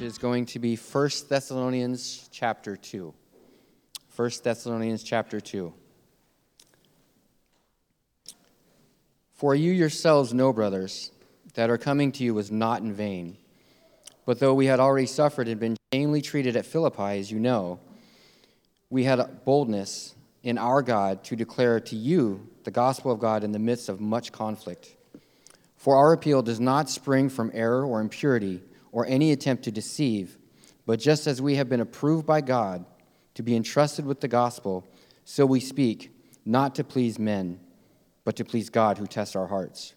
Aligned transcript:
is 0.00 0.18
going 0.18 0.44
to 0.46 0.58
be 0.58 0.76
1 0.76 1.10
Thessalonians 1.28 2.28
chapter 2.30 2.76
2. 2.76 3.14
1 4.14 4.30
Thessalonians 4.42 5.02
chapter 5.02 5.40
2. 5.40 5.72
For 9.34 9.54
you 9.54 9.72
yourselves 9.72 10.34
know, 10.34 10.52
brothers, 10.52 11.12
that 11.54 11.70
our 11.70 11.78
coming 11.78 12.12
to 12.12 12.24
you 12.24 12.34
was 12.34 12.50
not 12.50 12.82
in 12.82 12.92
vain. 12.92 13.36
But 14.24 14.38
though 14.38 14.54
we 14.54 14.66
had 14.66 14.80
already 14.80 15.06
suffered 15.06 15.48
and 15.48 15.60
been 15.60 15.76
shamefully 15.92 16.22
treated 16.22 16.56
at 16.56 16.66
Philippi, 16.66 17.18
as 17.18 17.30
you 17.30 17.38
know, 17.38 17.78
we 18.90 19.04
had 19.04 19.44
boldness 19.44 20.14
in 20.42 20.58
our 20.58 20.82
God 20.82 21.24
to 21.24 21.36
declare 21.36 21.80
to 21.80 21.96
you 21.96 22.48
the 22.64 22.70
gospel 22.70 23.12
of 23.12 23.20
God 23.20 23.44
in 23.44 23.52
the 23.52 23.58
midst 23.58 23.88
of 23.88 24.00
much 24.00 24.32
conflict. 24.32 24.94
For 25.76 25.96
our 25.96 26.12
appeal 26.12 26.42
does 26.42 26.60
not 26.60 26.90
spring 26.90 27.28
from 27.28 27.50
error 27.54 27.84
or 27.84 28.00
impurity 28.00 28.62
or 28.96 29.04
any 29.04 29.30
attempt 29.30 29.62
to 29.62 29.70
deceive, 29.70 30.38
but 30.86 30.98
just 30.98 31.26
as 31.26 31.42
we 31.42 31.56
have 31.56 31.68
been 31.68 31.82
approved 31.82 32.24
by 32.24 32.40
God 32.40 32.82
to 33.34 33.42
be 33.42 33.54
entrusted 33.54 34.06
with 34.06 34.22
the 34.22 34.26
gospel, 34.26 34.86
so 35.22 35.44
we 35.44 35.60
speak, 35.60 36.10
not 36.46 36.74
to 36.74 36.82
please 36.82 37.18
men, 37.18 37.60
but 38.24 38.36
to 38.36 38.42
please 38.42 38.70
God 38.70 38.96
who 38.96 39.06
tests 39.06 39.36
our 39.36 39.48
hearts. 39.48 39.92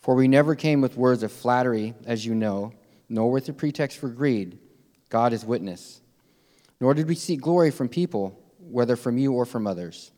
For 0.00 0.14
we 0.14 0.28
never 0.28 0.54
came 0.54 0.82
with 0.82 0.98
words 0.98 1.22
of 1.22 1.32
flattery, 1.32 1.94
as 2.04 2.26
you 2.26 2.34
know, 2.34 2.74
nor 3.08 3.30
with 3.30 3.48
a 3.48 3.54
pretext 3.54 3.96
for 3.96 4.10
greed. 4.10 4.58
God 5.08 5.32
is 5.32 5.46
witness. 5.46 6.02
Nor 6.82 6.92
did 6.92 7.08
we 7.08 7.14
seek 7.14 7.40
glory 7.40 7.70
from 7.70 7.88
people, 7.88 8.38
whether 8.58 8.96
from 8.96 9.16
you 9.16 9.32
or 9.32 9.46
from 9.46 9.66
others, 9.66 10.10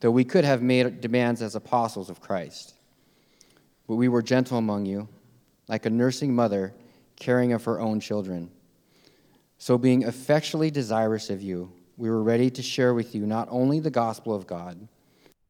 though 0.00 0.10
we 0.10 0.24
could 0.24 0.46
have 0.46 0.62
made 0.62 1.02
demands 1.02 1.42
as 1.42 1.54
apostles 1.54 2.08
of 2.08 2.22
Christ. 2.22 2.72
But 3.86 3.96
we 3.96 4.08
were 4.08 4.22
gentle 4.22 4.56
among 4.56 4.86
you, 4.86 5.08
like 5.68 5.84
a 5.84 5.90
nursing 5.90 6.34
mother 6.34 6.72
caring 7.22 7.52
of 7.52 7.62
her 7.64 7.80
own 7.80 8.00
children. 8.00 8.50
So, 9.56 9.78
being 9.78 10.02
effectually 10.02 10.72
desirous 10.72 11.30
of 11.30 11.40
you, 11.40 11.70
we 11.96 12.10
were 12.10 12.22
ready 12.22 12.50
to 12.50 12.62
share 12.62 12.94
with 12.94 13.14
you 13.14 13.24
not 13.26 13.46
only 13.48 13.78
the 13.78 13.92
gospel 13.92 14.34
of 14.34 14.48
God, 14.48 14.88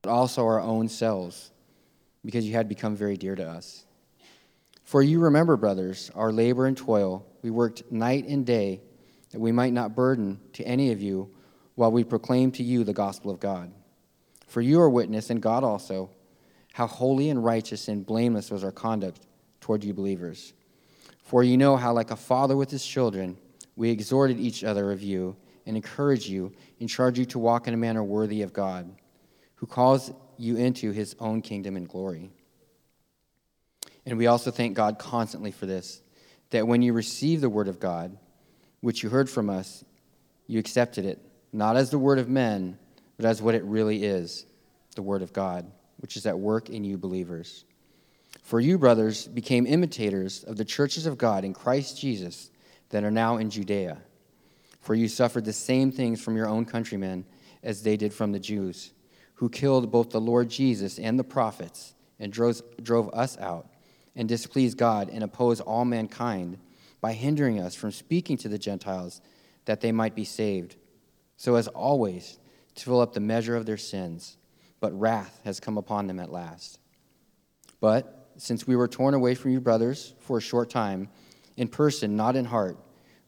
but 0.03 0.11
also 0.11 0.45
our 0.45 0.61
own 0.61 0.87
selves, 0.87 1.51
because 2.23 2.47
you 2.47 2.53
had 2.53 2.69
become 2.69 2.95
very 2.95 3.17
dear 3.17 3.35
to 3.35 3.49
us. 3.49 3.87
For 4.85 5.03
you 5.03 5.19
remember, 5.21 5.57
brothers, 5.57 6.11
our 6.15 6.31
labor 6.31 6.67
and 6.67 6.77
toil. 6.77 7.25
We 7.41 7.49
worked 7.49 7.91
night 7.91 8.27
and 8.27 8.45
day 8.45 8.83
that 9.31 9.41
we 9.41 9.51
might 9.51 9.73
not 9.73 9.97
burden 9.97 10.41
to 10.53 10.65
any 10.65 10.93
of 10.93 11.01
you 11.01 11.31
while 11.75 11.91
we 11.91 12.05
proclaim 12.05 12.53
to 12.53 12.63
you 12.63 12.85
the 12.85 12.93
gospel 12.93 13.31
of 13.31 13.41
God. 13.41 13.73
For 14.47 14.61
you 14.61 14.79
are 14.83 14.91
witness, 14.91 15.31
and 15.31 15.41
God 15.41 15.65
also, 15.65 16.11
how 16.75 16.87
holy 16.87 17.31
and 17.31 17.43
righteous 17.43 17.89
and 17.89 18.05
blameless 18.05 18.51
was 18.51 18.63
our 18.63 18.73
conduct 18.73 19.27
toward 19.63 19.83
you 19.85 19.95
believers. 19.95 20.53
For 21.23 21.43
you 21.43 21.57
know 21.57 21.77
how, 21.77 21.93
like 21.93 22.11
a 22.11 22.17
father 22.17 22.57
with 22.57 22.71
his 22.71 22.85
children, 22.85 23.39
we 23.77 23.91
exhorted 23.91 24.39
each 24.39 24.65
other 24.65 24.93
of 24.93 25.03
you 25.03 25.37
and 25.67 25.77
encouraged 25.77 26.29
you 26.29 26.53
and 26.81 26.89
charged 26.89 27.19
you 27.19 27.25
to 27.27 27.39
walk 27.39 27.69
in 27.69 27.75
a 27.75 27.79
manner 27.79 28.03
worthy 28.03 28.43
of 28.43 28.53
God, 28.53 28.95
who 29.55 29.67
calls 29.67 30.13
you 30.37 30.57
into 30.57 30.93
his 30.93 31.15
own 31.21 31.41
kingdom 31.41 31.77
and 31.77 31.89
glory. 31.89 32.31
And 34.05 34.19
we 34.19 34.27
also 34.27 34.51
thank 34.51 34.75
God 34.75 34.99
constantly 34.99 35.53
for 35.53 35.67
this, 35.67 36.03
that 36.51 36.67
when 36.67 36.83
you 36.83 36.93
received 36.93 37.43
the 37.43 37.49
word 37.49 37.69
of 37.69 37.79
God, 37.79 38.19
which 38.81 39.03
you 39.03 39.09
heard 39.09 39.31
from 39.31 39.49
us, 39.49 39.85
you 40.47 40.59
accepted 40.59 41.05
it, 41.05 41.21
not 41.53 41.77
as 41.77 41.91
the 41.91 41.99
word 41.99 42.19
of 42.19 42.29
men, 42.29 42.79
but 43.17 43.25
as 43.25 43.41
what 43.41 43.55
it 43.55 43.63
really 43.65 44.03
is 44.05 44.45
the 44.97 45.03
word 45.03 45.23
of 45.23 45.33
God, 45.33 45.71
which 45.99 46.17
is 46.17 46.27
at 46.27 46.39
work 46.39 46.69
in 46.69 46.85
you 46.85 46.99
believers. 46.99 47.65
For 48.43 48.61
you, 48.61 48.77
brothers, 48.77 49.27
became 49.29 49.67
imitators 49.67 50.45
of 50.45 50.57
the 50.57 50.65
churches 50.65 51.07
of 51.07 51.17
God 51.17 51.45
in 51.45 51.55
Christ 51.55 51.99
Jesus 51.99 52.51
that 52.91 53.05
are 53.05 53.11
now 53.11 53.39
in 53.39 53.49
Judea. 53.49 53.99
For 54.81 54.95
you 54.95 55.09
suffered 55.09 55.45
the 55.45 55.53
same 55.53 55.93
things 55.93 56.21
from 56.21 56.37
your 56.37 56.49
own 56.49 56.65
countrymen 56.65 57.25
as 57.63 57.83
they 57.83 57.97
did 57.97 58.13
from 58.13 58.33
the 58.33 58.41
Jews, 58.41 58.93
who 59.35 59.49
killed 59.49 59.91
both 59.91 60.11
the 60.11 60.21
Lord 60.21 60.51
Jesus 60.51 60.99
and 60.99 61.19
the 61.19 61.25
prophets 61.25 61.95
and 62.19 62.33
drove, 62.33 62.61
drove 62.83 63.09
us 63.15 63.39
out 63.39 63.69
and 64.17 64.29
displeased 64.29 64.77
God 64.77 65.09
and 65.09 65.23
opposed 65.23 65.61
all 65.63 65.85
mankind 65.85 66.59
by 67.01 67.13
hindering 67.13 67.61
us 67.61 67.75
from 67.75 67.93
speaking 67.93 68.37
to 68.39 68.49
the 68.49 68.59
Gentiles 68.59 69.21
that 69.65 69.81
they 69.81 69.93
might 69.93 70.15
be 70.15 70.25
saved, 70.25 70.77
so 71.37 71.55
as 71.55 71.69
always 71.69 72.39
to 72.75 72.85
fill 72.85 73.01
up 73.01 73.13
the 73.13 73.21
measure 73.21 73.57
of 73.57 73.67
their 73.67 73.77
sins. 73.77 74.37
But 74.81 74.99
wrath 74.99 75.41
has 75.45 75.61
come 75.61 75.79
upon 75.79 76.09
them 76.09 76.19
at 76.19 76.33
last. 76.33 76.81
But 77.81 78.22
since 78.43 78.67
we 78.67 78.75
were 78.75 78.89
torn 78.89 79.15
away 79.15 79.37
from 79.37 79.53
you, 79.53 79.61
brothers, 79.61 80.15
for 80.19 80.39
a 80.39 80.41
short 80.41 80.69
time, 80.69 81.09
in 81.57 81.69
person, 81.69 82.17
not 82.17 82.35
in 82.35 82.45
heart, 82.45 82.77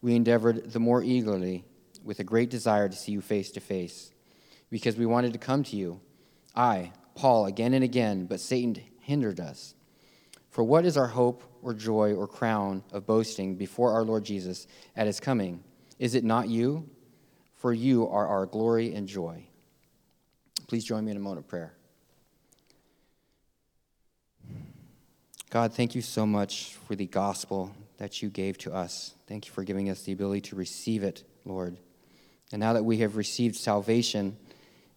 we 0.02 0.16
endeavored 0.16 0.72
the 0.72 0.80
more 0.80 1.04
eagerly, 1.04 1.64
with 2.02 2.18
a 2.18 2.24
great 2.24 2.50
desire 2.50 2.88
to 2.88 2.96
see 2.96 3.12
you 3.12 3.20
face 3.20 3.52
to 3.52 3.60
face, 3.60 4.10
because 4.70 4.96
we 4.96 5.06
wanted 5.06 5.32
to 5.32 5.38
come 5.38 5.62
to 5.62 5.76
you. 5.76 6.00
I, 6.56 6.90
Paul, 7.14 7.46
again 7.46 7.74
and 7.74 7.84
again, 7.84 8.26
but 8.26 8.40
Satan 8.40 8.82
hindered 8.98 9.38
us. 9.38 9.76
For 10.50 10.64
what 10.64 10.84
is 10.84 10.96
our 10.96 11.06
hope 11.06 11.44
or 11.62 11.74
joy 11.74 12.14
or 12.14 12.26
crown 12.26 12.82
of 12.90 13.06
boasting 13.06 13.54
before 13.54 13.92
our 13.92 14.02
Lord 14.02 14.24
Jesus 14.24 14.66
at 14.96 15.06
his 15.06 15.20
coming? 15.20 15.62
Is 16.00 16.16
it 16.16 16.24
not 16.24 16.48
you? 16.48 16.90
For 17.54 17.72
you 17.72 18.08
are 18.08 18.26
our 18.26 18.46
glory 18.46 18.92
and 18.92 19.06
joy. 19.06 19.46
Please 20.66 20.84
join 20.84 21.04
me 21.04 21.12
in 21.12 21.16
a 21.16 21.20
moment 21.20 21.38
of 21.38 21.46
prayer. 21.46 21.76
God, 25.54 25.72
thank 25.72 25.94
you 25.94 26.02
so 26.02 26.26
much 26.26 26.74
for 26.84 26.96
the 26.96 27.06
gospel 27.06 27.72
that 27.98 28.20
you 28.20 28.28
gave 28.28 28.58
to 28.58 28.74
us. 28.74 29.14
Thank 29.28 29.46
you 29.46 29.52
for 29.52 29.62
giving 29.62 29.88
us 29.88 30.02
the 30.02 30.10
ability 30.10 30.40
to 30.48 30.56
receive 30.56 31.04
it, 31.04 31.22
Lord. 31.44 31.76
And 32.50 32.58
now 32.58 32.72
that 32.72 32.82
we 32.82 32.98
have 32.98 33.14
received 33.14 33.54
salvation 33.54 34.36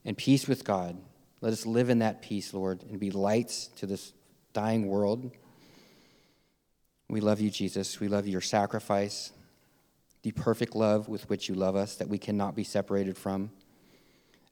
and 0.04 0.18
peace 0.18 0.48
with 0.48 0.64
God, 0.64 0.98
let 1.42 1.54
us 1.54 1.68
live 1.68 1.92
in 1.92 2.00
that 2.00 2.24
peace, 2.24 2.56
Lord, 2.56 2.82
and 2.90 3.00
be 3.00 3.12
lights 3.12 3.68
to 3.76 3.86
this 3.86 4.14
dying 4.54 4.88
world. 4.88 5.30
We 7.08 7.22
love 7.22 7.40
you, 7.40 7.52
Jesus. 7.52 8.00
We 8.00 8.08
love 8.08 8.28
your 8.28 8.42
sacrifice, 8.42 9.32
the 10.24 10.32
perfect 10.32 10.76
love 10.76 11.08
with 11.08 11.30
which 11.30 11.48
you 11.48 11.54
love 11.54 11.76
us 11.76 11.98
that 11.98 12.10
we 12.10 12.18
cannot 12.18 12.56
be 12.56 12.64
separated 12.64 13.16
from. 13.16 13.52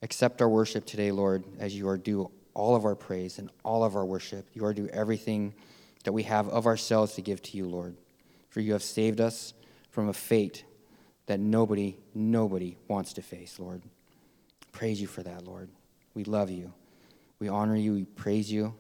Accept 0.04 0.40
our 0.44 0.50
worship 0.50 0.86
today, 0.86 1.12
Lord, 1.12 1.46
as 1.58 1.76
you 1.76 1.90
are 1.90 1.98
due 1.98 2.30
all 2.54 2.76
of 2.76 2.86
our 2.86 2.96
praise 2.96 3.40
and 3.40 3.50
all 3.64 3.84
of 3.84 3.96
our 3.96 4.06
worship. 4.06 4.46
You 4.54 4.66
are 4.66 4.74
due 4.76 4.88
everything 4.90 5.56
that 6.06 6.14
we 6.14 6.24
have 6.24 6.48
of 6.50 6.66
ourselves 6.66 7.14
to 7.16 7.22
give 7.22 7.42
to 7.44 7.58
you, 7.58 7.68
Lord. 7.68 7.96
For 8.50 8.62
you 8.62 8.74
have 8.74 8.84
saved 8.84 9.20
us 9.20 9.54
from 9.92 10.08
a 10.08 10.14
fate 10.14 10.64
that 11.26 11.40
nobody, 11.40 11.98
nobody 12.14 12.78
wants 12.88 13.14
to 13.14 13.22
face, 13.22 13.60
Lord. 13.60 13.82
Praise 14.72 15.02
you 15.02 15.08
for 15.08 15.24
that, 15.24 15.44
Lord. 15.46 15.70
We 16.14 16.24
love 16.24 16.50
you. 16.50 16.74
We 17.40 17.50
honor 17.50 17.76
you. 17.76 17.94
We 17.94 18.06
praise 18.06 18.52
you. 18.52 18.74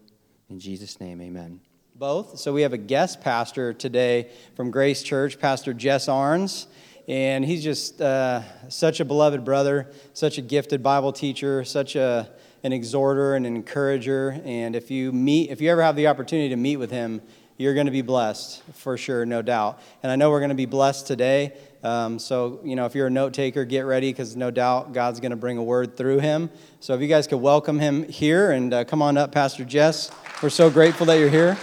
In 0.50 0.59
Jesus' 0.59 1.00
name, 1.00 1.22
amen 1.22 1.59
both. 1.97 2.40
So 2.40 2.52
we 2.52 2.64
have 2.64 2.74
a 2.74 2.78
guest 2.78 3.22
pastor 3.22 3.72
today 3.72 4.30
from 4.56 4.69
Grace 4.69 5.02
Church, 5.02 5.40
Pastor 5.40 5.74
Jess 5.74 6.08
Arns. 6.08 6.68
And 7.08 7.46
he's 7.46 7.64
just 7.64 8.02
uh, 8.02 8.41
such 8.68 9.00
a 9.00 9.06
beloved 9.06 9.46
brother, 9.46 9.90
such 10.14 10.38
a 10.38 10.41
gifted 10.41 10.84
Bible 10.84 11.14
teacher, 11.14 11.64
such 11.64 11.96
a, 11.96 12.30
an 12.66 12.74
exhorter 12.74 13.36
and 13.36 13.46
an 13.46 13.56
encourager. 13.56 14.42
And 14.44 14.76
if 14.76 14.90
you 14.90 15.12
meet, 15.12 15.52
if 15.52 15.62
you 15.62 15.70
ever 15.70 15.84
have 15.84 15.96
the 15.96 16.08
opportunity 16.08 16.50
to 16.50 16.56
meet 16.56 16.78
with 16.78 16.90
him, 16.90 17.22
you're 17.58 17.76
going 17.76 17.86
to 17.86 17.92
be 17.92 18.02
blessed 18.02 18.64
for 18.74 18.98
sure, 18.98 19.24
no 19.24 19.44
doubt. 19.44 19.80
And 20.02 20.12
I 20.12 20.16
know 20.16 20.31
we're 20.31 20.40
going 20.40 20.50
to 20.50 20.56
be 20.56 20.66
blessed 20.66 21.06
today. 21.06 21.53
Um, 21.84 22.18
so, 22.18 22.59
you 22.64 22.76
know, 22.76 22.88
if 22.88 22.96
you're 22.96 23.06
a 23.06 23.12
note 23.12 23.34
taker, 23.34 23.66
get 23.66 23.81
ready 23.81 24.09
because 24.09 24.36
no 24.36 24.50
doubt 24.50 24.94
God's 24.94 25.20
going 25.20 25.30
to 25.30 25.38
bring 25.38 25.59
a 25.59 25.64
word 25.64 25.96
through 25.96 26.20
him. 26.20 26.50
So, 26.79 26.96
if 26.96 27.02
you 27.02 27.08
guys 27.08 27.28
could 27.28 27.38
welcome 27.38 27.78
him 27.78 28.09
here 28.09 28.50
and 28.50 28.73
uh, 28.73 28.84
come 28.84 29.03
on 29.03 29.16
up, 29.16 29.32
Pastor 29.32 29.64
Jess. 29.64 30.09
We're 30.41 30.50
so 30.50 30.72
grateful 30.72 31.06
that 31.06 31.20
you're 31.20 31.29
here. 31.29 31.53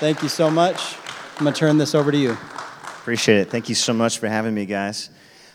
Thank 0.00 0.20
you 0.20 0.28
so 0.28 0.50
much. 0.50 0.96
I'm 1.38 1.44
going 1.44 1.54
to 1.54 1.58
turn 1.58 1.78
this 1.78 1.94
over 1.94 2.10
to 2.10 2.18
you. 2.18 2.32
Appreciate 2.32 3.38
it. 3.38 3.50
Thank 3.50 3.68
you 3.68 3.76
so 3.76 3.92
much 3.92 4.18
for 4.18 4.26
having 4.26 4.52
me, 4.52 4.66
guys. 4.66 5.10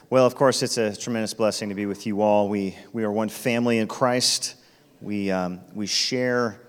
Well, 0.10 0.26
of 0.26 0.36
course, 0.36 0.64
it's 0.64 0.78
a 0.78 0.96
tremendous 0.96 1.34
blessing 1.34 1.68
to 1.68 1.76
be 1.76 1.86
with 1.86 2.08
you 2.08 2.22
all. 2.22 2.48
We, 2.48 2.78
we 2.94 3.04
are 3.04 3.12
one 3.12 3.28
family 3.28 3.80
in 3.80 3.90
Christ. 3.90 4.56
We, 5.02 5.32
um, 5.32 5.62
we 5.74 5.86
share 5.88 6.62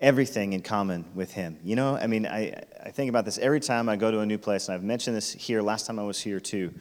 everything 0.00 0.52
in 0.52 0.62
common 0.62 1.04
with 1.14 1.32
Him. 1.32 1.58
You 1.64 1.76
know, 1.76 1.96
I 1.96 2.06
mean, 2.06 2.26
I, 2.26 2.62
I 2.84 2.90
think 2.90 3.08
about 3.08 3.24
this 3.24 3.38
every 3.38 3.60
time 3.60 3.88
I 3.88 3.96
go 3.96 4.10
to 4.10 4.20
a 4.20 4.26
new 4.26 4.38
place, 4.38 4.68
and 4.68 4.74
I've 4.74 4.82
mentioned 4.82 5.16
this 5.16 5.32
here 5.32 5.62
last 5.62 5.86
time 5.86 5.98
I 5.98 6.04
was 6.04 6.20
here 6.20 6.40
too, 6.40 6.72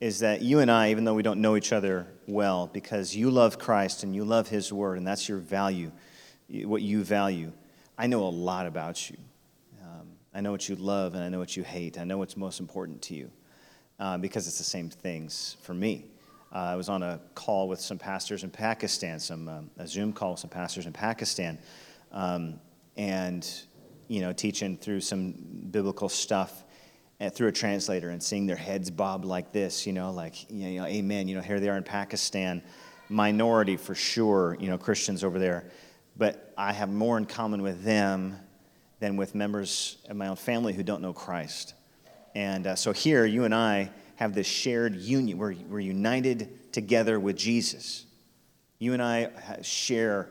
is 0.00 0.18
that 0.20 0.42
you 0.42 0.58
and 0.58 0.70
I, 0.70 0.90
even 0.90 1.04
though 1.04 1.14
we 1.14 1.22
don't 1.22 1.40
know 1.40 1.56
each 1.56 1.72
other 1.72 2.06
well, 2.26 2.66
because 2.66 3.16
you 3.16 3.30
love 3.30 3.58
Christ 3.58 4.02
and 4.02 4.14
you 4.14 4.24
love 4.24 4.48
His 4.48 4.72
Word, 4.72 4.98
and 4.98 5.06
that's 5.06 5.28
your 5.28 5.38
value, 5.38 5.90
what 6.48 6.82
you 6.82 7.02
value, 7.02 7.52
I 7.96 8.06
know 8.06 8.24
a 8.24 8.28
lot 8.28 8.66
about 8.66 9.10
you. 9.10 9.16
I 10.36 10.42
know 10.42 10.52
what 10.52 10.68
you 10.68 10.76
love 10.76 11.14
and 11.14 11.24
I 11.24 11.30
know 11.30 11.38
what 11.38 11.56
you 11.56 11.64
hate. 11.64 11.98
I 11.98 12.04
know 12.04 12.18
what's 12.18 12.36
most 12.36 12.60
important 12.60 13.00
to 13.02 13.14
you 13.14 13.30
uh, 13.98 14.18
because 14.18 14.46
it's 14.46 14.58
the 14.58 14.64
same 14.64 14.90
things 14.90 15.56
for 15.62 15.72
me. 15.72 16.04
Uh, 16.56 16.70
I 16.70 16.74
was 16.74 16.88
on 16.88 17.02
a 17.02 17.20
call 17.34 17.68
with 17.68 17.80
some 17.80 17.98
pastors 17.98 18.42
in 18.42 18.48
Pakistan, 18.48 19.20
some 19.20 19.46
um, 19.46 19.70
a 19.76 19.86
Zoom 19.86 20.10
call 20.10 20.30
with 20.30 20.40
some 20.40 20.48
pastors 20.48 20.86
in 20.86 20.92
Pakistan, 20.94 21.58
um, 22.12 22.58
and 22.96 23.46
you 24.08 24.22
know, 24.22 24.32
teaching 24.32 24.78
through 24.78 25.00
some 25.00 25.32
biblical 25.70 26.08
stuff. 26.08 26.64
and 27.20 27.30
through 27.30 27.48
a 27.48 27.52
translator 27.52 28.08
and 28.08 28.22
seeing 28.22 28.46
their 28.46 28.56
heads 28.56 28.90
bob 28.90 29.26
like 29.26 29.52
this, 29.52 29.86
you 29.86 29.92
know, 29.92 30.10
like, 30.10 30.50
you 30.50 30.80
know, 30.80 30.86
amen. 30.86 31.28
You 31.28 31.36
know, 31.36 31.42
here 31.42 31.60
they 31.60 31.68
are 31.68 31.76
in 31.76 31.82
Pakistan, 31.82 32.62
minority 33.10 33.76
for 33.76 33.94
sure, 33.94 34.56
you 34.58 34.68
know, 34.68 34.78
Christians 34.78 35.24
over 35.24 35.38
there. 35.38 35.70
But 36.16 36.54
I 36.56 36.72
have 36.72 36.90
more 36.90 37.18
in 37.18 37.26
common 37.26 37.60
with 37.60 37.84
them 37.84 38.38
than 38.98 39.16
with 39.16 39.34
members 39.34 39.98
of 40.08 40.16
my 40.16 40.28
own 40.28 40.36
family 40.36 40.72
who 40.72 40.82
don't 40.82 41.02
know 41.02 41.12
Christ. 41.12 41.74
And 42.34 42.66
uh, 42.66 42.76
so 42.76 42.92
here, 42.92 43.26
you 43.26 43.44
and 43.44 43.54
I 43.54 43.90
have 44.16 44.34
this 44.34 44.46
shared 44.46 44.96
union. 44.96 45.38
We're, 45.38 45.54
we're 45.68 45.80
united 45.80 46.72
together 46.72 47.20
with 47.20 47.36
Jesus. 47.36 48.06
You 48.78 48.92
and 48.92 49.02
I 49.02 49.30
share 49.62 50.30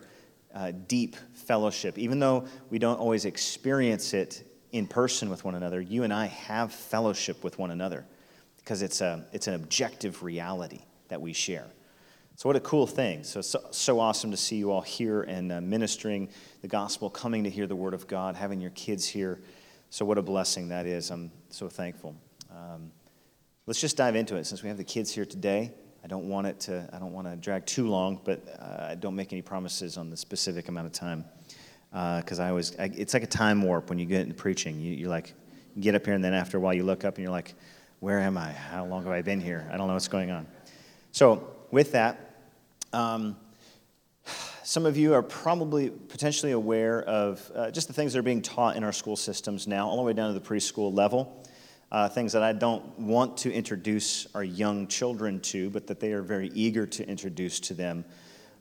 uh, 0.54 0.72
deep 0.88 1.16
fellowship. 1.34 1.98
Even 1.98 2.20
though 2.20 2.46
we 2.70 2.80
don't 2.80 3.00
always 3.00 3.26
experience 3.26 4.14
it 4.14 4.44
in 4.72 4.88
person 4.88 5.30
with 5.30 5.44
one 5.44 5.56
another, 5.56 5.82
you 5.82 6.04
and 6.04 6.14
I 6.14 6.28
have 6.28 6.72
fellowship 6.74 7.44
with 7.44 7.58
one 7.58 7.72
another 7.72 8.06
because 8.58 8.82
it's, 8.82 9.02
a, 9.02 9.26
it's 9.32 9.48
an 9.48 9.54
objective 9.54 10.24
reality 10.24 10.82
that 11.08 11.22
we 11.22 11.34
share. 11.34 11.68
So, 12.38 12.50
what 12.50 12.58
a 12.58 12.62
cool 12.62 12.86
thing. 12.86 13.24
So, 13.24 13.40
so, 13.40 13.66
so 13.72 14.00
awesome 14.00 14.30
to 14.32 14.38
see 14.38 14.58
you 14.58 14.70
all 14.70 14.82
here 14.82 15.22
and 15.22 15.54
uh, 15.54 15.62
ministering 15.62 16.28
the 16.62 16.68
gospel, 16.68 17.10
coming 17.10 17.46
to 17.46 17.50
hear 17.50 17.66
the 17.66 17.78
word 17.78 17.94
of 17.94 18.08
God, 18.08 18.36
having 18.36 18.60
your 18.60 18.72
kids 18.72 19.08
here. 19.08 19.40
So, 19.90 20.04
what 20.04 20.18
a 20.18 20.22
blessing 20.22 20.68
that 20.68 20.86
is. 20.86 21.12
I'm 21.12 21.32
so 21.50 21.70
thankful. 21.70 22.14
Um, 22.52 22.92
let's 23.68 23.82
just 23.82 23.98
dive 23.98 24.16
into 24.16 24.36
it 24.36 24.46
since 24.46 24.62
we 24.62 24.70
have 24.70 24.78
the 24.78 24.84
kids 24.84 25.12
here 25.12 25.26
today. 25.26 25.72
I 26.04 26.08
don't 26.08 26.30
want 26.30 26.46
it 26.46 26.60
to, 26.62 26.88
I 26.94 27.00
don't 27.00 27.14
want 27.14 27.28
to 27.28 27.36
drag 27.36 27.66
too 27.66 27.88
long, 27.88 28.22
but 28.24 28.42
uh, 28.60 28.90
I 28.92 28.96
don't 28.96 29.16
make 29.16 29.34
any 29.34 29.42
promises 29.42 29.98
on 29.98 30.10
the 30.10 30.18
specific 30.18 30.68
amount 30.68 30.86
of 30.88 30.94
time 30.94 31.26
because 31.92 32.40
uh, 32.40 32.44
I 32.44 32.50
always, 32.50 32.78
I, 32.78 32.92
it's 32.96 33.14
like 33.14 33.24
a 33.24 33.28
time 33.28 33.62
warp 33.64 33.90
when 33.90 33.98
you 33.98 34.06
get 34.06 34.22
into 34.22 34.36
preaching. 34.36 34.80
You, 34.80 34.94
you 34.94 35.08
like, 35.10 35.34
get 35.80 35.96
up 35.96 36.06
here, 36.06 36.14
and 36.14 36.24
then 36.24 36.34
after 36.34 36.58
a 36.58 36.60
while, 36.60 36.74
you 36.74 36.84
look 36.84 37.04
up 37.06 37.16
and 37.16 37.24
you're 37.24 37.32
like, 37.32 37.56
where 38.00 38.20
am 38.20 38.38
I? 38.38 38.52
How 38.52 38.86
long 38.86 39.04
have 39.04 39.12
I 39.12 39.22
been 39.22 39.42
here? 39.42 39.68
I 39.72 39.78
don't 39.78 39.88
know 39.88 39.94
what's 39.94 40.08
going 40.08 40.30
on. 40.30 40.46
So, 41.12 41.56
with 41.72 41.94
that, 41.94 42.38
um, 42.94 43.36
some 44.64 44.86
of 44.86 44.98
you 44.98 45.14
are 45.14 45.24
probably 45.24 45.90
potentially 45.90 46.52
aware 46.52 47.02
of 47.04 47.52
uh, 47.56 47.72
just 47.72 47.88
the 47.88 47.94
things 47.94 48.14
that 48.14 48.20
are 48.20 48.24
being 48.24 48.42
taught 48.42 48.76
in 48.76 48.84
our 48.84 48.92
school 48.92 49.16
systems 49.16 49.68
now, 49.68 49.88
all 49.88 49.98
the 49.98 50.04
way 50.04 50.14
down 50.14 50.34
to 50.34 50.40
the 50.40 50.46
preschool 50.46 50.94
level. 50.94 51.45
Uh, 51.96 52.10
things 52.10 52.34
that 52.34 52.44
I 52.44 52.52
don't 52.52 53.00
want 53.00 53.38
to 53.38 53.54
introduce 53.54 54.28
our 54.36 54.44
young 54.44 54.86
children 54.86 55.40
to, 55.40 55.70
but 55.70 55.88
that 55.88 56.02
they 56.02 56.12
are 56.12 56.22
very 56.22 56.50
eager 56.50 56.86
to 56.86 57.08
introduce 57.08 57.58
to 57.62 57.74
them 57.74 58.04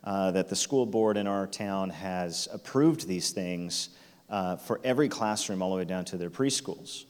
uh, 0.05 0.31
that 0.31 0.49
the 0.49 0.55
school 0.55 0.87
board 0.87 1.17
in 1.17 1.27
our 1.27 1.49
town 1.49 1.91
has 1.91 2.47
approved 2.53 3.09
these 3.09 3.33
things 3.33 3.89
uh, 4.31 4.55
for 4.55 4.81
every 4.85 5.09
classroom 5.09 5.63
all 5.63 5.71
the 5.71 5.77
way 5.79 5.85
down 5.85 6.05
to 6.05 6.17
their 6.17 6.31
preschools. 6.31 7.07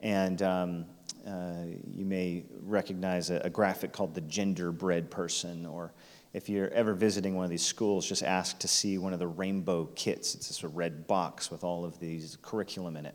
And 0.00 0.42
um, 0.42 0.84
uh, 1.24 1.66
you 1.94 2.06
may 2.06 2.42
recognize 2.62 3.30
a, 3.30 3.36
a, 3.44 3.48
graphic 3.48 3.92
called 3.92 4.16
the 4.16 4.22
genderbread 4.22 5.10
person, 5.10 5.64
or 5.64 5.92
if 6.32 6.48
you're 6.48 6.70
ever 6.70 6.92
visiting 6.92 7.36
one 7.36 7.44
of 7.44 7.50
these 7.50 7.64
schools, 7.64 8.04
just 8.04 8.24
ask 8.24 8.58
to 8.58 8.66
see 8.66 8.98
one 8.98 9.12
of 9.12 9.20
the 9.20 9.28
rainbow 9.28 9.84
kits. 9.94 10.34
It's 10.34 10.48
this 10.48 10.64
red 10.64 11.06
box 11.06 11.52
with 11.52 11.62
all 11.62 11.84
of 11.84 12.00
these 12.00 12.36
curriculum 12.42 12.96
in 12.96 13.06
it. 13.06 13.14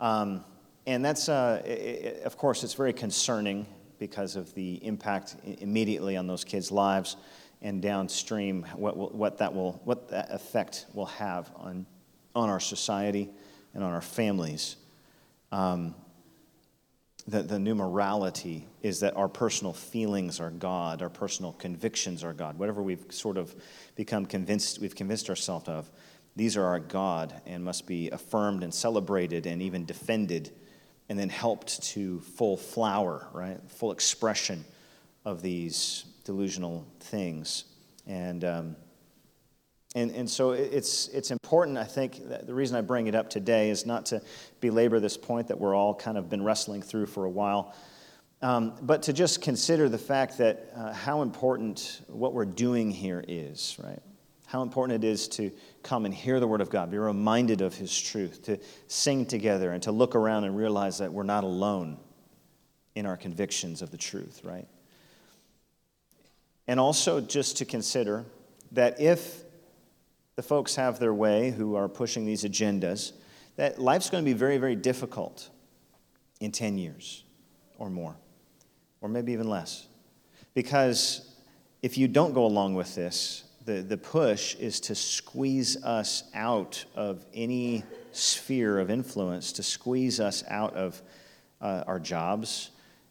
Um, 0.00 0.44
and 0.86 1.04
that's, 1.04 1.28
uh, 1.28 2.20
of 2.24 2.36
course, 2.36 2.62
it's 2.64 2.74
very 2.74 2.92
concerning 2.92 3.66
because 3.98 4.36
of 4.36 4.54
the 4.54 4.74
impact 4.84 5.36
immediately 5.58 6.16
on 6.16 6.26
those 6.26 6.44
kids' 6.44 6.70
lives 6.70 7.16
and 7.62 7.82
downstream 7.82 8.64
what, 8.76 8.96
will, 8.96 9.08
what, 9.08 9.38
that, 9.38 9.54
will, 9.54 9.80
what 9.84 10.10
that 10.10 10.30
effect 10.30 10.86
will 10.94 11.06
have 11.06 11.50
on, 11.56 11.86
on 12.34 12.48
our 12.48 12.60
society 12.60 13.30
and 13.74 13.82
on 13.82 13.92
our 13.92 14.02
families. 14.02 14.76
Um, 15.52 15.94
the, 17.26 17.42
the 17.42 17.58
new 17.58 17.74
morality 17.74 18.68
is 18.82 19.00
that 19.00 19.16
our 19.16 19.28
personal 19.28 19.72
feelings 19.72 20.38
are 20.38 20.50
God, 20.50 21.02
our 21.02 21.08
personal 21.10 21.52
convictions 21.54 22.22
are 22.22 22.32
God. 22.32 22.58
Whatever 22.58 22.82
we've 22.82 23.04
sort 23.10 23.36
of 23.36 23.54
become 23.96 24.26
convinced, 24.26 24.80
we've 24.80 24.94
convinced 24.94 25.28
ourselves 25.28 25.68
of, 25.68 25.90
these 26.36 26.56
are 26.56 26.64
our 26.64 26.78
God 26.78 27.34
and 27.46 27.64
must 27.64 27.86
be 27.86 28.10
affirmed 28.10 28.62
and 28.62 28.72
celebrated 28.72 29.46
and 29.46 29.62
even 29.62 29.84
defended 29.86 30.52
and 31.08 31.18
then 31.18 31.28
helped 31.28 31.82
to 31.82 32.20
full 32.20 32.56
flower, 32.56 33.28
right? 33.32 33.58
Full 33.68 33.92
expression 33.92 34.64
of 35.24 35.42
these 35.42 36.04
delusional 36.24 36.86
things. 37.00 37.64
And, 38.06 38.44
um, 38.44 38.76
and, 39.94 40.10
and 40.10 40.28
so 40.28 40.52
it's, 40.52 41.08
it's 41.08 41.30
important, 41.30 41.78
I 41.78 41.84
think, 41.84 42.20
the 42.46 42.54
reason 42.54 42.76
I 42.76 42.80
bring 42.80 43.06
it 43.06 43.14
up 43.14 43.30
today 43.30 43.70
is 43.70 43.86
not 43.86 44.06
to 44.06 44.20
belabor 44.60 45.00
this 45.00 45.16
point 45.16 45.48
that 45.48 45.58
we're 45.58 45.74
all 45.74 45.94
kind 45.94 46.18
of 46.18 46.28
been 46.28 46.42
wrestling 46.42 46.82
through 46.82 47.06
for 47.06 47.24
a 47.24 47.30
while, 47.30 47.74
um, 48.42 48.74
but 48.82 49.02
to 49.04 49.12
just 49.12 49.40
consider 49.40 49.88
the 49.88 49.98
fact 49.98 50.38
that 50.38 50.70
uh, 50.76 50.92
how 50.92 51.22
important 51.22 52.02
what 52.08 52.34
we're 52.34 52.44
doing 52.44 52.90
here 52.90 53.24
is, 53.26 53.76
right? 53.82 54.02
How 54.46 54.62
important 54.62 55.02
it 55.02 55.08
is 55.08 55.26
to 55.28 55.50
come 55.86 56.04
and 56.04 56.12
hear 56.12 56.40
the 56.40 56.46
Word 56.46 56.60
of 56.60 56.68
God, 56.68 56.90
be 56.90 56.98
reminded 56.98 57.60
of 57.60 57.74
His 57.74 57.98
truth, 57.98 58.42
to 58.42 58.58
sing 58.88 59.24
together, 59.24 59.72
and 59.72 59.82
to 59.84 59.92
look 59.92 60.14
around 60.14 60.44
and 60.44 60.56
realize 60.56 60.98
that 60.98 61.12
we're 61.12 61.22
not 61.22 61.44
alone 61.44 61.98
in 62.94 63.06
our 63.06 63.16
convictions 63.16 63.82
of 63.82 63.90
the 63.90 63.96
truth, 63.96 64.40
right? 64.42 64.66
And 66.66 66.80
also 66.80 67.20
just 67.20 67.58
to 67.58 67.64
consider 67.64 68.24
that 68.72 69.00
if 69.00 69.44
the 70.34 70.42
folks 70.42 70.74
have 70.74 70.98
their 70.98 71.14
way 71.14 71.50
who 71.50 71.76
are 71.76 71.88
pushing 71.88 72.26
these 72.26 72.42
agendas, 72.42 73.12
that 73.56 73.80
life's 73.80 74.10
going 74.10 74.24
to 74.24 74.28
be 74.28 74.36
very, 74.36 74.58
very 74.58 74.76
difficult 74.76 75.48
in 76.40 76.52
10 76.52 76.78
years 76.78 77.24
or 77.78 77.88
more, 77.88 78.16
or 79.00 79.08
maybe 79.08 79.32
even 79.32 79.48
less. 79.48 79.86
Because 80.52 81.34
if 81.82 81.96
you 81.96 82.08
don't 82.08 82.34
go 82.34 82.44
along 82.44 82.74
with 82.74 82.94
this, 82.94 83.44
the, 83.66 83.82
the 83.82 83.98
push 83.98 84.54
is 84.54 84.80
to 84.80 84.94
squeeze 84.94 85.82
us 85.82 86.22
out 86.34 86.84
of 86.94 87.26
any 87.34 87.82
sphere 88.12 88.78
of 88.78 88.90
influence, 88.90 89.52
to 89.52 89.62
squeeze 89.62 90.20
us 90.20 90.44
out 90.48 90.74
of 90.74 91.02
uh, 91.60 91.82
our 91.86 91.98
jobs, 91.98 92.70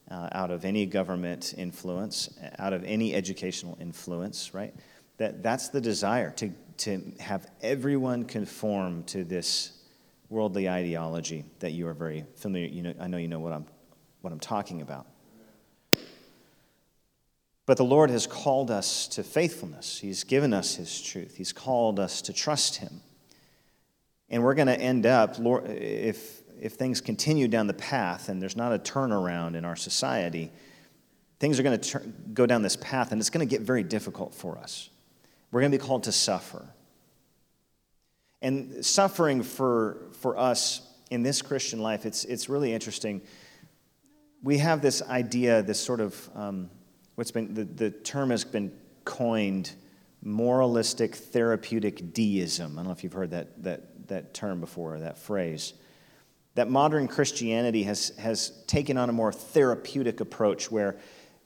uh, 0.09 0.29
out 0.31 0.51
of 0.51 0.63
any 0.63 0.85
government 0.85 1.53
influence, 1.57 2.39
out 2.57 2.71
of 2.71 2.83
any 2.85 3.13
educational 3.13 3.77
influence, 3.81 4.53
right? 4.53 4.73
That, 5.17 5.43
that's 5.43 5.69
the 5.69 5.81
desire 5.81 6.31
to, 6.31 6.49
to 6.77 7.01
have 7.19 7.47
everyone 7.61 8.23
conform 8.23 9.03
to 9.05 9.25
this 9.25 9.73
worldly 10.29 10.69
ideology 10.69 11.43
that 11.59 11.73
you 11.73 11.87
are 11.87 11.93
very 11.93 12.25
familiar. 12.35 12.67
You 12.67 12.81
know, 12.81 12.93
I 12.99 13.07
know 13.07 13.17
you 13.17 13.27
know 13.27 13.39
what 13.39 13.51
I'm, 13.51 13.65
what 14.21 14.31
I'm 14.31 14.39
talking 14.39 14.81
about. 14.81 15.05
But 17.65 17.77
the 17.77 17.85
Lord 17.85 18.09
has 18.09 18.27
called 18.27 18.69
us 18.69 19.07
to 19.09 19.23
faithfulness. 19.23 19.99
He's 19.99 20.23
given 20.23 20.53
us 20.53 20.75
His 20.75 21.01
truth. 21.01 21.35
He's 21.37 21.51
called 21.51 21.99
us 21.99 22.21
to 22.23 22.33
trust 22.33 22.77
Him. 22.77 23.01
And 24.29 24.43
we're 24.43 24.55
going 24.55 24.67
to 24.67 24.79
end 24.79 25.05
up, 25.05 25.39
Lord, 25.39 25.67
if 25.67 26.43
if 26.59 26.73
things 26.73 27.01
continue 27.01 27.47
down 27.47 27.67
the 27.67 27.73
path 27.73 28.29
and 28.29 28.41
there's 28.41 28.55
not 28.55 28.73
a 28.73 28.79
turnaround 28.79 29.55
in 29.55 29.65
our 29.65 29.75
society, 29.75 30.51
things 31.39 31.59
are 31.59 31.63
going 31.63 31.79
to 31.79 31.89
tur- 31.89 32.05
go 32.33 32.45
down 32.45 32.61
this 32.61 32.75
path 32.77 33.11
and 33.11 33.19
it's 33.19 33.29
going 33.29 33.45
to 33.47 33.49
get 33.49 33.61
very 33.61 33.83
difficult 33.83 34.33
for 34.33 34.57
us. 34.57 34.89
We're 35.51 35.61
going 35.61 35.71
to 35.71 35.77
be 35.77 35.83
called 35.83 36.03
to 36.03 36.11
suffer. 36.11 36.65
And 38.41 38.85
suffering 38.85 39.43
for, 39.43 39.97
for 40.19 40.37
us 40.37 40.81
in 41.09 41.23
this 41.23 41.41
Christian 41.41 41.79
life, 41.79 42.05
it's, 42.05 42.25
it's 42.25 42.49
really 42.49 42.73
interesting. 42.73 43.21
We 44.43 44.59
have 44.59 44.81
this 44.81 45.01
idea, 45.01 45.61
this 45.63 45.79
sort 45.79 45.99
of, 45.99 46.29
um, 46.35 46.69
what's 47.15 47.31
been, 47.31 47.53
the, 47.53 47.63
the 47.63 47.91
term 47.91 48.29
has 48.29 48.43
been 48.43 48.71
coined 49.03 49.73
moralistic 50.21 51.15
therapeutic 51.15 52.13
deism. 52.13 52.73
I 52.73 52.75
don't 52.77 52.85
know 52.85 52.91
if 52.91 53.03
you've 53.03 53.13
heard 53.13 53.31
that, 53.31 53.63
that, 53.63 54.07
that 54.07 54.33
term 54.33 54.59
before, 54.59 54.99
that 54.99 55.17
phrase 55.17 55.73
that 56.55 56.69
modern 56.69 57.07
Christianity 57.07 57.83
has, 57.83 58.13
has 58.17 58.51
taken 58.65 58.97
on 58.97 59.09
a 59.09 59.13
more 59.13 59.31
therapeutic 59.31 60.21
approach 60.21 60.71
where 60.71 60.97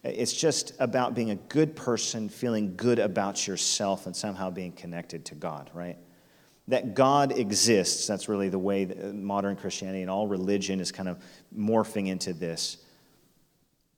it's 0.04 0.34
just 0.34 0.74
about 0.80 1.14
being 1.14 1.32
a 1.32 1.36
good 1.36 1.76
person, 1.76 2.30
feeling 2.30 2.76
good 2.78 3.00
about 3.00 3.46
yourself, 3.48 4.06
and 4.06 4.16
somehow 4.16 4.50
being 4.50 4.72
connected 4.72 5.26
to 5.26 5.36
God, 5.36 5.70
right? 5.74 5.98
That 6.70 6.94
God 6.94 7.38
exists, 7.38 8.08
that's 8.08 8.30
really 8.30 8.50
the 8.50 8.60
way 8.60 8.86
modern 8.86 9.56
Christianity 9.56 10.02
and 10.02 10.10
all 10.10 10.28
religion 10.28 10.80
is 10.80 10.92
kind 10.92 11.10
of 11.10 11.22
morphing 11.58 12.08
into 12.08 12.32
this. 12.32 12.78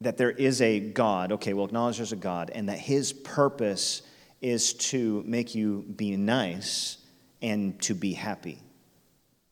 That 0.02 0.18
there 0.18 0.32
is 0.32 0.62
a 0.62 0.80
God, 0.80 1.32
okay, 1.34 1.54
we'll 1.54 1.66
acknowledge 1.66 1.98
there's 1.98 2.12
a 2.12 2.18
God, 2.18 2.52
and 2.54 2.70
that 2.70 2.80
his 2.80 3.14
purpose 3.14 4.02
is 4.42 4.74
to 4.74 5.24
make 5.26 5.56
you 5.56 5.86
be 5.96 6.18
nice 6.18 6.98
and 7.42 7.80
to 7.82 7.94
be 7.94 8.14
happy. 8.14 8.60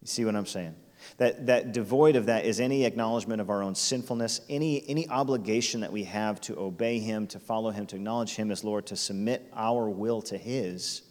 You 0.02 0.08
see 0.08 0.26
what 0.26 0.36
I'm 0.36 0.46
saying? 0.46 0.76
That, 1.18 1.48
that 1.48 1.72
devoid 1.72 2.16
of 2.16 2.26
that 2.28 2.46
is 2.46 2.60
any 2.60 2.86
acknowledgement 2.86 3.42
of 3.42 3.50
our 3.50 3.64
own 3.64 3.76
sinfulness, 3.76 4.42
any, 4.50 4.84
any 4.88 5.08
obligation 5.10 5.82
that 5.82 5.92
we 5.92 6.04
have 6.06 6.42
to 6.42 6.58
obey 6.58 7.00
Him, 7.00 7.28
to 7.28 7.40
follow 7.40 7.72
Him, 7.72 7.86
to 7.88 7.96
acknowledge 7.96 8.36
Him 8.36 8.52
as 8.52 8.64
Lord, 8.64 8.88
to 8.88 8.96
submit 8.96 9.50
our 9.54 9.90
will 9.90 10.22
to 10.24 10.38
His. 10.38 11.04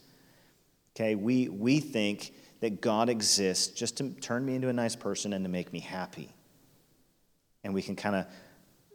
Okay, 0.94 1.14
we, 1.14 1.48
we 1.48 1.80
think 1.80 2.32
that 2.60 2.80
God 2.80 3.08
exists 3.08 3.68
just 3.68 3.98
to 3.98 4.10
turn 4.10 4.44
me 4.44 4.54
into 4.54 4.68
a 4.68 4.72
nice 4.72 4.96
person 4.96 5.32
and 5.32 5.44
to 5.44 5.48
make 5.48 5.72
me 5.72 5.80
happy. 5.80 6.28
And 7.64 7.72
we 7.72 7.82
can 7.82 7.96
kind 7.96 8.16
of 8.16 8.26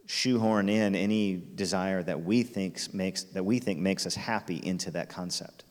shoehorn 0.06 0.68
in 0.68 0.94
any 0.94 1.42
desire 1.54 2.02
that 2.02 2.22
we 2.22 2.42
think 2.42 2.92
makes 2.92 3.24
that 3.24 3.44
we 3.44 3.58
think 3.58 3.80
makes 3.80 4.06
us 4.06 4.14
happy 4.14 4.56
into 4.56 4.90
that 4.92 5.08
concept. 5.08 5.64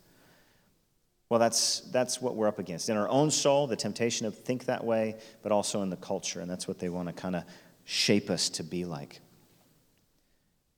Well, 1.30 1.40
that's 1.40 1.82
that's 1.92 2.22
what 2.22 2.36
we're 2.36 2.48
up 2.48 2.60
against 2.60 2.90
in 2.90 2.98
our 2.98 3.10
own 3.10 3.32
soul, 3.32 3.68
the 3.68 3.76
temptation 3.76 4.30
to 4.30 4.32
think 4.32 4.66
that 4.66 4.84
way, 4.84 5.16
but 5.42 5.52
also 5.52 5.82
in 5.82 5.90
the 5.90 5.98
culture, 5.98 6.42
and 6.42 6.50
that's 6.50 6.68
what 6.68 6.80
they 6.80 6.90
want 6.90 7.08
to 7.08 7.14
kind 7.14 7.36
of 7.36 7.44
shape 7.86 8.30
us 8.30 8.50
to 8.50 8.64
be 8.64 8.86
like. 8.86 9.20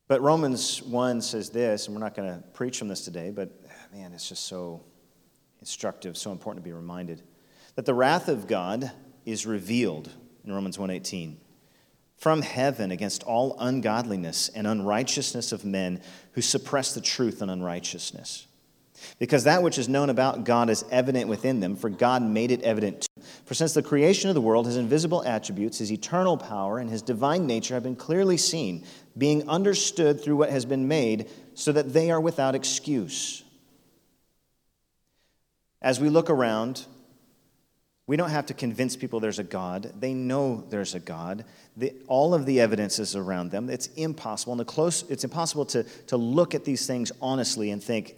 But 0.08 0.22
Romans 0.22 0.84
1 0.84 1.22
says 1.22 1.50
this, 1.50 1.88
and 1.88 1.96
we're 1.96 2.04
not 2.04 2.16
going 2.16 2.30
to 2.30 2.48
preach 2.50 2.78
from 2.78 2.88
this 2.88 3.04
today, 3.04 3.32
but 3.32 3.50
man, 3.92 4.14
it's 4.14 4.30
just 4.30 4.46
so 4.46 4.84
instructive, 5.60 6.16
so 6.16 6.32
important 6.32 6.64
to 6.64 6.70
be 6.70 6.74
reminded 6.74 7.24
that 7.76 7.86
the 7.86 7.94
wrath 7.94 8.28
of 8.28 8.48
God 8.48 8.92
is 9.26 9.46
revealed 9.46 10.12
in 10.44 10.54
Romans 10.54 10.78
1:18 10.78 11.38
from 12.26 12.42
heaven 12.42 12.90
against 12.90 13.22
all 13.22 13.56
ungodliness 13.60 14.50
and 14.56 14.66
unrighteousness 14.66 15.52
of 15.52 15.64
men 15.64 16.02
who 16.32 16.42
suppress 16.42 16.92
the 16.92 17.00
truth 17.00 17.40
and 17.40 17.52
unrighteousness. 17.52 18.48
Because 19.20 19.44
that 19.44 19.62
which 19.62 19.78
is 19.78 19.88
known 19.88 20.10
about 20.10 20.44
God 20.44 20.72
is 20.72 20.84
evident 20.90 21.30
within 21.30 21.60
them, 21.60 21.76
for 21.76 21.88
God 21.88 22.24
made 22.24 22.50
it 22.50 22.64
evident 22.64 23.02
to 23.02 23.08
them. 23.16 23.26
For 23.46 23.54
since 23.54 23.76
the 23.76 23.84
creation 23.84 24.28
of 24.28 24.34
the 24.34 24.42
world, 24.42 24.66
his 24.66 24.76
invisible 24.76 25.24
attributes, 25.24 25.78
his 25.78 25.92
eternal 25.92 26.36
power, 26.36 26.80
and 26.80 26.90
his 26.90 27.04
divine 27.04 27.46
nature 27.46 27.76
have 27.76 27.84
been 27.84 27.96
clearly 27.96 28.38
seen, 28.38 28.84
being 29.16 29.48
understood 29.48 30.20
through 30.20 30.38
what 30.38 30.50
has 30.50 30.66
been 30.66 30.88
made, 30.88 31.30
so 31.54 31.72
that 31.74 31.94
they 31.94 32.10
are 32.10 32.20
without 32.20 32.56
excuse. 32.56 33.44
As 35.80 36.00
we 36.00 36.10
look 36.10 36.32
around, 36.32 36.88
we 38.08 38.18
don't 38.18 38.30
have 38.30 38.46
to 38.48 38.54
convince 38.54 38.96
people 38.96 39.20
there's 39.20 39.40
a 39.40 39.44
God. 39.44 39.92
They 40.00 40.14
know 40.14 40.64
there's 40.70 40.94
a 40.94 41.00
God. 41.00 41.44
The, 41.76 41.94
all 42.08 42.36
of 42.36 42.46
the 42.46 42.60
evidence 42.60 43.00
is 43.00 43.16
around 43.16 43.50
them. 43.50 43.70
It's 43.70 43.88
impossible. 43.96 44.54
And 44.54 44.60
the 44.60 44.66
close, 44.66 45.04
it's 45.10 45.24
impossible 45.24 45.66
to, 45.68 45.84
to 45.84 46.18
look 46.18 46.54
at 46.54 46.66
these 46.66 46.86
things 46.86 47.12
honestly 47.20 47.72
and 47.72 47.84
think 47.84 48.16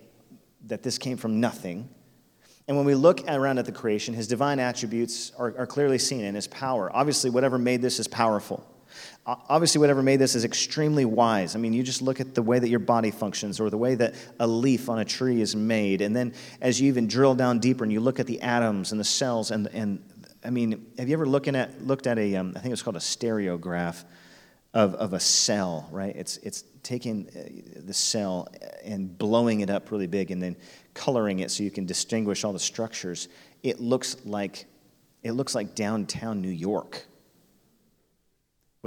that 0.66 0.84
this 0.84 0.98
came 0.98 1.16
from 1.16 1.40
nothing. 1.40 1.88
And 2.68 2.76
when 2.76 2.86
we 2.86 2.96
look 2.96 3.22
around 3.30 3.60
at 3.60 3.66
the 3.66 3.72
creation, 3.72 4.14
his 4.14 4.28
divine 4.28 4.60
attributes 4.60 5.32
are, 5.38 5.56
are 5.58 5.68
clearly 5.68 5.98
seen 5.98 6.26
in 6.26 6.36
his 6.36 6.48
power. 6.48 6.92
Obviously, 6.94 7.30
whatever 7.30 7.58
made 7.58 7.82
this 7.82 7.98
is 7.98 8.10
powerful. 8.10 8.70
Obviously, 9.26 9.80
whatever 9.80 10.02
made 10.02 10.18
this 10.18 10.36
is 10.36 10.46
extremely 10.46 11.06
wise. 11.06 11.56
I 11.56 11.60
mean, 11.60 11.74
you 11.74 11.84
just 11.84 12.02
look 12.02 12.20
at 12.20 12.34
the 12.34 12.42
way 12.42 12.60
that 12.60 12.70
your 12.70 12.80
body 12.80 13.12
functions 13.12 13.60
or 13.60 13.70
the 13.70 13.78
way 13.78 13.96
that 13.96 14.16
a 14.40 14.48
leaf 14.48 14.90
on 14.90 15.00
a 15.00 15.06
tree 15.06 15.42
is 15.42 15.56
made. 15.56 16.02
And 16.02 16.16
then 16.16 16.34
as 16.62 16.80
you 16.80 16.88
even 16.88 17.08
drill 17.08 17.36
down 17.36 17.60
deeper 17.60 17.84
and 17.84 17.92
you 17.92 18.00
look 18.00 18.20
at 18.20 18.28
the 18.28 18.42
atoms 18.42 18.92
and 18.92 19.00
the 19.00 19.06
cells, 19.06 19.52
and, 19.52 19.68
and 19.68 20.04
I 20.44 20.50
mean, 20.50 20.86
have 20.98 21.10
you 21.10 21.14
ever 21.14 21.26
looking 21.26 21.56
at, 21.56 21.86
looked 21.86 22.08
at 22.08 22.18
a? 22.18 22.36
Um, 22.36 22.54
I 22.56 22.60
think 22.60 22.72
it's 22.72 22.82
called 22.82 22.96
a 22.96 23.00
stereograph 23.00 24.04
of, 24.74 24.96
of 24.96 25.14
a 25.14 25.20
cell, 25.20 25.90
right? 25.92 26.16
It's, 26.16 26.38
it's 26.38 26.64
taking 26.84 27.28
uh, 27.30 27.82
the 27.86 27.94
cell 27.94 28.48
and 28.86 29.18
blowing 29.18 29.62
it 29.62 29.70
up 29.70 29.92
really 29.92 30.08
big 30.08 30.32
and 30.32 30.42
then 30.42 30.56
coloring 30.94 31.40
it 31.40 31.52
so 31.52 31.64
you 31.64 31.72
can 31.72 31.86
distinguish 31.86 32.44
all 32.44 32.54
the 32.54 32.60
structures. 32.60 33.28
It 33.64 33.80
looks 33.80 34.18
like, 34.24 34.66
it 35.24 35.32
looks 35.32 35.56
like 35.56 35.76
downtown 35.76 36.42
New 36.42 36.50
York 36.50 37.06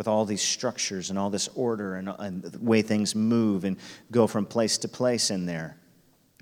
with 0.00 0.08
all 0.08 0.24
these 0.24 0.40
structures 0.40 1.10
and 1.10 1.18
all 1.18 1.28
this 1.28 1.46
order 1.54 1.96
and, 1.96 2.08
and, 2.20 2.42
the 2.42 2.58
way 2.58 2.80
things 2.80 3.14
move 3.14 3.64
and 3.64 3.76
go 4.10 4.26
from 4.26 4.46
place 4.46 4.78
to 4.78 4.88
place 4.88 5.30
in 5.30 5.44
there. 5.44 5.76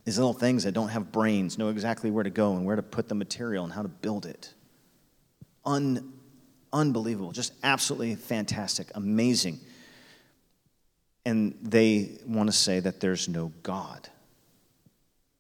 These 0.05 0.17
little 0.17 0.33
things 0.33 0.63
that 0.63 0.75
don't 0.75 0.91
have 0.91 1.11
brains 1.11 1.59
know 1.59 1.69
exactly 1.69 2.13
where 2.13 2.23
to 2.23 2.31
go 2.31 2.53
and 2.53 2.65
where 2.65 2.77
to 2.77 2.85
put 2.85 3.09
the 3.09 3.17
material 3.17 3.65
and 3.65 3.73
how 3.73 3.83
to 3.83 3.89
build 3.89 4.27
it. 4.27 4.55
Un, 5.65 6.13
unbelievable, 6.73 7.33
just 7.33 7.53
absolutely 7.65 8.15
fantastic, 8.15 8.93
amazing. 8.95 9.59
And 11.27 11.59
they 11.61 12.19
want 12.29 12.49
to 12.49 12.57
say 12.57 12.79
that 12.79 13.01
there's 13.01 13.29
no 13.29 13.51
God. 13.65 14.09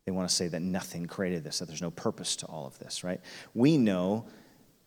They 0.06 0.10
want 0.10 0.28
to 0.28 0.34
say 0.34 0.48
that 0.48 0.60
nothing 0.60 1.06
created 1.06 1.44
this, 1.44 1.60
that 1.60 1.68
there's 1.68 1.82
no 1.82 1.92
purpose 1.92 2.34
to 2.34 2.46
all 2.46 2.66
of 2.66 2.76
this, 2.80 3.04
right? 3.04 3.20
We 3.54 3.76
know 3.76 4.26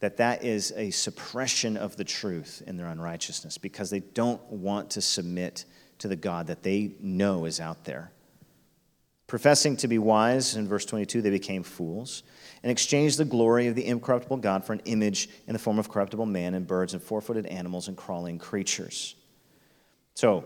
that 0.02 0.18
that 0.18 0.44
is 0.44 0.74
a 0.76 0.90
suppression 0.90 1.78
of 1.78 1.96
the 1.96 2.04
truth 2.04 2.62
in 2.66 2.76
their 2.76 2.88
unrighteousness 2.88 3.58
because 3.58 3.90
they 3.90 4.00
don't 4.00 4.42
want 4.52 4.90
to 4.92 5.02
submit 5.02 5.66
to 6.00 6.08
the 6.08 6.16
God 6.16 6.48
that 6.48 6.64
they 6.64 6.96
know 7.00 7.46
is 7.46 7.60
out 7.60 7.86
there. 7.86 8.12
Professing 9.28 9.78
to 9.78 9.88
be 9.88 10.00
wise, 10.00 10.56
in 10.56 10.68
verse 10.68 10.86
22, 10.86 11.22
they 11.22 11.30
became 11.30 11.64
fools 11.64 12.24
and 12.64 12.72
exchanged 12.72 13.18
the 13.18 13.26
glory 13.26 13.68
of 13.68 13.76
the 13.76 13.86
incorruptible 13.86 14.38
God 14.38 14.66
for 14.66 14.74
an 14.74 14.82
image 14.86 15.30
in 15.48 15.54
the 15.54 15.60
form 15.60 15.80
of 15.80 15.88
corruptible 15.88 16.26
man 16.26 16.56
and 16.56 16.68
birds 16.68 16.94
and 16.94 17.02
four 17.02 17.22
footed 17.22 17.46
animals 17.46 17.88
and 17.88 17.96
crawling 17.96 18.40
creatures. 18.40 19.16
So, 20.16 20.44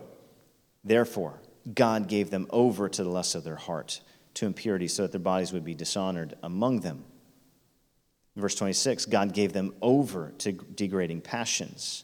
therefore, 0.83 1.39
God 1.73 2.07
gave 2.07 2.29
them 2.29 2.45
over 2.51 2.87
to 2.89 3.03
the 3.03 3.09
lusts 3.09 3.33
of 3.33 3.43
their 3.43 3.55
heart, 3.55 4.01
to 4.35 4.45
impurity, 4.45 4.87
so 4.87 5.01
that 5.01 5.11
their 5.11 5.19
bodies 5.19 5.51
would 5.51 5.65
be 5.65 5.73
dishonored 5.73 6.35
among 6.43 6.81
them. 6.81 7.05
Verse 8.35 8.55
26 8.55 9.05
God 9.05 9.33
gave 9.33 9.53
them 9.53 9.73
over 9.81 10.33
to 10.39 10.51
degrading 10.51 11.21
passions. 11.21 12.03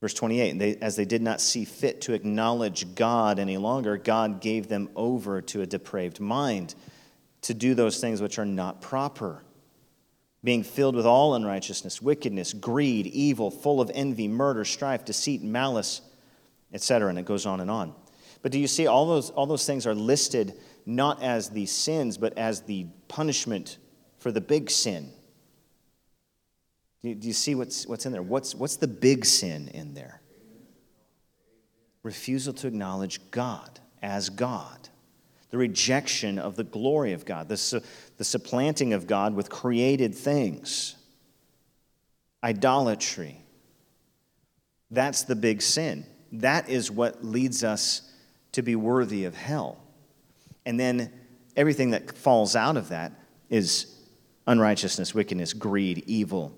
Verse 0.00 0.14
28 0.14 0.58
they, 0.58 0.76
As 0.76 0.96
they 0.96 1.04
did 1.04 1.22
not 1.22 1.40
see 1.40 1.64
fit 1.64 2.02
to 2.02 2.12
acknowledge 2.12 2.94
God 2.94 3.38
any 3.38 3.56
longer, 3.56 3.96
God 3.96 4.40
gave 4.40 4.68
them 4.68 4.90
over 4.94 5.40
to 5.42 5.62
a 5.62 5.66
depraved 5.66 6.20
mind 6.20 6.74
to 7.42 7.54
do 7.54 7.74
those 7.74 8.00
things 8.00 8.20
which 8.20 8.38
are 8.38 8.44
not 8.44 8.80
proper, 8.80 9.42
being 10.42 10.62
filled 10.62 10.96
with 10.96 11.06
all 11.06 11.34
unrighteousness, 11.34 12.02
wickedness, 12.02 12.52
greed, 12.52 13.06
evil, 13.06 13.50
full 13.50 13.80
of 13.80 13.90
envy, 13.94 14.28
murder, 14.28 14.64
strife, 14.64 15.04
deceit, 15.04 15.42
malice, 15.42 16.02
etc. 16.72 17.08
And 17.08 17.18
it 17.18 17.24
goes 17.24 17.46
on 17.46 17.60
and 17.60 17.70
on. 17.70 17.94
But 18.42 18.52
do 18.52 18.58
you 18.58 18.66
see 18.66 18.86
all 18.86 19.06
those, 19.06 19.30
all 19.30 19.46
those 19.46 19.66
things 19.66 19.86
are 19.86 19.94
listed 19.94 20.54
not 20.86 21.20
as 21.20 21.50
the 21.50 21.66
sins, 21.66 22.16
but 22.16 22.38
as 22.38 22.62
the 22.62 22.86
punishment 23.08 23.78
for 24.18 24.30
the 24.30 24.40
big 24.40 24.70
sin. 24.70 25.10
Do 27.02 27.08
you, 27.08 27.14
do 27.16 27.26
you 27.26 27.34
see 27.34 27.56
what's, 27.56 27.86
what's 27.86 28.06
in 28.06 28.12
there? 28.12 28.22
What's, 28.22 28.54
what's 28.54 28.76
the 28.76 28.88
big 28.88 29.24
sin 29.24 29.68
in 29.68 29.94
there? 29.94 30.20
Refusal 32.04 32.54
to 32.54 32.68
acknowledge 32.68 33.30
God 33.32 33.80
as 34.00 34.28
God, 34.28 34.88
the 35.50 35.58
rejection 35.58 36.38
of 36.38 36.54
the 36.54 36.62
glory 36.62 37.12
of 37.12 37.24
God, 37.24 37.48
the, 37.48 37.56
su- 37.56 37.82
the 38.16 38.24
supplanting 38.24 38.92
of 38.92 39.08
God 39.08 39.34
with 39.34 39.50
created 39.50 40.14
things, 40.14 40.94
idolatry. 42.44 43.42
That's 44.90 45.22
the 45.22 45.34
big 45.34 45.62
sin. 45.62 46.06
That 46.30 46.68
is 46.68 46.90
what 46.90 47.24
leads 47.24 47.64
us 47.64 48.12
to 48.52 48.62
be 48.62 48.76
worthy 48.76 49.24
of 49.24 49.34
hell. 49.34 49.78
And 50.66 50.78
then 50.78 51.12
everything 51.56 51.92
that 51.92 52.14
falls 52.14 52.54
out 52.54 52.76
of 52.76 52.90
that 52.90 53.12
is 53.48 53.86
unrighteousness, 54.46 55.14
wickedness, 55.14 55.52
greed, 55.52 56.02
evil, 56.06 56.52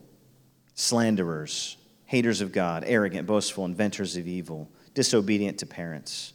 slanderers, 0.75 1.77
haters 2.07 2.41
of 2.41 2.51
God, 2.51 2.85
arrogant, 2.87 3.27
boastful, 3.27 3.67
inventors 3.67 4.17
of 4.17 4.27
evil, 4.27 4.71
disobedient 4.95 5.59
to 5.59 5.67
parents. 5.67 6.33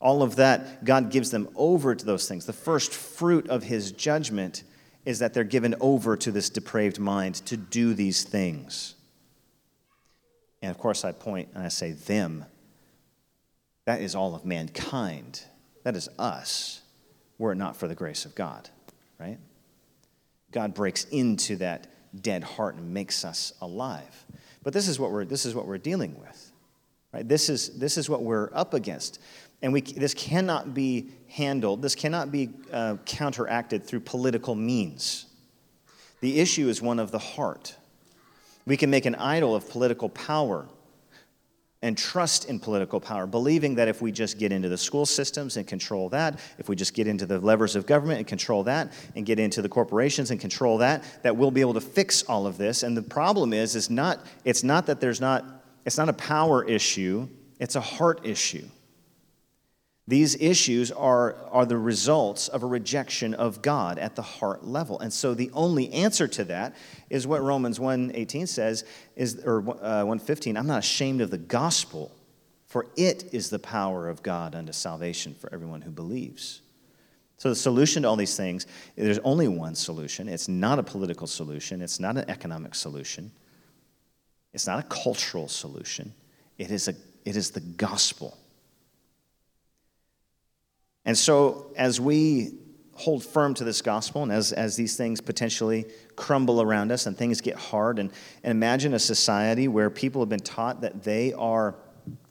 All 0.00 0.22
of 0.22 0.36
that, 0.36 0.84
God 0.84 1.10
gives 1.10 1.30
them 1.30 1.48
over 1.56 1.94
to 1.94 2.04
those 2.04 2.28
things. 2.28 2.44
The 2.44 2.52
first 2.52 2.92
fruit 2.92 3.48
of 3.48 3.62
his 3.62 3.90
judgment 3.90 4.62
is 5.06 5.20
that 5.20 5.32
they're 5.32 5.44
given 5.44 5.74
over 5.80 6.16
to 6.16 6.30
this 6.30 6.50
depraved 6.50 6.98
mind 6.98 7.36
to 7.46 7.56
do 7.56 7.94
these 7.94 8.22
things. 8.22 8.96
And 10.60 10.70
of 10.70 10.76
course, 10.76 11.04
I 11.04 11.12
point 11.12 11.48
and 11.54 11.62
I 11.62 11.68
say, 11.68 11.92
them. 11.92 12.44
That 13.86 14.00
is 14.00 14.14
all 14.14 14.34
of 14.34 14.44
mankind. 14.44 15.42
That 15.84 15.96
is 15.96 16.08
us, 16.18 16.82
were 17.38 17.52
it 17.52 17.56
not 17.56 17.76
for 17.76 17.88
the 17.88 17.94
grace 17.94 18.24
of 18.24 18.34
God, 18.34 18.68
right? 19.18 19.38
God 20.50 20.74
breaks 20.74 21.04
into 21.04 21.56
that 21.56 21.86
dead 22.20 22.42
heart 22.42 22.76
and 22.76 22.92
makes 22.92 23.24
us 23.24 23.52
alive. 23.60 24.24
But 24.62 24.72
this 24.72 24.88
is 24.88 24.98
what 24.98 25.10
we're, 25.12 25.24
this 25.24 25.44
is 25.44 25.54
what 25.54 25.66
we're 25.66 25.78
dealing 25.78 26.18
with, 26.18 26.52
right? 27.12 27.28
This 27.28 27.48
is, 27.48 27.78
this 27.78 27.98
is 27.98 28.08
what 28.08 28.22
we're 28.22 28.50
up 28.54 28.72
against. 28.72 29.20
And 29.62 29.72
we, 29.72 29.82
this 29.82 30.14
cannot 30.14 30.74
be 30.74 31.10
handled, 31.28 31.82
this 31.82 31.94
cannot 31.94 32.32
be 32.32 32.50
uh, 32.72 32.96
counteracted 33.04 33.84
through 33.84 34.00
political 34.00 34.54
means. 34.54 35.26
The 36.20 36.40
issue 36.40 36.68
is 36.68 36.80
one 36.80 36.98
of 36.98 37.10
the 37.10 37.18
heart. 37.18 37.76
We 38.64 38.78
can 38.78 38.88
make 38.88 39.04
an 39.04 39.14
idol 39.16 39.54
of 39.54 39.68
political 39.68 40.08
power 40.08 40.66
and 41.84 41.98
trust 41.98 42.46
in 42.46 42.58
political 42.58 42.98
power, 42.98 43.26
believing 43.26 43.74
that 43.74 43.88
if 43.88 44.00
we 44.00 44.10
just 44.10 44.38
get 44.38 44.50
into 44.50 44.70
the 44.70 44.78
school 44.78 45.04
systems 45.04 45.58
and 45.58 45.66
control 45.66 46.08
that, 46.08 46.40
if 46.56 46.66
we 46.66 46.74
just 46.74 46.94
get 46.94 47.06
into 47.06 47.26
the 47.26 47.38
levers 47.38 47.76
of 47.76 47.84
government 47.84 48.16
and 48.16 48.26
control 48.26 48.64
that, 48.64 48.90
and 49.16 49.26
get 49.26 49.38
into 49.38 49.60
the 49.60 49.68
corporations 49.68 50.30
and 50.30 50.40
control 50.40 50.78
that, 50.78 51.04
that 51.22 51.36
we'll 51.36 51.50
be 51.50 51.60
able 51.60 51.74
to 51.74 51.82
fix 51.82 52.22
all 52.22 52.46
of 52.46 52.56
this. 52.56 52.84
And 52.84 52.96
the 52.96 53.02
problem 53.02 53.52
is, 53.52 53.76
is 53.76 53.90
not, 53.90 54.24
it's 54.46 54.64
not 54.64 54.86
that 54.86 54.98
there's 54.98 55.20
not, 55.20 55.44
it's 55.84 55.98
not 55.98 56.08
a 56.08 56.14
power 56.14 56.64
issue, 56.64 57.28
it's 57.60 57.76
a 57.76 57.82
heart 57.82 58.20
issue. 58.24 58.66
These 60.06 60.36
issues 60.36 60.92
are, 60.92 61.36
are 61.50 61.64
the 61.64 61.78
results 61.78 62.48
of 62.48 62.62
a 62.62 62.66
rejection 62.66 63.32
of 63.32 63.62
God 63.62 63.98
at 63.98 64.16
the 64.16 64.22
heart 64.22 64.64
level. 64.64 65.00
And 65.00 65.10
so 65.10 65.32
the 65.32 65.50
only 65.54 65.90
answer 65.92 66.28
to 66.28 66.44
that 66.44 66.74
is 67.08 67.26
what 67.26 67.42
Romans 67.42 67.78
1:18 67.78 68.46
says 68.46 68.84
is 69.16 69.42
or 69.44 69.60
uh, 69.80 70.04
1:15, 70.04 70.58
I'm 70.58 70.66
not 70.66 70.80
ashamed 70.80 71.22
of 71.22 71.30
the 71.30 71.38
gospel, 71.38 72.12
for 72.66 72.86
it 72.96 73.32
is 73.32 73.48
the 73.48 73.58
power 73.58 74.08
of 74.08 74.22
God 74.22 74.54
unto 74.54 74.72
salvation 74.72 75.34
for 75.34 75.52
everyone 75.54 75.80
who 75.80 75.90
believes. 75.90 76.60
So 77.38 77.48
the 77.48 77.56
solution 77.56 78.02
to 78.02 78.08
all 78.08 78.16
these 78.16 78.36
things, 78.36 78.66
there's 78.96 79.18
only 79.20 79.48
one 79.48 79.74
solution. 79.74 80.28
It's 80.28 80.48
not 80.48 80.78
a 80.78 80.82
political 80.82 81.26
solution, 81.26 81.80
it's 81.80 81.98
not 81.98 82.18
an 82.18 82.28
economic 82.28 82.74
solution. 82.74 83.32
It's 84.52 84.66
not 84.66 84.78
a 84.78 84.88
cultural 84.88 85.48
solution. 85.48 86.12
It 86.58 86.70
is 86.70 86.88
a 86.88 86.94
it 87.24 87.36
is 87.36 87.50
the 87.50 87.60
gospel. 87.60 88.36
And 91.04 91.16
so, 91.16 91.72
as 91.76 92.00
we 92.00 92.54
hold 92.94 93.24
firm 93.24 93.54
to 93.54 93.64
this 93.64 93.82
gospel, 93.82 94.22
and 94.22 94.32
as, 94.32 94.52
as 94.52 94.76
these 94.76 94.96
things 94.96 95.20
potentially 95.20 95.86
crumble 96.16 96.62
around 96.62 96.92
us 96.92 97.06
and 97.06 97.16
things 97.16 97.40
get 97.40 97.56
hard, 97.56 97.98
and, 97.98 98.10
and 98.42 98.50
imagine 98.50 98.94
a 98.94 98.98
society 98.98 99.68
where 99.68 99.90
people 99.90 100.22
have 100.22 100.28
been 100.28 100.40
taught 100.40 100.80
that 100.80 101.02
they 101.02 101.32
are 101.34 101.74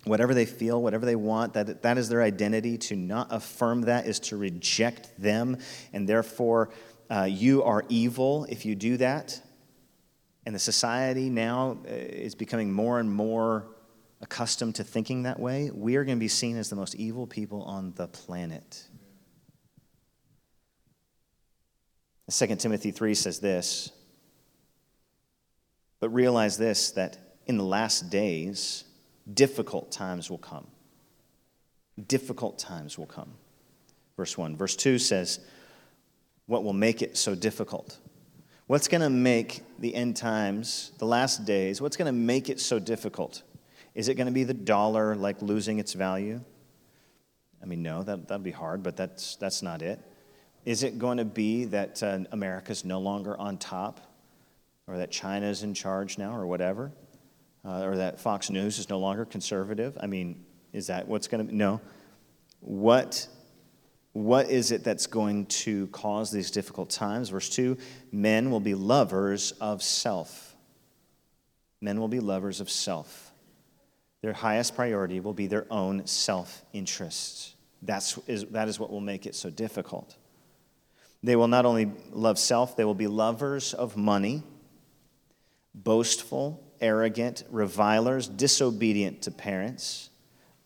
whatever 0.05 0.33
they 0.33 0.45
feel, 0.45 0.81
whatever 0.81 1.05
they 1.05 1.15
want, 1.15 1.53
that 1.53 1.81
that 1.81 1.97
is 1.97 2.09
their 2.09 2.21
identity. 2.21 2.77
To 2.77 2.95
not 2.95 3.27
affirm 3.29 3.81
that 3.81 4.07
is 4.07 4.19
to 4.21 4.37
reject 4.37 5.19
them, 5.21 5.57
and 5.91 6.07
therefore 6.07 6.69
uh, 7.09 7.23
you 7.23 7.63
are 7.63 7.83
evil 7.89 8.45
if 8.49 8.65
you 8.65 8.75
do 8.75 8.97
that. 8.97 9.39
And 10.45 10.53
the 10.53 10.59
society 10.59 11.29
now 11.29 11.77
uh, 11.85 11.89
is 11.89 12.35
becoming 12.35 12.71
more 12.71 12.99
and 12.99 13.11
more 13.11 13.67
accustomed 14.23 14.75
to 14.75 14.83
thinking 14.83 15.23
that 15.23 15.39
way, 15.39 15.69
we 15.71 15.97
are 15.97 16.05
going 16.05 16.17
to 16.17 16.19
be 16.19 16.29
seen 16.29 16.57
as 16.57 16.69
the 16.69 16.75
most 16.75 16.95
evil 16.95 17.27
people 17.27 17.61
on 17.63 17.93
the 17.95 18.07
planet. 18.07 18.87
2 22.31 22.55
Timothy 22.55 22.91
3 22.91 23.13
says 23.13 23.39
this, 23.39 23.91
but 25.99 26.09
realize 26.09 26.57
this 26.57 26.91
that 26.91 27.17
in 27.45 27.57
the 27.57 27.63
last 27.63 28.09
days, 28.09 28.85
difficult 29.31 29.91
times 29.91 30.29
will 30.29 30.37
come. 30.37 30.67
Difficult 32.07 32.57
times 32.57 32.97
will 32.97 33.05
come. 33.05 33.33
Verse 34.15 34.37
1. 34.37 34.55
Verse 34.55 34.75
2 34.77 34.99
says, 34.99 35.41
What 36.45 36.63
will 36.63 36.73
make 36.73 37.01
it 37.01 37.17
so 37.17 37.35
difficult? 37.35 37.97
What's 38.67 38.87
going 38.87 39.01
to 39.01 39.09
make 39.09 39.63
the 39.79 39.93
end 39.93 40.15
times, 40.15 40.93
the 40.97 41.05
last 41.05 41.43
days, 41.43 41.81
what's 41.81 41.97
going 41.97 42.05
to 42.05 42.17
make 42.17 42.49
it 42.49 42.61
so 42.61 42.79
difficult? 42.79 43.43
Is 43.95 44.07
it 44.07 44.15
going 44.15 44.27
to 44.27 44.33
be 44.33 44.43
the 44.43 44.53
dollar 44.53 45.15
like 45.15 45.41
losing 45.41 45.79
its 45.79 45.93
value? 45.93 46.41
I 47.61 47.65
mean, 47.65 47.83
no, 47.83 48.03
that, 48.03 48.27
that'd 48.27 48.43
be 48.43 48.51
hard, 48.51 48.83
but 48.83 48.97
that's, 48.97 49.35
that's 49.37 49.61
not 49.61 49.81
it. 49.81 49.99
Is 50.65 50.83
it 50.83 50.97
going 50.97 51.17
to 51.17 51.25
be 51.25 51.65
that 51.65 52.01
uh, 52.01 52.19
America's 52.31 52.83
no 52.83 52.99
longer 52.99 53.37
on 53.37 53.57
top, 53.57 54.01
or 54.87 54.97
that 54.97 55.11
China's 55.11 55.63
in 55.63 55.73
charge 55.73 56.17
now, 56.17 56.35
or 56.35 56.45
whatever? 56.45 56.91
Uh, 57.65 57.83
or 57.83 57.95
that 57.95 58.19
Fox 58.19 58.49
News 58.49 58.79
is 58.79 58.89
no 58.89 58.99
longer 58.99 59.23
conservative? 59.23 59.97
I 60.01 60.07
mean, 60.07 60.43
is 60.73 60.87
that 60.87 61.07
what's 61.07 61.27
going 61.27 61.45
to 61.45 61.51
be? 61.51 61.57
No. 61.57 61.79
What, 62.59 63.27
what 64.11 64.49
is 64.49 64.71
it 64.71 64.83
that's 64.83 65.07
going 65.07 65.45
to 65.45 65.87
cause 65.87 66.31
these 66.31 66.51
difficult 66.51 66.89
times? 66.89 67.29
Verse 67.29 67.49
2 67.49 67.77
Men 68.11 68.51
will 68.51 68.59
be 68.59 68.73
lovers 68.73 69.51
of 69.61 69.83
self. 69.83 70.55
Men 71.79 71.99
will 71.99 72.09
be 72.09 72.19
lovers 72.19 72.59
of 72.59 72.69
self 72.69 73.32
their 74.23 74.33
highest 74.33 74.73
priority 74.73 75.19
will 75.19 75.33
be 75.33 75.47
their 75.47 75.67
own 75.69 76.07
self 76.07 76.63
interest. 76.71 77.55
That's 77.81 78.17
is, 78.25 78.45
that 78.45 78.69
is 78.69 78.79
what 78.79 78.89
will 78.89 79.01
make 79.01 79.25
it 79.25 79.35
so 79.35 79.49
difficult. 79.49 80.15
They 81.21 81.35
will 81.35 81.49
not 81.49 81.65
only 81.65 81.91
love 82.11 82.39
self, 82.39 82.77
they 82.77 82.85
will 82.85 82.95
be 82.95 83.07
lovers 83.07 83.73
of 83.73 83.97
money, 83.97 84.43
boastful, 85.75 86.63
arrogant, 86.79 87.43
revilers, 87.49 88.29
disobedient 88.29 89.23
to 89.23 89.31
parents, 89.31 90.09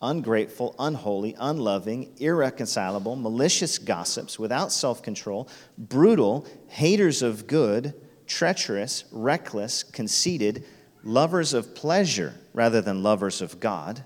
ungrateful, 0.04 0.76
unholy, 0.78 1.36
unloving, 1.40 2.14
irreconcilable, 2.20 3.16
malicious 3.16 3.80
gossips, 3.80 4.38
without 4.38 4.72
self 4.72 5.02
control, 5.02 5.50
brutal, 5.80 6.46
haters 6.68 7.24
of 7.24 7.48
good, 7.48 7.96
treacherous, 8.28 9.06
reckless, 9.12 9.82
conceited 9.82 10.64
lovers 11.04 11.56
of 11.56 11.74
pleasure 11.74 12.36
rather 12.58 12.82
than 12.82 13.04
lovers 13.04 13.40
of 13.40 13.60
God, 13.60 14.04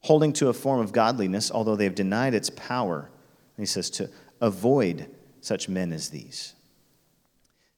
holding 0.00 0.32
to 0.32 0.48
a 0.48 0.54
form 0.54 0.80
of 0.80 0.92
godliness, 0.92 1.50
although 1.50 1.76
they 1.76 1.84
have 1.84 1.94
denied 1.94 2.32
its 2.32 2.48
power. 2.48 3.10
And 3.56 3.62
he 3.62 3.66
says 3.66 3.90
to 3.90 4.08
avoid 4.40 5.10
such 5.42 5.68
men 5.68 5.92
as 5.92 6.08
these. 6.08 6.54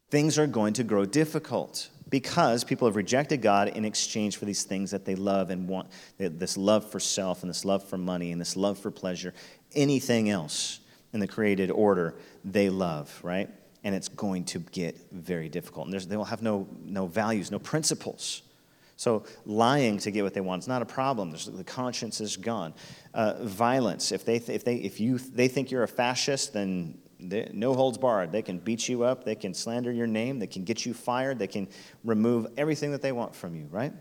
Things 0.09 0.39
are 0.39 0.47
going 0.47 0.75
to 0.75 0.85
grow 0.85 1.05
difficult 1.05 1.91
because 2.09 2.63
people 2.63 2.87
have 2.87 2.95
rejected 2.95 3.43
God 3.43 3.67
in 3.67 3.85
exchange 3.85 4.37
for 4.37 4.45
these 4.45 4.63
things 4.63 4.93
that 4.93 5.05
they 5.05 5.17
love 5.17 5.51
and 5.51 5.69
want 5.69 5.89
this 6.17 6.57
love 6.57 6.89
for 6.89 7.01
self 7.01 7.43
and 7.43 7.51
this 7.51 7.65
love 7.65 7.83
for 7.83 7.99
money 7.99 8.31
and 8.31 8.41
this 8.41 8.57
love 8.57 8.79
for 8.79 8.93
pleasure, 8.93 9.35
anything 9.75 10.31
else 10.31 10.79
in 11.13 11.19
the 11.19 11.27
created 11.27 11.73
order 11.73 12.15
they 12.45 12.71
love, 12.71 13.19
right? 13.25 13.51
and 13.83 13.95
it's 13.95 14.09
going 14.09 14.45
to 14.45 14.59
get 14.59 14.97
very 15.13 15.49
difficult. 15.49 15.87
And 15.87 16.01
they 16.01 16.17
will 16.17 16.25
have 16.25 16.43
no, 16.43 16.67
no 16.85 17.07
values, 17.07 17.53
no 17.53 17.61
principles. 17.61 18.43
So 18.97 19.25
lying 19.45 19.99
to 19.99 20.11
get 20.11 20.25
what 20.25 20.33
they 20.33 20.41
want 20.41 20.63
is 20.63 20.69
not 20.69 20.81
a 20.81 20.87
problem. 20.87 21.31
There's, 21.31 21.47
the 21.47 21.65
conscience 21.65 22.21
is 22.21 22.37
gone. 22.37 22.73
Uh, 23.13 23.45
violence. 23.45 24.11
If 24.11 24.25
they, 24.25 24.37
if 24.37 24.65
they, 24.65 24.77
if 24.77 25.01
you, 25.01 25.19
they 25.19 25.49
think 25.49 25.71
you're 25.71 25.83
a 25.83 25.89
fascist, 25.89 26.55
then 26.55 26.99
they, 27.21 27.51
no 27.53 27.75
holds 27.75 27.99
barred. 27.99 28.33
They 28.33 28.41
can 28.41 28.59
beat 28.59 28.89
you 28.89 29.03
up. 29.03 29.25
They 29.25 29.35
can 29.35 29.53
slander 29.53 29.93
your 29.93 30.07
name. 30.07 30.39
They 30.39 30.47
can 30.47 30.65
get 30.65 30.87
you 30.87 30.95
fired. 30.95 31.39
They 31.39 31.47
can 31.47 31.69
remove 32.05 32.47
everything 32.57 32.93
that 32.93 33.03
they 33.03 33.13
want 33.13 33.35
from 33.35 33.55
you. 33.55 33.69
Right? 33.71 33.93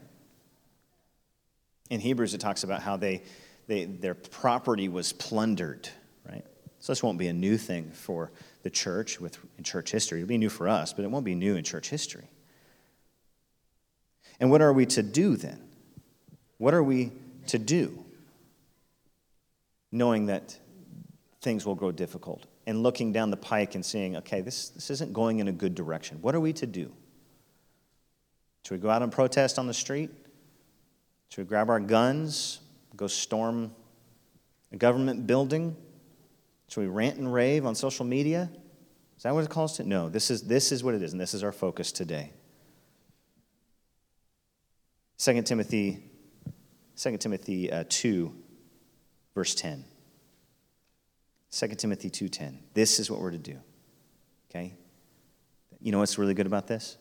In 1.89 1.99
Hebrews, 1.99 2.33
it 2.33 2.39
talks 2.39 2.63
about 2.63 2.81
how 2.81 2.95
they, 2.95 3.21
they 3.67 3.83
their 3.85 4.15
property 4.15 4.87
was 4.87 5.11
plundered. 5.11 5.89
Right? 6.27 6.45
So 6.79 6.93
this 6.93 7.03
won't 7.03 7.17
be 7.17 7.27
a 7.27 7.33
new 7.33 7.57
thing 7.57 7.91
for 7.91 8.31
the 8.63 8.69
church 8.69 9.19
with, 9.19 9.37
in 9.57 9.65
church 9.65 9.91
history. 9.91 10.19
It'll 10.19 10.29
be 10.29 10.37
new 10.37 10.49
for 10.49 10.69
us, 10.69 10.93
but 10.93 11.03
it 11.03 11.11
won't 11.11 11.25
be 11.25 11.35
new 11.35 11.57
in 11.57 11.65
church 11.65 11.89
history. 11.89 12.29
And 14.39 14.51
what 14.51 14.61
are 14.61 14.73
we 14.73 14.85
to 14.87 15.03
do 15.03 15.35
then? 15.35 15.61
What 16.57 16.73
are 16.73 16.83
we 16.83 17.11
to 17.47 17.57
do? 17.57 18.03
Knowing 19.91 20.25
that 20.27 20.57
things 21.41 21.65
will 21.65 21.75
grow 21.75 21.91
difficult 21.91 22.45
and 22.67 22.81
looking 22.81 23.11
down 23.11 23.29
the 23.29 23.37
pike 23.37 23.75
and 23.75 23.85
seeing, 23.85 24.15
okay, 24.17 24.41
this, 24.41 24.69
this 24.69 24.89
isn't 24.89 25.13
going 25.13 25.39
in 25.39 25.47
a 25.47 25.51
good 25.51 25.75
direction. 25.75 26.17
What 26.21 26.35
are 26.35 26.39
we 26.39 26.53
to 26.53 26.65
do? 26.65 26.91
Should 28.63 28.73
we 28.75 28.79
go 28.79 28.89
out 28.89 29.03
and 29.03 29.11
protest 29.11 29.59
on 29.59 29.67
the 29.67 29.73
street? 29.73 30.09
Should 31.29 31.43
we 31.43 31.47
grab 31.47 31.69
our 31.69 31.79
guns, 31.79 32.59
go 32.95 33.07
storm 33.07 33.71
a 34.71 34.77
government 34.77 35.27
building? 35.27 35.75
Should 36.67 36.81
we 36.81 36.87
rant 36.87 37.17
and 37.17 37.31
rave 37.31 37.65
on 37.65 37.75
social 37.75 38.05
media? 38.05 38.49
Is 39.17 39.23
that 39.23 39.33
what 39.33 39.43
it 39.43 39.49
calls 39.49 39.77
to? 39.77 39.83
No, 39.83 40.09
this 40.09 40.31
is, 40.31 40.41
this 40.41 40.71
is 40.71 40.83
what 40.83 40.95
it 40.95 41.03
is, 41.03 41.11
and 41.11 41.21
this 41.21 41.33
is 41.33 41.43
our 41.43 41.51
focus 41.51 41.91
today. 41.91 42.31
2 45.17 45.41
Timothy, 45.43 46.03
2 46.97 47.17
Timothy 47.17 47.71
uh, 47.71 47.83
2, 47.87 48.33
verse 49.33 49.55
10. 49.55 49.85
2 51.51 51.67
Timothy 51.69 52.09
2.10. 52.09 52.57
This 52.73 52.99
is 52.99 53.09
what 53.09 53.21
we're 53.21 53.31
to 53.31 53.37
do. 53.37 53.57
Okay? 54.49 54.73
You 55.79 55.91
know 55.91 55.99
what's 55.99 56.17
really 56.17 56.33
good 56.33 56.47
about 56.47 56.67
this? 56.67 56.97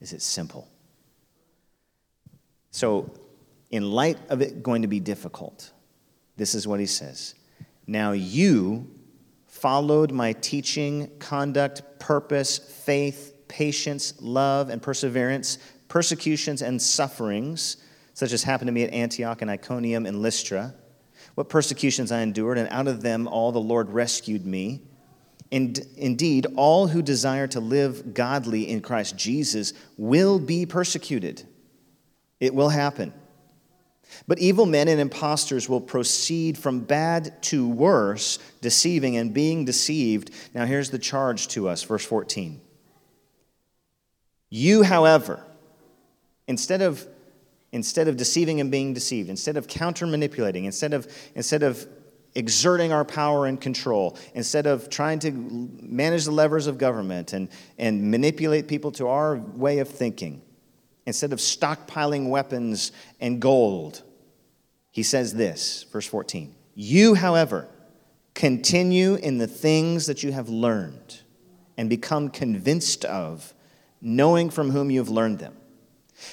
Is 0.00 0.12
it's 0.12 0.24
simple. 0.24 0.68
So, 2.70 3.12
in 3.70 3.90
light 3.90 4.18
of 4.28 4.40
it 4.40 4.62
going 4.62 4.82
to 4.82 4.88
be 4.88 5.00
difficult, 5.00 5.72
this 6.36 6.54
is 6.54 6.66
what 6.66 6.78
he 6.78 6.86
says. 6.86 7.34
Now 7.86 8.12
you 8.12 8.88
followed 9.46 10.12
my 10.12 10.34
teaching, 10.34 11.10
conduct, 11.18 11.82
purpose, 11.98 12.58
faith, 12.58 13.34
patience, 13.48 14.14
love, 14.20 14.68
and 14.68 14.80
perseverance, 14.80 15.58
persecutions 15.88 16.62
and 16.62 16.80
sufferings, 16.80 17.78
such 18.14 18.32
as 18.32 18.42
happened 18.44 18.68
to 18.68 18.72
me 18.72 18.84
at 18.84 18.92
Antioch 18.92 19.42
and 19.42 19.50
Iconium 19.50 20.06
and 20.06 20.22
Lystra, 20.22 20.74
what 21.34 21.48
persecutions 21.48 22.12
I 22.12 22.20
endured, 22.20 22.58
and 22.58 22.68
out 22.70 22.88
of 22.88 23.02
them 23.02 23.28
all 23.28 23.52
the 23.52 23.60
Lord 23.60 23.90
rescued 23.90 24.44
me. 24.44 24.82
And 25.50 25.78
indeed, 25.96 26.46
all 26.56 26.88
who 26.88 27.00
desire 27.00 27.46
to 27.48 27.60
live 27.60 28.12
godly 28.12 28.68
in 28.68 28.80
Christ 28.80 29.16
Jesus 29.16 29.72
will 29.96 30.38
be 30.38 30.66
persecuted. 30.66 31.46
It 32.40 32.54
will 32.54 32.68
happen. 32.68 33.12
But 34.26 34.38
evil 34.38 34.66
men 34.66 34.88
and 34.88 35.00
impostors 35.00 35.68
will 35.68 35.80
proceed 35.80 36.58
from 36.58 36.80
bad 36.80 37.42
to 37.44 37.68
worse, 37.68 38.38
deceiving 38.60 39.16
and 39.16 39.32
being 39.32 39.64
deceived. 39.64 40.30
Now, 40.54 40.64
here's 40.66 40.90
the 40.90 40.98
charge 40.98 41.48
to 41.48 41.68
us, 41.68 41.82
verse 41.82 42.04
14. 42.04 42.60
You, 44.50 44.82
however, 44.82 45.44
instead 46.48 46.82
of, 46.82 47.06
instead 47.70 48.08
of 48.08 48.16
deceiving 48.16 48.60
and 48.60 48.70
being 48.70 48.92
deceived, 48.92 49.28
instead 49.28 49.56
of 49.56 49.68
counter 49.68 50.06
manipulating, 50.06 50.64
instead 50.64 50.92
of, 50.92 51.06
instead 51.36 51.62
of 51.62 51.86
exerting 52.34 52.92
our 52.92 53.04
power 53.04 53.46
and 53.46 53.60
control, 53.60 54.18
instead 54.34 54.66
of 54.66 54.90
trying 54.90 55.18
to 55.20 55.30
manage 55.30 56.24
the 56.24 56.32
levers 56.32 56.66
of 56.66 56.78
government 56.78 57.32
and, 57.32 57.48
and 57.78 58.10
manipulate 58.10 58.66
people 58.66 58.90
to 58.92 59.06
our 59.06 59.36
way 59.36 59.78
of 59.78 59.88
thinking, 59.88 60.42
instead 61.06 61.32
of 61.32 61.38
stockpiling 61.38 62.30
weapons 62.30 62.92
and 63.20 63.40
gold, 63.40 64.02
he 64.90 65.02
says 65.02 65.34
this, 65.34 65.84
verse 65.92 66.06
14 66.06 66.54
You, 66.74 67.14
however, 67.14 67.68
continue 68.34 69.14
in 69.16 69.38
the 69.38 69.46
things 69.46 70.06
that 70.06 70.22
you 70.22 70.32
have 70.32 70.48
learned 70.48 71.20
and 71.76 71.90
become 71.90 72.28
convinced 72.28 73.04
of, 73.04 73.54
knowing 74.00 74.48
from 74.48 74.70
whom 74.70 74.90
you 74.90 74.98
have 74.98 75.08
learned 75.08 75.38
them 75.38 75.57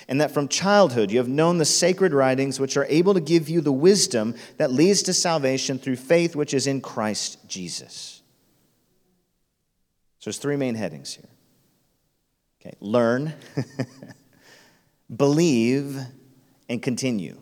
and 0.07 0.21
that 0.21 0.31
from 0.31 0.47
childhood 0.47 1.11
you 1.11 1.17
have 1.17 1.27
known 1.27 1.57
the 1.57 1.65
sacred 1.65 2.13
writings 2.13 2.59
which 2.59 2.77
are 2.77 2.85
able 2.89 3.13
to 3.13 3.19
give 3.19 3.49
you 3.49 3.61
the 3.61 3.71
wisdom 3.71 4.35
that 4.57 4.71
leads 4.71 5.03
to 5.03 5.13
salvation 5.13 5.77
through 5.77 5.95
faith 5.95 6.35
which 6.35 6.53
is 6.53 6.67
in 6.67 6.81
Christ 6.81 7.37
Jesus. 7.47 8.21
So 10.19 10.29
there's 10.29 10.37
three 10.37 10.55
main 10.55 10.75
headings 10.75 11.13
here. 11.13 11.29
Okay, 12.59 12.75
learn, 12.79 13.33
believe, 15.15 15.99
and 16.67 16.81
continue. 16.81 17.39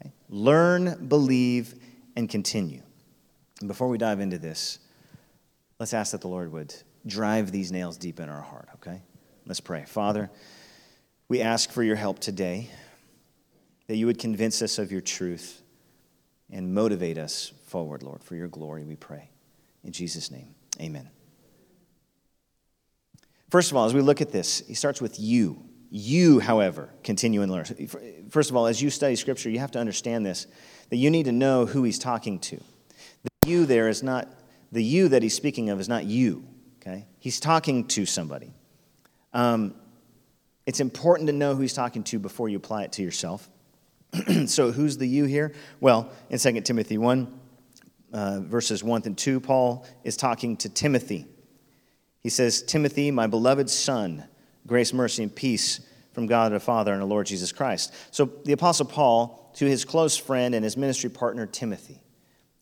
Okay? 0.00 0.12
Learn, 0.28 1.08
believe, 1.08 1.74
and 2.14 2.28
continue. 2.28 2.82
And 3.60 3.68
before 3.68 3.88
we 3.88 3.98
dive 3.98 4.20
into 4.20 4.38
this, 4.38 4.78
let's 5.80 5.92
ask 5.92 6.12
that 6.12 6.20
the 6.20 6.28
Lord 6.28 6.52
would 6.52 6.72
drive 7.06 7.50
these 7.50 7.72
nails 7.72 7.96
deep 7.96 8.20
in 8.20 8.28
our 8.28 8.42
heart, 8.42 8.68
okay? 8.76 9.02
Let's 9.46 9.60
pray. 9.60 9.84
Father, 9.84 10.30
we 11.32 11.40
ask 11.40 11.70
for 11.70 11.82
your 11.82 11.96
help 11.96 12.18
today, 12.18 12.68
that 13.86 13.96
you 13.96 14.04
would 14.04 14.18
convince 14.18 14.60
us 14.60 14.78
of 14.78 14.92
your 14.92 15.00
truth 15.00 15.62
and 16.50 16.74
motivate 16.74 17.16
us 17.16 17.54
forward, 17.64 18.02
Lord, 18.02 18.22
for 18.22 18.36
your 18.36 18.48
glory, 18.48 18.84
we 18.84 18.96
pray. 18.96 19.30
In 19.82 19.92
Jesus' 19.92 20.30
name, 20.30 20.54
amen. 20.78 21.08
First 23.50 23.70
of 23.70 23.78
all, 23.78 23.86
as 23.86 23.94
we 23.94 24.02
look 24.02 24.20
at 24.20 24.30
this, 24.30 24.62
he 24.66 24.74
starts 24.74 25.00
with 25.00 25.18
you. 25.18 25.64
You, 25.88 26.38
however, 26.38 26.90
continue 27.02 27.40
and 27.40 27.50
learn. 27.50 27.64
First 28.28 28.50
of 28.50 28.56
all, 28.56 28.66
as 28.66 28.82
you 28.82 28.90
study 28.90 29.16
Scripture, 29.16 29.48
you 29.48 29.58
have 29.58 29.70
to 29.70 29.78
understand 29.78 30.26
this 30.26 30.46
that 30.90 30.96
you 30.96 31.08
need 31.08 31.24
to 31.24 31.32
know 31.32 31.64
who 31.64 31.82
he's 31.82 31.98
talking 31.98 32.40
to. 32.40 32.56
The 33.22 33.48
you 33.48 33.64
there 33.64 33.88
is 33.88 34.02
not, 34.02 34.28
the 34.70 34.84
you 34.84 35.08
that 35.08 35.22
he's 35.22 35.34
speaking 35.34 35.70
of 35.70 35.80
is 35.80 35.88
not 35.88 36.04
you, 36.04 36.44
okay? 36.82 37.06
He's 37.18 37.40
talking 37.40 37.88
to 37.88 38.04
somebody. 38.04 38.52
Um, 39.32 39.76
it's 40.66 40.80
important 40.80 41.26
to 41.28 41.32
know 41.32 41.54
who 41.54 41.62
he's 41.62 41.72
talking 41.72 42.04
to 42.04 42.18
before 42.18 42.48
you 42.48 42.56
apply 42.56 42.84
it 42.84 42.92
to 42.92 43.02
yourself. 43.02 43.48
so, 44.46 44.72
who's 44.72 44.98
the 44.98 45.06
you 45.06 45.24
here? 45.24 45.52
Well, 45.80 46.10
in 46.30 46.38
2 46.38 46.60
Timothy 46.60 46.98
1, 46.98 47.40
uh, 48.12 48.40
verses 48.40 48.84
1 48.84 49.02
and 49.06 49.16
2, 49.16 49.40
Paul 49.40 49.86
is 50.04 50.16
talking 50.16 50.56
to 50.58 50.68
Timothy. 50.68 51.26
He 52.20 52.28
says, 52.28 52.62
Timothy, 52.62 53.10
my 53.10 53.26
beloved 53.26 53.70
son, 53.70 54.24
grace, 54.66 54.92
mercy, 54.92 55.22
and 55.22 55.34
peace 55.34 55.80
from 56.12 56.26
God 56.26 56.52
the 56.52 56.60
Father 56.60 56.92
and 56.92 57.00
the 57.00 57.06
Lord 57.06 57.26
Jesus 57.26 57.52
Christ. 57.52 57.94
So, 58.10 58.30
the 58.44 58.52
Apostle 58.52 58.86
Paul 58.86 59.50
to 59.56 59.66
his 59.66 59.84
close 59.84 60.16
friend 60.16 60.54
and 60.54 60.62
his 60.62 60.76
ministry 60.76 61.10
partner, 61.10 61.46
Timothy. 61.46 62.02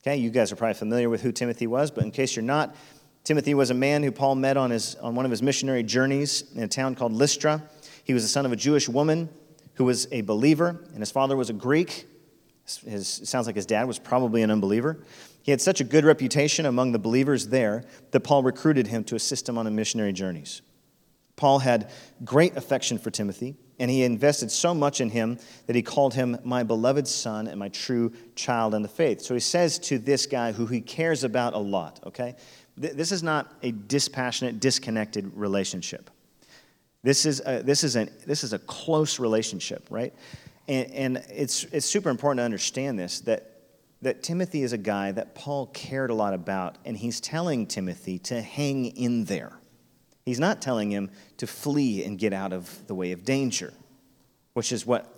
Okay, 0.01 0.17
you 0.17 0.29
guys 0.29 0.51
are 0.51 0.55
probably 0.55 0.73
familiar 0.73 1.09
with 1.09 1.21
who 1.21 1.31
Timothy 1.31 1.67
was, 1.67 1.91
but 1.91 2.03
in 2.03 2.11
case 2.11 2.35
you're 2.35 2.43
not, 2.43 2.75
Timothy 3.23 3.53
was 3.53 3.69
a 3.69 3.75
man 3.75 4.01
who 4.01 4.11
Paul 4.11 4.35
met 4.35 4.57
on, 4.57 4.71
his, 4.71 4.95
on 4.95 5.13
one 5.13 5.25
of 5.25 5.31
his 5.31 5.43
missionary 5.43 5.83
journeys 5.83 6.51
in 6.55 6.63
a 6.63 6.67
town 6.67 6.95
called 6.95 7.13
Lystra. 7.13 7.61
He 8.03 8.13
was 8.13 8.23
the 8.23 8.29
son 8.29 8.45
of 8.45 8.51
a 8.51 8.55
Jewish 8.55 8.89
woman 8.89 9.29
who 9.75 9.85
was 9.85 10.07
a 10.11 10.21
believer, 10.21 10.83
and 10.91 10.99
his 10.99 11.11
father 11.11 11.35
was 11.35 11.49
a 11.49 11.53
Greek. 11.53 12.07
His, 12.85 13.07
sounds 13.23 13.47
like 13.47 13.55
his 13.55 13.65
dad 13.65 13.85
was 13.87 13.99
probably 13.99 14.43
an 14.43 14.51
unbeliever. 14.51 15.03
He 15.43 15.51
had 15.51 15.59
such 15.59 15.81
a 15.81 15.83
good 15.83 16.05
reputation 16.05 16.65
among 16.65 16.91
the 16.91 16.99
believers 16.99 17.47
there 17.47 17.83
that 18.11 18.19
Paul 18.19 18.43
recruited 18.43 18.87
him 18.87 19.03
to 19.05 19.15
assist 19.15 19.49
him 19.49 19.57
on 19.57 19.65
the 19.65 19.71
missionary 19.71 20.13
journeys. 20.13 20.61
Paul 21.35 21.59
had 21.59 21.89
great 22.23 22.55
affection 22.55 22.99
for 22.99 23.09
Timothy, 23.09 23.55
and 23.79 23.89
he 23.89 24.03
invested 24.03 24.51
so 24.51 24.75
much 24.75 25.01
in 25.01 25.09
him 25.09 25.39
that 25.65 25.75
he 25.75 25.81
called 25.81 26.13
him 26.13 26.37
my 26.43 26.61
beloved 26.61 27.07
son 27.07 27.47
and 27.47 27.57
my 27.57 27.69
true 27.69 28.13
child 28.35 28.75
in 28.75 28.83
the 28.83 28.87
faith. 28.87 29.21
So 29.21 29.33
he 29.33 29.39
says 29.39 29.79
to 29.79 29.97
this 29.97 30.27
guy 30.27 30.51
who 30.51 30.67
he 30.67 30.81
cares 30.81 31.23
about 31.23 31.55
a 31.55 31.57
lot, 31.57 31.99
okay? 32.05 32.35
This 32.77 33.11
is 33.11 33.23
not 33.23 33.51
a 33.63 33.71
dispassionate, 33.71 34.59
disconnected 34.59 35.35
relationship. 35.35 36.11
This 37.03 37.25
is 37.25 37.41
a, 37.45 37.61
this 37.63 37.83
is, 37.83 37.95
a 37.95 38.07
this 38.25 38.43
is 38.43 38.53
a 38.53 38.59
close 38.59 39.19
relationship, 39.19 39.87
right? 39.89 40.13
And, 40.67 40.91
and 40.91 41.17
it's, 41.29 41.63
it's 41.65 41.85
super 41.85 42.09
important 42.09 42.39
to 42.39 42.43
understand 42.43 42.99
this 42.99 43.21
that, 43.21 43.47
that 44.01 44.23
Timothy 44.23 44.63
is 44.63 44.73
a 44.73 44.77
guy 44.77 45.11
that 45.11 45.35
Paul 45.35 45.67
cared 45.67 46.09
a 46.09 46.13
lot 46.13 46.33
about, 46.33 46.77
and 46.85 46.97
he's 46.97 47.19
telling 47.19 47.65
Timothy 47.65 48.19
to 48.19 48.41
hang 48.41 48.85
in 48.85 49.25
there. 49.25 49.53
He's 50.25 50.39
not 50.39 50.61
telling 50.61 50.91
him 50.91 51.09
to 51.37 51.47
flee 51.47 52.03
and 52.03 52.17
get 52.17 52.33
out 52.33 52.53
of 52.53 52.87
the 52.87 52.93
way 52.93 53.11
of 53.11 53.25
danger, 53.25 53.73
which 54.53 54.71
is 54.71 54.85
what 54.85 55.13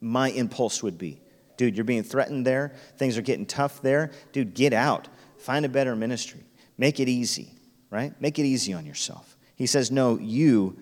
my 0.00 0.30
impulse 0.30 0.82
would 0.82 0.98
be. 0.98 1.20
Dude, 1.56 1.76
you're 1.76 1.84
being 1.84 2.04
threatened 2.04 2.46
there. 2.46 2.72
Things 2.96 3.18
are 3.18 3.22
getting 3.22 3.46
tough 3.46 3.82
there. 3.82 4.10
Dude, 4.32 4.54
get 4.54 4.72
out. 4.72 5.08
Find 5.38 5.64
a 5.64 5.68
better 5.68 5.94
ministry. 5.96 6.40
Make 6.76 7.00
it 7.00 7.08
easy, 7.08 7.52
right? 7.90 8.12
Make 8.20 8.38
it 8.38 8.44
easy 8.44 8.72
on 8.72 8.86
yourself. 8.86 9.36
He 9.56 9.66
says, 9.66 9.90
No, 9.90 10.18
you 10.18 10.78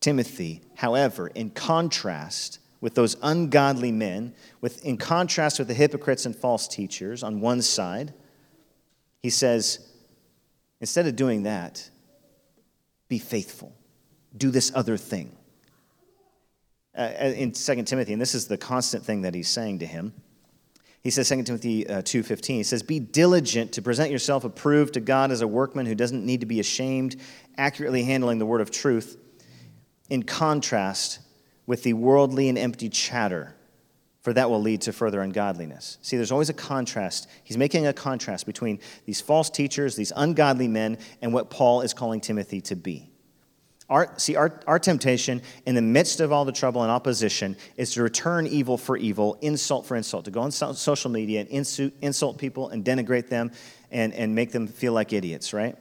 Timothy, 0.00 0.62
however, 0.76 1.28
in 1.28 1.50
contrast 1.50 2.60
with 2.80 2.94
those 2.94 3.16
ungodly 3.22 3.90
men, 3.90 4.34
with, 4.60 4.84
in 4.84 4.96
contrast 4.96 5.58
with 5.58 5.68
the 5.68 5.74
hypocrites 5.74 6.26
and 6.26 6.34
false 6.34 6.68
teachers 6.68 7.22
on 7.22 7.40
one 7.40 7.62
side, 7.62 8.14
he 9.20 9.30
says, 9.30 9.80
instead 10.80 11.06
of 11.06 11.16
doing 11.16 11.42
that, 11.42 11.90
be 13.08 13.18
faithful. 13.18 13.74
Do 14.36 14.50
this 14.50 14.70
other 14.74 14.96
thing. 14.96 15.36
Uh, 16.96 17.10
uh 17.20 17.24
in 17.36 17.52
2 17.52 17.82
Timothy, 17.82 18.12
and 18.12 18.22
this 18.22 18.34
is 18.34 18.46
the 18.46 18.58
constant 18.58 19.04
thing 19.04 19.22
that 19.22 19.34
he's 19.34 19.48
saying 19.48 19.80
to 19.80 19.86
him. 19.86 20.12
He 21.02 21.10
says, 21.10 21.28
2 21.28 21.42
Timothy 21.44 21.88
uh, 21.88 22.02
2.15, 22.02 22.46
he 22.46 22.62
says, 22.62 22.82
Be 22.82 23.00
diligent 23.00 23.72
to 23.72 23.82
present 23.82 24.10
yourself 24.10 24.44
approved 24.44 24.94
to 24.94 25.00
God 25.00 25.30
as 25.30 25.40
a 25.40 25.48
workman 25.48 25.86
who 25.86 25.94
doesn't 25.94 26.24
need 26.24 26.40
to 26.40 26.46
be 26.46 26.60
ashamed, 26.60 27.16
accurately 27.56 28.04
handling 28.04 28.38
the 28.38 28.46
word 28.46 28.60
of 28.60 28.70
truth 28.70 29.16
in 30.08 30.22
contrast 30.22 31.20
with 31.66 31.82
the 31.82 31.92
worldly 31.92 32.48
and 32.48 32.56
empty 32.56 32.88
chatter, 32.88 33.54
for 34.22 34.32
that 34.32 34.50
will 34.50 34.60
lead 34.60 34.80
to 34.82 34.92
further 34.92 35.20
ungodliness. 35.20 35.98
See, 36.02 36.16
there's 36.16 36.32
always 36.32 36.48
a 36.48 36.54
contrast. 36.54 37.28
He's 37.44 37.56
making 37.56 37.86
a 37.86 37.92
contrast 37.92 38.46
between 38.46 38.80
these 39.04 39.20
false 39.20 39.50
teachers, 39.50 39.94
these 39.96 40.12
ungodly 40.16 40.68
men, 40.68 40.98
and 41.20 41.32
what 41.32 41.50
Paul 41.50 41.82
is 41.82 41.94
calling 41.94 42.20
Timothy 42.20 42.60
to 42.62 42.76
be. 42.76 43.10
Our, 43.90 44.12
see, 44.18 44.36
our, 44.36 44.60
our 44.66 44.78
temptation 44.78 45.40
in 45.64 45.74
the 45.74 45.82
midst 45.82 46.20
of 46.20 46.30
all 46.30 46.44
the 46.44 46.52
trouble 46.52 46.82
and 46.82 46.90
opposition 46.90 47.56
is 47.76 47.94
to 47.94 48.02
return 48.02 48.46
evil 48.46 48.76
for 48.76 48.98
evil, 48.98 49.38
insult 49.40 49.86
for 49.86 49.96
insult, 49.96 50.26
to 50.26 50.30
go 50.30 50.40
on 50.40 50.50
social 50.50 51.10
media 51.10 51.40
and 51.40 51.48
insult, 51.48 51.92
insult 52.02 52.38
people 52.38 52.68
and 52.68 52.84
denigrate 52.84 53.28
them 53.28 53.50
and, 53.90 54.12
and 54.12 54.34
make 54.34 54.52
them 54.52 54.66
feel 54.66 54.92
like 54.92 55.14
idiots, 55.14 55.54
right? 55.54 55.76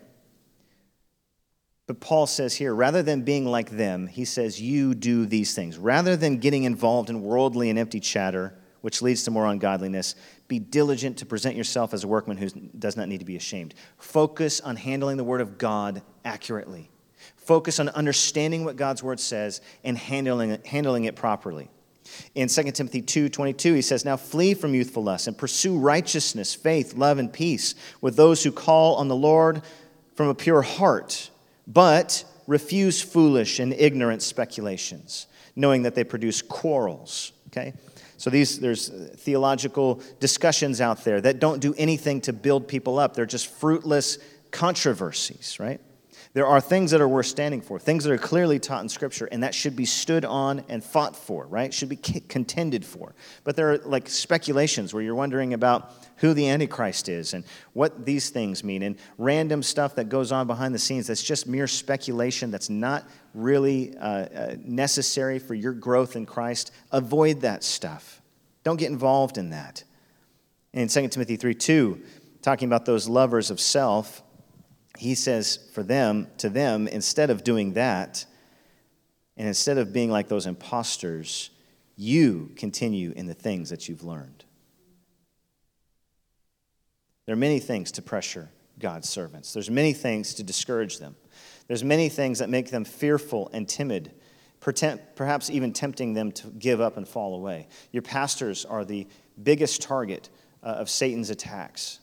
But 1.87 2.01
Paul 2.01 2.27
says 2.27 2.53
here, 2.53 2.75
rather 2.75 3.01
than 3.01 3.21
being 3.21 3.45
like 3.45 3.69
them, 3.69 4.07
he 4.07 4.25
says, 4.25 4.61
You 4.61 4.93
do 4.93 5.25
these 5.25 5.55
things. 5.55 5.77
Rather 5.77 6.17
than 6.17 6.37
getting 6.37 6.65
involved 6.65 7.09
in 7.09 7.21
worldly 7.21 7.69
and 7.69 7.79
empty 7.79 8.01
chatter, 8.01 8.53
which 8.81 9.01
leads 9.01 9.23
to 9.23 9.31
more 9.31 9.47
ungodliness, 9.47 10.15
be 10.49 10.59
diligent 10.59 11.17
to 11.17 11.25
present 11.25 11.55
yourself 11.55 11.93
as 11.93 12.03
a 12.03 12.07
workman 12.07 12.37
who 12.37 12.49
does 12.77 12.97
not 12.97 13.07
need 13.07 13.19
to 13.19 13.25
be 13.25 13.37
ashamed. 13.37 13.73
Focus 13.97 14.59
on 14.59 14.75
handling 14.75 15.15
the 15.15 15.23
word 15.23 15.39
of 15.39 15.57
God 15.57 16.01
accurately. 16.25 16.89
Focus 17.37 17.79
on 17.79 17.87
understanding 17.89 18.65
what 18.65 18.75
God's 18.75 19.01
word 19.01 19.19
says 19.19 19.61
and 19.85 19.97
handling 19.97 20.51
it, 20.51 20.67
handling 20.67 21.05
it 21.05 21.15
properly. 21.15 21.69
In 22.35 22.49
2 22.49 22.63
Timothy 22.71 23.01
2 23.01 23.29
22, 23.29 23.73
he 23.73 23.81
says, 23.81 24.03
Now 24.03 24.17
flee 24.17 24.53
from 24.53 24.75
youthful 24.75 25.03
lust 25.03 25.27
and 25.27 25.37
pursue 25.37 25.77
righteousness, 25.77 26.53
faith, 26.53 26.95
love, 26.95 27.17
and 27.17 27.31
peace 27.31 27.75
with 28.01 28.17
those 28.17 28.43
who 28.43 28.51
call 28.51 28.95
on 28.95 29.07
the 29.07 29.15
Lord 29.15 29.61
from 30.15 30.27
a 30.27 30.35
pure 30.35 30.61
heart 30.61 31.29
but 31.67 32.23
refuse 32.47 33.01
foolish 33.01 33.59
and 33.59 33.73
ignorant 33.73 34.21
speculations, 34.21 35.27
knowing 35.55 35.83
that 35.83 35.93
they 35.93 36.03
produce 36.03 36.41
quarrels. 36.41 37.33
Okay? 37.47 37.73
So 38.17 38.29
these 38.29 38.59
there's 38.59 38.89
theological 38.89 40.01
discussions 40.19 40.81
out 40.81 41.03
there 41.03 41.21
that 41.21 41.39
don't 41.39 41.59
do 41.59 41.75
anything 41.77 42.21
to 42.21 42.33
build 42.33 42.67
people 42.67 42.97
up. 42.97 43.13
They're 43.13 43.25
just 43.25 43.47
fruitless 43.47 44.17
controversies, 44.49 45.59
right? 45.59 45.79
There 46.37 46.45
are 46.45 46.61
things 46.61 46.91
that 46.91 47.01
are 47.01 47.07
worth 47.07 47.25
standing 47.25 47.61
for, 47.61 47.79
things 47.79 48.03
that 48.03 48.13
are 48.13 48.17
clearly 48.19 48.59
taught 48.59 48.83
in 48.83 48.89
Scripture, 48.89 49.27
and 49.31 49.41
that 49.41 49.55
should 49.55 49.75
be 49.75 49.85
stood 49.85 50.23
on 50.23 50.63
and 50.69 50.83
fought 50.83 51.15
for, 51.15 51.47
right? 51.47 51.73
Should 51.73 51.89
be 51.89 51.95
contended 51.95 52.85
for. 52.85 53.15
But 53.43 53.55
there 53.55 53.71
are 53.71 53.77
like 53.79 54.07
speculations 54.07 54.93
where 54.93 55.01
you're 55.01 55.15
wondering 55.15 55.55
about 55.55 55.93
who 56.17 56.35
the 56.35 56.47
Antichrist 56.47 57.09
is 57.09 57.33
and 57.33 57.43
what 57.73 58.05
these 58.05 58.29
things 58.29 58.63
mean, 58.63 58.83
and 58.83 58.97
random 59.17 59.63
stuff 59.63 59.95
that 59.95 60.09
goes 60.09 60.31
on 60.31 60.45
behind 60.45 60.75
the 60.75 60.79
scenes 60.79 61.07
that's 61.07 61.23
just 61.23 61.47
mere 61.47 61.65
speculation 61.65 62.51
that's 62.51 62.69
not 62.69 63.09
really 63.33 63.97
uh, 63.97 64.05
uh, 64.05 64.55
necessary 64.63 65.39
for 65.39 65.55
your 65.55 65.73
growth 65.73 66.15
in 66.15 66.27
Christ. 66.27 66.71
Avoid 66.91 67.41
that 67.41 67.63
stuff. 67.63 68.21
Don't 68.63 68.77
get 68.77 68.91
involved 68.91 69.39
in 69.39 69.49
that. 69.49 69.83
In 70.71 70.87
2 70.87 71.07
Timothy 71.07 71.35
3 71.35 71.55
2, 71.55 71.99
talking 72.43 72.67
about 72.67 72.85
those 72.85 73.09
lovers 73.09 73.49
of 73.49 73.59
self, 73.59 74.21
he 74.97 75.15
says 75.15 75.59
for 75.73 75.83
them, 75.83 76.27
to 76.37 76.49
them, 76.49 76.87
instead 76.87 77.29
of 77.29 77.43
doing 77.43 77.73
that, 77.73 78.25
and 79.37 79.47
instead 79.47 79.77
of 79.77 79.93
being 79.93 80.09
like 80.09 80.27
those 80.27 80.45
imposters, 80.45 81.51
you 81.95 82.51
continue 82.55 83.11
in 83.15 83.27
the 83.27 83.33
things 83.33 83.69
that 83.69 83.87
you've 83.87 84.03
learned. 84.03 84.45
There 87.25 87.33
are 87.33 87.37
many 87.37 87.59
things 87.59 87.91
to 87.93 88.01
pressure 88.01 88.49
God's 88.79 89.09
servants. 89.09 89.53
There's 89.53 89.69
many 89.69 89.93
things 89.93 90.35
to 90.35 90.43
discourage 90.43 90.99
them. 90.99 91.15
There's 91.67 91.83
many 91.83 92.09
things 92.09 92.39
that 92.39 92.49
make 92.49 92.69
them 92.71 92.85
fearful 92.85 93.49
and 93.53 93.67
timid, 93.67 94.13
perhaps 94.59 95.49
even 95.49 95.73
tempting 95.73 96.13
them 96.13 96.31
to 96.33 96.47
give 96.47 96.79
up 96.79 96.97
and 96.97 97.07
fall 97.07 97.35
away. 97.35 97.67
Your 97.91 98.03
pastors 98.03 98.65
are 98.65 98.85
the 98.85 99.07
biggest 99.41 99.81
target 99.81 100.29
uh, 100.63 100.67
of 100.67 100.89
Satan's 100.89 101.29
attacks. 101.29 101.99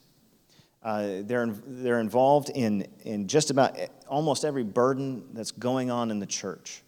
Uh, 0.85 1.23
they're, 1.23 1.47
they're 1.66 2.01
involved 2.01 2.51
in, 2.51 2.87
in 3.05 3.27
just 3.27 3.51
about 3.51 3.77
almost 4.07 4.44
every 4.44 4.62
burden 4.62 5.25
that's 5.33 5.51
going 5.51 5.90
on 5.90 6.11
in 6.11 6.18
the 6.18 6.27
church. 6.27 6.83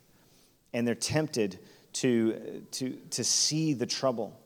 And 0.75 0.87
they're 0.87 0.95
tempted 0.95 1.59
to, 1.95 2.63
to, 2.73 2.91
to 3.11 3.25
see 3.25 3.73
the 3.73 3.87
trouble 3.87 4.39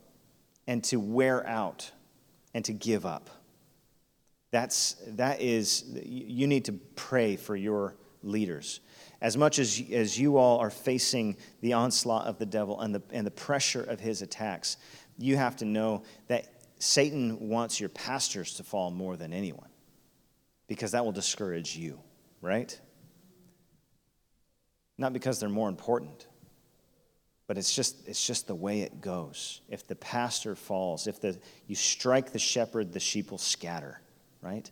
and 0.68 0.84
to 0.84 1.00
wear 1.00 1.44
out 1.48 1.90
and 2.54 2.64
to 2.64 2.72
give 2.72 3.04
up. 3.04 3.28
That's, 4.52 4.96
that 5.08 5.40
is, 5.40 5.84
you 6.04 6.46
need 6.46 6.64
to 6.66 6.72
pray 6.94 7.34
for 7.34 7.56
your 7.56 7.96
leaders. 8.22 8.80
As 9.20 9.36
much 9.36 9.58
as, 9.58 9.82
as 9.90 10.18
you 10.18 10.36
all 10.36 10.58
are 10.58 10.70
facing 10.70 11.36
the 11.60 11.72
onslaught 11.72 12.26
of 12.26 12.38
the 12.38 12.46
devil 12.46 12.80
and 12.80 12.94
the, 12.94 13.02
and 13.10 13.26
the 13.26 13.32
pressure 13.32 13.82
of 13.82 13.98
his 13.98 14.22
attacks, 14.22 14.76
you 15.18 15.36
have 15.36 15.56
to 15.56 15.64
know 15.64 16.02
that 16.28 16.59
Satan 16.80 17.48
wants 17.48 17.78
your 17.78 17.88
pastors 17.88 18.54
to 18.54 18.64
fall 18.64 18.90
more 18.90 19.16
than 19.16 19.32
anyone 19.32 19.68
because 20.66 20.90
that 20.90 21.04
will 21.04 21.12
discourage 21.12 21.76
you, 21.76 22.00
right? 22.40 22.80
Not 24.98 25.12
because 25.12 25.38
they're 25.38 25.48
more 25.48 25.68
important, 25.68 26.26
but 27.46 27.56
it's 27.56 27.72
just, 27.72 28.08
it's 28.08 28.26
just 28.26 28.48
the 28.48 28.54
way 28.54 28.80
it 28.80 29.00
goes. 29.00 29.60
If 29.68 29.86
the 29.86 29.94
pastor 29.94 30.56
falls, 30.56 31.06
if 31.06 31.20
the, 31.20 31.38
you 31.68 31.76
strike 31.76 32.32
the 32.32 32.38
shepherd, 32.38 32.92
the 32.92 33.00
sheep 33.00 33.30
will 33.30 33.38
scatter 33.38 34.00
right? 34.42 34.70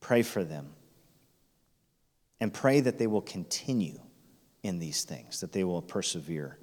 Pray 0.00 0.22
for 0.22 0.44
them. 0.44 0.72
And 2.40 2.52
pray 2.52 2.80
that 2.80 2.98
they 2.98 3.06
will 3.06 3.22
continue 3.22 4.00
in 4.62 4.78
these 4.78 5.04
things, 5.04 5.40
that 5.40 5.52
they 5.52 5.64
will 5.64 5.82
persevere 5.82 6.58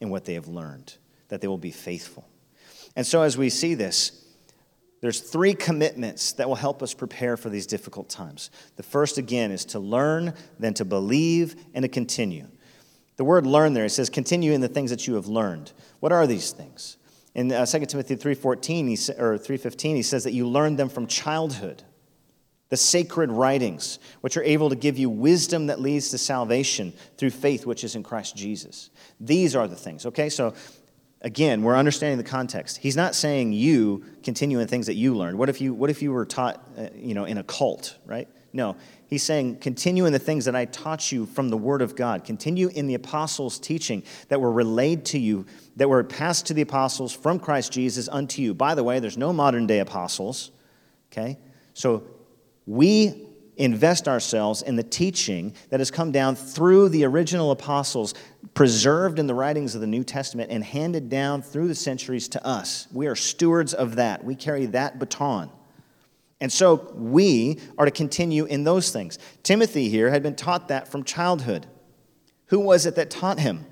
in 0.00 0.10
what 0.10 0.24
they 0.24 0.34
have 0.34 0.48
learned, 0.48 0.96
that 1.28 1.40
they 1.40 1.48
will 1.48 1.58
be 1.58 1.70
faithful. 1.70 2.28
And 2.96 3.06
so, 3.06 3.22
as 3.22 3.38
we 3.38 3.48
see 3.48 3.74
this, 3.74 4.22
there's 5.00 5.20
three 5.20 5.54
commitments 5.54 6.32
that 6.34 6.48
will 6.48 6.54
help 6.54 6.82
us 6.82 6.94
prepare 6.94 7.36
for 7.36 7.48
these 7.50 7.66
difficult 7.66 8.08
times. 8.08 8.50
The 8.76 8.84
first, 8.84 9.18
again, 9.18 9.50
is 9.50 9.64
to 9.66 9.80
learn, 9.80 10.34
then 10.60 10.74
to 10.74 10.84
believe, 10.84 11.56
and 11.74 11.82
to 11.82 11.88
continue. 11.88 12.46
The 13.16 13.24
word 13.24 13.44
learn 13.44 13.72
there, 13.74 13.84
it 13.84 13.90
says 13.90 14.08
continue 14.08 14.52
in 14.52 14.60
the 14.60 14.68
things 14.68 14.90
that 14.90 15.06
you 15.06 15.14
have 15.14 15.26
learned. 15.26 15.72
What 16.00 16.12
are 16.12 16.26
these 16.26 16.52
things? 16.52 16.96
In 17.34 17.50
uh, 17.50 17.66
2 17.66 17.86
Timothy 17.86 18.16
3.14 18.16 19.18
or 19.18 19.38
3.15, 19.38 19.96
he 19.96 20.02
says 20.02 20.24
that 20.24 20.32
you 20.32 20.46
learned 20.46 20.78
them 20.78 20.88
from 20.88 21.06
childhood, 21.06 21.82
the 22.68 22.76
sacred 22.76 23.30
writings, 23.30 23.98
which 24.20 24.36
are 24.36 24.42
able 24.44 24.70
to 24.70 24.76
give 24.76 24.98
you 24.98 25.10
wisdom 25.10 25.66
that 25.66 25.80
leads 25.80 26.10
to 26.10 26.18
salvation 26.18 26.92
through 27.16 27.30
faith 27.30 27.66
which 27.66 27.84
is 27.84 27.96
in 27.96 28.02
Christ 28.02 28.36
Jesus. 28.36 28.90
These 29.18 29.56
are 29.56 29.66
the 29.66 29.76
things, 29.76 30.06
okay? 30.06 30.28
So 30.28 30.54
again, 31.22 31.62
we're 31.62 31.76
understanding 31.76 32.18
the 32.18 32.24
context. 32.24 32.78
He's 32.78 32.96
not 32.96 33.14
saying 33.14 33.52
you 33.52 34.04
continue 34.22 34.60
in 34.60 34.68
things 34.68 34.86
that 34.86 34.94
you 34.94 35.14
learned. 35.14 35.38
What 35.38 35.48
if 35.48 35.60
you, 35.60 35.72
what 35.72 35.88
if 35.88 36.02
you 36.02 36.12
were 36.12 36.26
taught, 36.26 36.62
uh, 36.76 36.88
you 36.94 37.14
know, 37.14 37.24
in 37.24 37.38
a 37.38 37.44
cult, 37.44 37.96
right? 38.04 38.28
No, 38.52 38.76
he's 39.06 39.22
saying 39.22 39.60
continue 39.60 40.04
in 40.04 40.12
the 40.12 40.18
things 40.18 40.44
that 40.44 40.54
I 40.54 40.66
taught 40.66 41.10
you 41.10 41.24
from 41.24 41.48
the 41.48 41.56
Word 41.56 41.80
of 41.80 41.96
God. 41.96 42.24
Continue 42.24 42.68
in 42.68 42.86
the 42.86 42.94
apostles' 42.94 43.58
teaching 43.58 44.02
that 44.28 44.40
were 44.40 44.52
relayed 44.52 45.06
to 45.06 45.18
you, 45.18 45.46
that 45.76 45.88
were 45.88 46.04
passed 46.04 46.46
to 46.46 46.54
the 46.54 46.62
apostles 46.62 47.12
from 47.12 47.38
Christ 47.38 47.72
Jesus 47.72 48.08
unto 48.08 48.42
you. 48.42 48.52
By 48.52 48.74
the 48.74 48.84
way, 48.84 49.00
there's 49.00 49.16
no 49.16 49.32
modern 49.32 49.66
day 49.66 49.78
apostles, 49.78 50.50
okay? 51.10 51.38
So 51.72 52.04
we 52.66 53.28
invest 53.56 54.08
ourselves 54.08 54.62
in 54.62 54.76
the 54.76 54.82
teaching 54.82 55.54
that 55.70 55.80
has 55.80 55.90
come 55.90 56.10
down 56.10 56.34
through 56.34 56.88
the 56.88 57.04
original 57.04 57.50
apostles, 57.50 58.14
preserved 58.54 59.18
in 59.18 59.26
the 59.26 59.34
writings 59.34 59.74
of 59.74 59.80
the 59.80 59.86
New 59.86 60.04
Testament, 60.04 60.50
and 60.50 60.62
handed 60.62 61.08
down 61.08 61.42
through 61.42 61.68
the 61.68 61.74
centuries 61.74 62.28
to 62.28 62.46
us. 62.46 62.86
We 62.92 63.06
are 63.06 63.16
stewards 63.16 63.72
of 63.72 63.96
that. 63.96 64.24
We 64.24 64.34
carry 64.34 64.66
that 64.66 64.98
baton. 64.98 65.50
And 66.40 66.52
so 66.52 66.92
we 66.94 67.60
are 67.78 67.84
to 67.84 67.90
continue 67.90 68.44
in 68.46 68.64
those 68.64 68.90
things. 68.90 69.18
Timothy 69.42 69.88
here 69.88 70.10
had 70.10 70.22
been 70.22 70.34
taught 70.34 70.68
that 70.68 70.88
from 70.88 71.04
childhood. 71.04 71.66
Who 72.46 72.58
was 72.58 72.84
it 72.84 72.96
that 72.96 73.10
taught 73.10 73.38
him? 73.38 73.64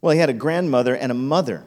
Well, 0.00 0.12
he 0.12 0.20
had 0.20 0.30
a 0.30 0.34
grandmother 0.34 0.94
and 0.94 1.10
a 1.10 1.14
mother. 1.14 1.64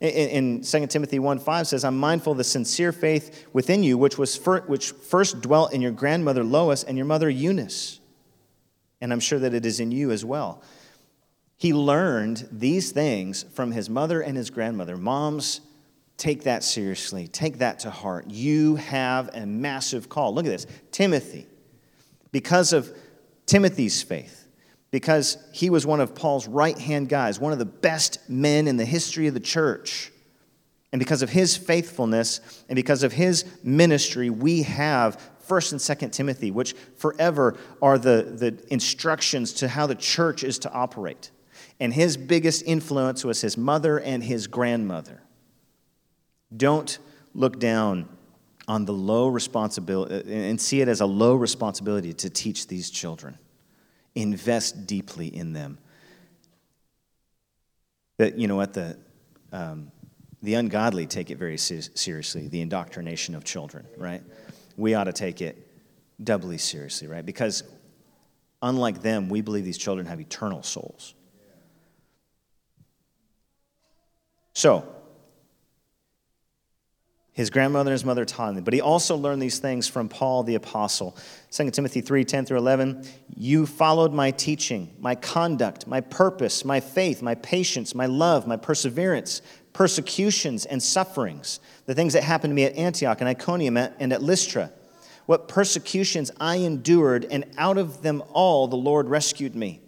In, 0.00 0.62
2 0.62 0.86
Timothy 0.86 1.18
1 1.18 1.38
5 1.38 1.66
says, 1.66 1.84
I'm 1.84 1.98
mindful 1.98 2.32
of 2.32 2.38
the 2.38 2.44
sincere 2.44 2.90
faith 2.90 3.46
within 3.52 3.82
you, 3.82 3.98
which, 3.98 4.16
was 4.16 4.34
fir- 4.34 4.62
which 4.62 4.92
first 4.92 5.42
dwelt 5.42 5.74
in 5.74 5.82
your 5.82 5.92
grandmother 5.92 6.42
Lois 6.42 6.82
and 6.82 6.96
your 6.96 7.06
mother 7.06 7.28
Eunice. 7.28 8.00
And 9.02 9.12
I'm 9.12 9.20
sure 9.20 9.38
that 9.38 9.52
it 9.52 9.66
is 9.66 9.78
in 9.78 9.92
you 9.92 10.10
as 10.10 10.24
well. 10.24 10.62
He 11.60 11.72
learned 11.72 12.48
these 12.50 12.90
things 12.90 13.44
from 13.52 13.70
his 13.70 13.88
mother 13.88 14.20
and 14.20 14.36
his 14.36 14.50
grandmother. 14.50 14.96
Moms, 14.96 15.60
Take 16.20 16.42
that 16.42 16.62
seriously. 16.62 17.28
Take 17.28 17.60
that 17.60 17.78
to 17.78 17.90
heart. 17.90 18.26
You 18.28 18.76
have 18.76 19.30
a 19.32 19.46
massive 19.46 20.10
call. 20.10 20.34
Look 20.34 20.44
at 20.44 20.50
this 20.50 20.66
Timothy. 20.92 21.46
Because 22.30 22.74
of 22.74 22.94
Timothy's 23.46 24.02
faith, 24.02 24.46
because 24.90 25.38
he 25.54 25.70
was 25.70 25.86
one 25.86 25.98
of 25.98 26.14
Paul's 26.14 26.46
right 26.46 26.78
hand 26.78 27.08
guys, 27.08 27.40
one 27.40 27.54
of 27.54 27.58
the 27.58 27.64
best 27.64 28.18
men 28.28 28.68
in 28.68 28.76
the 28.76 28.84
history 28.84 29.28
of 29.28 29.34
the 29.34 29.40
church, 29.40 30.12
and 30.92 30.98
because 30.98 31.22
of 31.22 31.30
his 31.30 31.56
faithfulness 31.56 32.42
and 32.68 32.76
because 32.76 33.02
of 33.02 33.14
his 33.14 33.46
ministry, 33.64 34.28
we 34.28 34.64
have 34.64 35.18
1st 35.48 35.72
and 35.72 35.80
2nd 35.80 36.12
Timothy, 36.12 36.50
which 36.50 36.74
forever 36.98 37.56
are 37.80 37.96
the, 37.96 38.34
the 38.36 38.62
instructions 38.70 39.54
to 39.54 39.68
how 39.68 39.86
the 39.86 39.94
church 39.94 40.44
is 40.44 40.58
to 40.58 40.70
operate. 40.70 41.30
And 41.80 41.94
his 41.94 42.18
biggest 42.18 42.62
influence 42.66 43.24
was 43.24 43.40
his 43.40 43.56
mother 43.56 43.98
and 43.98 44.22
his 44.22 44.46
grandmother. 44.46 45.22
Don't 46.54 46.98
look 47.34 47.58
down 47.58 48.08
on 48.68 48.84
the 48.84 48.92
low 48.92 49.28
responsibility 49.28 50.32
and 50.32 50.60
see 50.60 50.82
it 50.82 50.88
as 50.88 51.00
a 51.00 51.06
low 51.06 51.34
responsibility 51.34 52.12
to 52.12 52.28
teach 52.28 52.66
these 52.66 52.90
children. 52.90 53.38
Invest 54.14 54.86
deeply 54.86 55.34
in 55.34 55.54
them. 55.54 55.78
That, 58.18 58.38
you 58.38 58.46
know 58.46 58.56
what, 58.56 58.74
the, 58.74 58.98
um, 59.50 59.90
the 60.42 60.54
ungodly 60.54 61.06
take 61.06 61.30
it 61.30 61.38
very 61.38 61.56
seriously, 61.56 62.48
the 62.48 62.60
indoctrination 62.60 63.34
of 63.34 63.44
children, 63.44 63.86
right? 63.96 64.22
We 64.76 64.94
ought 64.94 65.04
to 65.04 65.12
take 65.12 65.40
it 65.40 65.66
doubly 66.22 66.58
seriously, 66.58 67.08
right? 67.08 67.24
Because 67.24 67.62
unlike 68.60 69.00
them, 69.00 69.30
we 69.30 69.40
believe 69.40 69.64
these 69.64 69.78
children 69.78 70.06
have 70.06 70.20
eternal 70.20 70.62
souls. 70.62 71.14
So, 74.60 74.86
his 77.32 77.48
grandmother 77.48 77.88
and 77.88 77.94
his 77.94 78.04
mother 78.04 78.26
taught 78.26 78.54
him. 78.54 78.62
But 78.62 78.74
he 78.74 78.82
also 78.82 79.16
learned 79.16 79.40
these 79.40 79.58
things 79.58 79.88
from 79.88 80.10
Paul 80.10 80.42
the 80.42 80.54
apostle. 80.54 81.16
2 81.50 81.70
Timothy 81.70 82.02
3 82.02 82.26
10 82.26 82.44
through 82.44 82.58
11. 82.58 83.06
You 83.34 83.64
followed 83.64 84.12
my 84.12 84.30
teaching, 84.32 84.94
my 84.98 85.14
conduct, 85.14 85.86
my 85.86 86.02
purpose, 86.02 86.62
my 86.62 86.78
faith, 86.78 87.22
my 87.22 87.36
patience, 87.36 87.94
my 87.94 88.04
love, 88.04 88.46
my 88.46 88.58
perseverance, 88.58 89.40
persecutions, 89.72 90.66
and 90.66 90.82
sufferings. 90.82 91.58
The 91.86 91.94
things 91.94 92.12
that 92.12 92.22
happened 92.22 92.50
to 92.50 92.54
me 92.54 92.64
at 92.64 92.76
Antioch 92.76 93.18
and 93.22 93.30
Iconium 93.30 93.78
and 93.78 94.12
at 94.12 94.22
Lystra. 94.22 94.72
What 95.24 95.48
persecutions 95.48 96.30
I 96.38 96.56
endured, 96.56 97.24
and 97.30 97.46
out 97.56 97.78
of 97.78 98.02
them 98.02 98.22
all 98.34 98.68
the 98.68 98.76
Lord 98.76 99.08
rescued 99.08 99.56
me. 99.56 99.80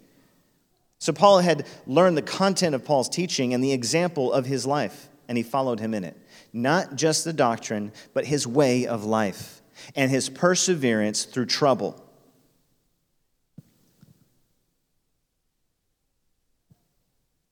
So 1.03 1.11
Paul 1.11 1.39
had 1.39 1.67
learned 1.85 2.15
the 2.15 2.21
content 2.21 2.73
of 2.73 2.85
Paul's 2.85 3.09
teaching 3.09 3.53
and 3.53 3.61
the 3.61 3.73
example 3.73 4.31
of 4.31 4.45
his 4.45 4.65
life, 4.65 5.09
and 5.27 5.37
he 5.37 5.43
followed 5.43 5.81
him 5.81 5.93
in 5.93 6.05
it 6.05 6.17
not 6.53 6.95
just 6.95 7.25
the 7.25 7.33
doctrine, 7.33 7.91
but 8.13 8.25
his 8.25 8.47
way 8.47 8.87
of 8.87 9.03
life 9.03 9.61
and 9.97 10.09
his 10.09 10.29
perseverance 10.29 11.25
through 11.25 11.47
trouble. 11.47 12.01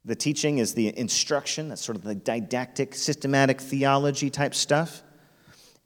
The 0.05 0.15
teaching 0.15 0.59
is 0.59 0.73
the 0.73 0.97
instruction, 0.97 1.67
that's 1.67 1.81
sort 1.81 1.97
of 1.97 2.03
the 2.03 2.15
didactic, 2.15 2.95
systematic 2.95 3.59
theology 3.59 4.29
type 4.29 4.55
stuff. 4.55 5.03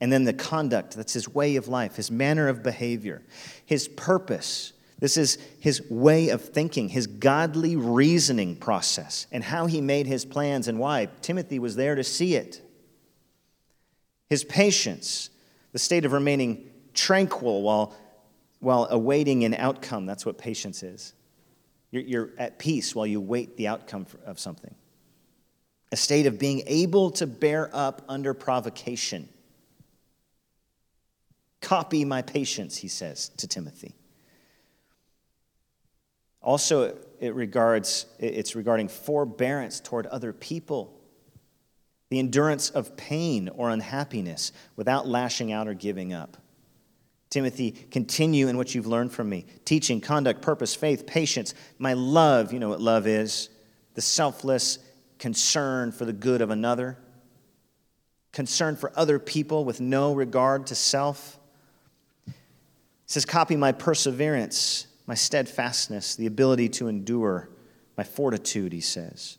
And 0.00 0.12
then 0.12 0.22
the 0.22 0.34
conduct, 0.34 0.94
that's 0.94 1.14
his 1.14 1.28
way 1.28 1.56
of 1.56 1.66
life, 1.66 1.96
his 1.96 2.12
manner 2.12 2.46
of 2.46 2.62
behavior, 2.62 3.24
his 3.64 3.88
purpose. 3.88 4.72
This 4.98 5.16
is 5.18 5.36
his 5.60 5.82
way 5.90 6.30
of 6.30 6.40
thinking, 6.40 6.88
his 6.88 7.06
godly 7.06 7.76
reasoning 7.76 8.56
process, 8.56 9.26
and 9.30 9.44
how 9.44 9.66
he 9.66 9.80
made 9.80 10.06
his 10.06 10.24
plans 10.24 10.68
and 10.68 10.78
why. 10.78 11.08
Timothy 11.20 11.58
was 11.58 11.76
there 11.76 11.94
to 11.94 12.02
see 12.02 12.34
it. 12.34 12.62
his 14.28 14.44
patience, 14.44 15.30
the 15.72 15.78
state 15.78 16.04
of 16.04 16.12
remaining 16.12 16.70
tranquil 16.94 17.62
while, 17.62 17.94
while 18.60 18.86
awaiting 18.90 19.44
an 19.44 19.54
outcome. 19.54 20.06
That's 20.06 20.26
what 20.26 20.38
patience 20.38 20.82
is. 20.82 21.14
You're, 21.90 22.02
you're 22.02 22.30
at 22.38 22.58
peace 22.58 22.94
while 22.94 23.06
you 23.06 23.20
wait 23.20 23.56
the 23.56 23.68
outcome 23.68 24.06
of 24.24 24.40
something. 24.40 24.74
A 25.92 25.96
state 25.96 26.26
of 26.26 26.38
being 26.38 26.62
able 26.66 27.10
to 27.12 27.26
bear 27.26 27.70
up 27.72 28.02
under 28.08 28.34
provocation. 28.34 29.28
Copy 31.60 32.04
my 32.04 32.22
patience, 32.22 32.76
he 32.76 32.88
says 32.88 33.28
to 33.36 33.46
Timothy. 33.46 33.94
Also, 36.46 36.96
it 37.18 37.34
regards, 37.34 38.06
it's 38.20 38.54
regarding 38.54 38.86
forbearance 38.86 39.80
toward 39.80 40.06
other 40.06 40.32
people, 40.32 40.96
the 42.08 42.20
endurance 42.20 42.70
of 42.70 42.96
pain 42.96 43.48
or 43.48 43.68
unhappiness 43.68 44.52
without 44.76 45.08
lashing 45.08 45.50
out 45.50 45.66
or 45.66 45.74
giving 45.74 46.12
up. 46.12 46.36
Timothy, 47.30 47.72
continue 47.72 48.46
in 48.46 48.56
what 48.56 48.76
you've 48.76 48.86
learned 48.86 49.10
from 49.12 49.28
me 49.28 49.44
teaching, 49.64 50.00
conduct, 50.00 50.40
purpose, 50.40 50.72
faith, 50.72 51.04
patience, 51.04 51.52
my 51.80 51.94
love. 51.94 52.52
You 52.52 52.60
know 52.60 52.68
what 52.68 52.80
love 52.80 53.08
is 53.08 53.48
the 53.94 54.00
selfless 54.00 54.78
concern 55.18 55.90
for 55.90 56.04
the 56.04 56.12
good 56.12 56.42
of 56.42 56.50
another, 56.50 56.96
concern 58.30 58.76
for 58.76 58.92
other 58.94 59.18
people 59.18 59.64
with 59.64 59.80
no 59.80 60.14
regard 60.14 60.68
to 60.68 60.76
self. 60.76 61.40
It 62.28 62.34
says, 63.06 63.24
Copy 63.24 63.56
my 63.56 63.72
perseverance, 63.72 64.86
my 65.06 65.14
steadfastness, 65.14 66.16
the 66.16 66.26
ability 66.26 66.68
to 66.68 66.88
endure, 66.88 67.48
my 67.96 68.04
fortitude, 68.04 68.72
he 68.72 68.80
says. 68.80 69.38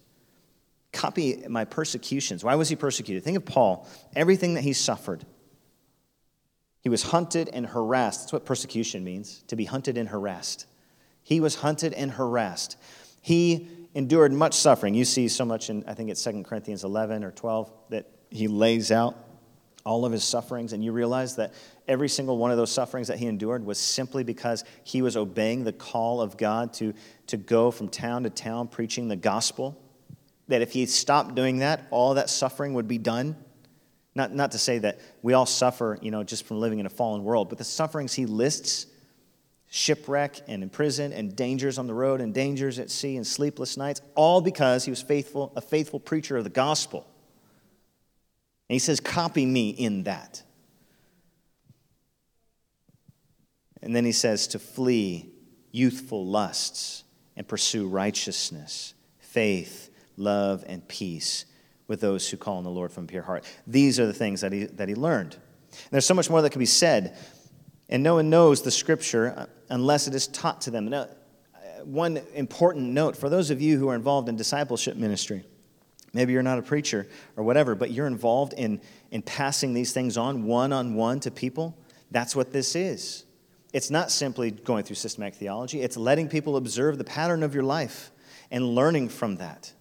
Copy 0.93 1.43
my 1.47 1.65
persecutions. 1.65 2.43
Why 2.43 2.55
was 2.55 2.69
he 2.69 2.75
persecuted? 2.75 3.23
Think 3.23 3.37
of 3.37 3.45
Paul, 3.45 3.87
everything 4.15 4.53
that 4.55 4.63
he 4.63 4.73
suffered. 4.73 5.25
He 6.81 6.89
was 6.89 7.03
hunted 7.03 7.49
and 7.51 7.67
harassed. 7.67 8.21
That's 8.21 8.33
what 8.33 8.45
persecution 8.45 9.03
means 9.03 9.43
to 9.47 9.55
be 9.55 9.65
hunted 9.65 9.97
and 9.97 10.07
harassed. 10.07 10.65
He 11.21 11.41
was 11.41 11.55
hunted 11.55 11.93
and 11.93 12.11
harassed. 12.11 12.77
He 13.21 13.67
endured 13.93 14.31
much 14.31 14.53
suffering. 14.53 14.93
You 14.93 15.03
see 15.03 15.27
so 15.27 15.43
much 15.43 15.69
in, 15.69 15.83
I 15.85 15.93
think 15.93 16.09
it's 16.09 16.23
2 16.23 16.43
Corinthians 16.43 16.85
11 16.85 17.25
or 17.25 17.31
12, 17.31 17.71
that 17.89 18.05
he 18.29 18.47
lays 18.47 18.91
out 18.91 19.17
all 19.83 20.05
of 20.05 20.11
his 20.11 20.23
sufferings, 20.23 20.71
and 20.71 20.83
you 20.83 20.91
realize 20.93 21.35
that 21.35 21.53
every 21.87 22.09
single 22.09 22.37
one 22.37 22.51
of 22.51 22.57
those 22.57 22.71
sufferings 22.71 23.07
that 23.07 23.17
he 23.17 23.27
endured 23.27 23.65
was 23.65 23.77
simply 23.77 24.23
because 24.23 24.63
he 24.83 25.01
was 25.01 25.15
obeying 25.15 25.63
the 25.63 25.73
call 25.73 26.21
of 26.21 26.37
God 26.37 26.73
to, 26.73 26.93
to 27.27 27.37
go 27.37 27.71
from 27.71 27.89
town 27.89 28.23
to 28.23 28.29
town 28.29 28.67
preaching 28.67 29.07
the 29.07 29.15
gospel. 29.15 29.81
That 30.47 30.61
if 30.61 30.71
he 30.71 30.85
stopped 30.85 31.35
doing 31.35 31.59
that, 31.59 31.87
all 31.91 32.13
that 32.15 32.29
suffering 32.29 32.73
would 32.73 32.87
be 32.87 32.97
done. 32.97 33.35
Not, 34.15 34.33
not 34.33 34.51
to 34.53 34.57
say 34.57 34.79
that 34.79 34.99
we 35.21 35.33
all 35.33 35.45
suffer, 35.45 35.99
you 36.01 36.09
know, 36.09 36.23
just 36.23 36.45
from 36.45 36.59
living 36.59 36.79
in 36.79 36.85
a 36.85 36.89
fallen 36.89 37.23
world, 37.23 37.49
but 37.49 37.57
the 37.57 37.63
sufferings 37.63 38.13
he 38.13 38.25
lists 38.25 38.87
shipwreck 39.69 40.41
and 40.47 40.63
in 40.63 40.69
prison 40.69 41.13
and 41.13 41.35
dangers 41.35 41.77
on 41.77 41.87
the 41.87 41.93
road 41.93 42.21
and 42.21 42.33
dangers 42.33 42.79
at 42.79 42.89
sea 42.89 43.17
and 43.17 43.27
sleepless 43.27 43.77
nights, 43.77 44.01
all 44.15 44.41
because 44.41 44.85
he 44.85 44.89
was 44.89 45.01
faithful, 45.01 45.51
a 45.55 45.61
faithful 45.61 45.99
preacher 45.99 46.37
of 46.37 46.43
the 46.43 46.49
gospel. 46.49 47.05
And 48.69 48.75
he 48.75 48.79
says, 48.79 48.99
Copy 48.99 49.45
me 49.45 49.69
in 49.69 50.03
that. 50.03 50.43
And 53.81 53.95
then 53.95 54.05
he 54.05 54.11
says 54.11 54.47
to 54.47 54.59
flee 54.59 55.29
youthful 55.71 56.25
lusts 56.25 57.03
and 57.35 57.47
pursue 57.47 57.87
righteousness, 57.87 58.93
faith, 59.19 59.89
love, 60.17 60.63
and 60.67 60.87
peace 60.87 61.45
with 61.87 62.01
those 62.01 62.29
who 62.29 62.37
call 62.37 62.57
on 62.57 62.63
the 62.63 62.69
Lord 62.69 62.91
from 62.91 63.05
a 63.05 63.07
pure 63.07 63.23
heart. 63.23 63.45
These 63.65 63.99
are 63.99 64.05
the 64.05 64.13
things 64.13 64.41
that 64.41 64.51
he, 64.51 64.65
that 64.65 64.89
he 64.89 64.95
learned. 64.95 65.33
And 65.33 65.91
there's 65.91 66.05
so 66.05 66.13
much 66.13 66.29
more 66.29 66.41
that 66.41 66.49
can 66.49 66.59
be 66.59 66.65
said. 66.65 67.15
And 67.89 68.03
no 68.03 68.15
one 68.15 68.29
knows 68.29 68.61
the 68.61 68.71
scripture 68.71 69.47
unless 69.69 70.07
it 70.07 70.15
is 70.15 70.27
taught 70.27 70.61
to 70.61 70.71
them. 70.71 70.89
Now, 70.89 71.07
one 71.83 72.19
important 72.33 72.87
note 72.87 73.15
for 73.15 73.29
those 73.29 73.49
of 73.51 73.61
you 73.61 73.77
who 73.77 73.89
are 73.89 73.95
involved 73.95 74.27
in 74.27 74.35
discipleship 74.35 74.97
ministry 74.97 75.45
Maybe 76.17 76.33
you're 76.33 76.41
not 76.41 76.57
a 76.57 76.63
preacher 76.63 77.07
or 77.35 77.43
whatever, 77.43 77.75
but 77.75 77.91
you're 77.91 78.07
involved 78.07 78.53
in, 78.53 78.81
in 79.11 79.21
passing 79.21 79.75
these 79.75 79.93
things 79.93 80.17
on 80.17 80.45
one 80.45 80.73
on 80.73 80.95
one 80.95 81.19
to 81.19 81.29
people. 81.31 81.77
That's 82.09 82.35
what 82.35 82.51
this 82.51 82.75
is. 82.75 83.23
It's 83.77 83.91
not 83.91 84.09
simply 84.09 84.49
going 84.49 84.85
through 84.85 84.95
systematic 84.95 85.35
theology, 85.35 85.81
it's 85.83 85.97
letting 85.97 86.29
people 86.29 86.57
observe 86.57 86.97
the 86.97 87.03
pattern 87.03 87.43
of 87.43 87.53
your 87.53 87.61
life 87.61 88.11
and 88.49 88.73
learning 88.73 89.09
from 89.09 89.35
that. 89.35 89.71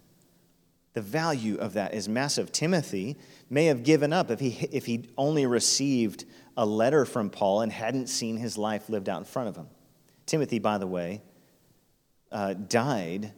The 0.92 1.00
value 1.00 1.56
of 1.56 1.72
that 1.72 1.94
is 1.94 2.06
massive. 2.06 2.52
Timothy 2.52 3.16
may 3.48 3.64
have 3.64 3.84
given 3.84 4.12
up 4.12 4.30
if 4.30 4.38
he, 4.38 4.50
if 4.70 4.84
he 4.84 5.08
only 5.16 5.46
received 5.46 6.26
a 6.58 6.66
letter 6.66 7.06
from 7.06 7.30
Paul 7.30 7.62
and 7.62 7.72
hadn't 7.72 8.08
seen 8.08 8.36
his 8.36 8.58
life 8.58 8.90
lived 8.90 9.08
out 9.08 9.16
in 9.20 9.24
front 9.24 9.48
of 9.48 9.56
him. 9.56 9.68
Timothy, 10.26 10.58
by 10.58 10.76
the 10.76 10.86
way, 10.86 11.22
uh, 12.30 12.52
died, 12.52 13.32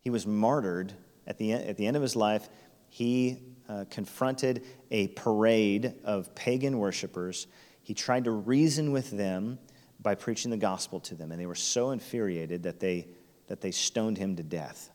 he 0.00 0.10
was 0.10 0.26
martyred 0.26 0.92
at 1.26 1.38
the, 1.38 1.54
at 1.54 1.78
the 1.78 1.86
end 1.86 1.96
of 1.96 2.02
his 2.02 2.14
life, 2.14 2.46
he 2.90 3.38
uh, 3.70 3.86
confronted 3.88 4.66
a 4.90 5.08
parade 5.08 5.94
of 6.04 6.34
pagan 6.34 6.76
worshipers. 6.76 7.46
He 7.82 7.94
tried 7.94 8.24
to 8.24 8.30
reason 8.30 8.92
with 8.92 9.10
them 9.10 9.58
by 10.00 10.14
preaching 10.14 10.50
the 10.50 10.56
gospel 10.56 11.00
to 11.00 11.14
them, 11.14 11.32
and 11.32 11.40
they 11.40 11.46
were 11.46 11.54
so 11.54 11.90
infuriated 11.90 12.62
that 12.64 12.80
they, 12.80 13.08
that 13.48 13.60
they 13.60 13.70
stoned 13.70 14.18
him 14.18 14.36
to 14.36 14.42
death. 14.42 14.90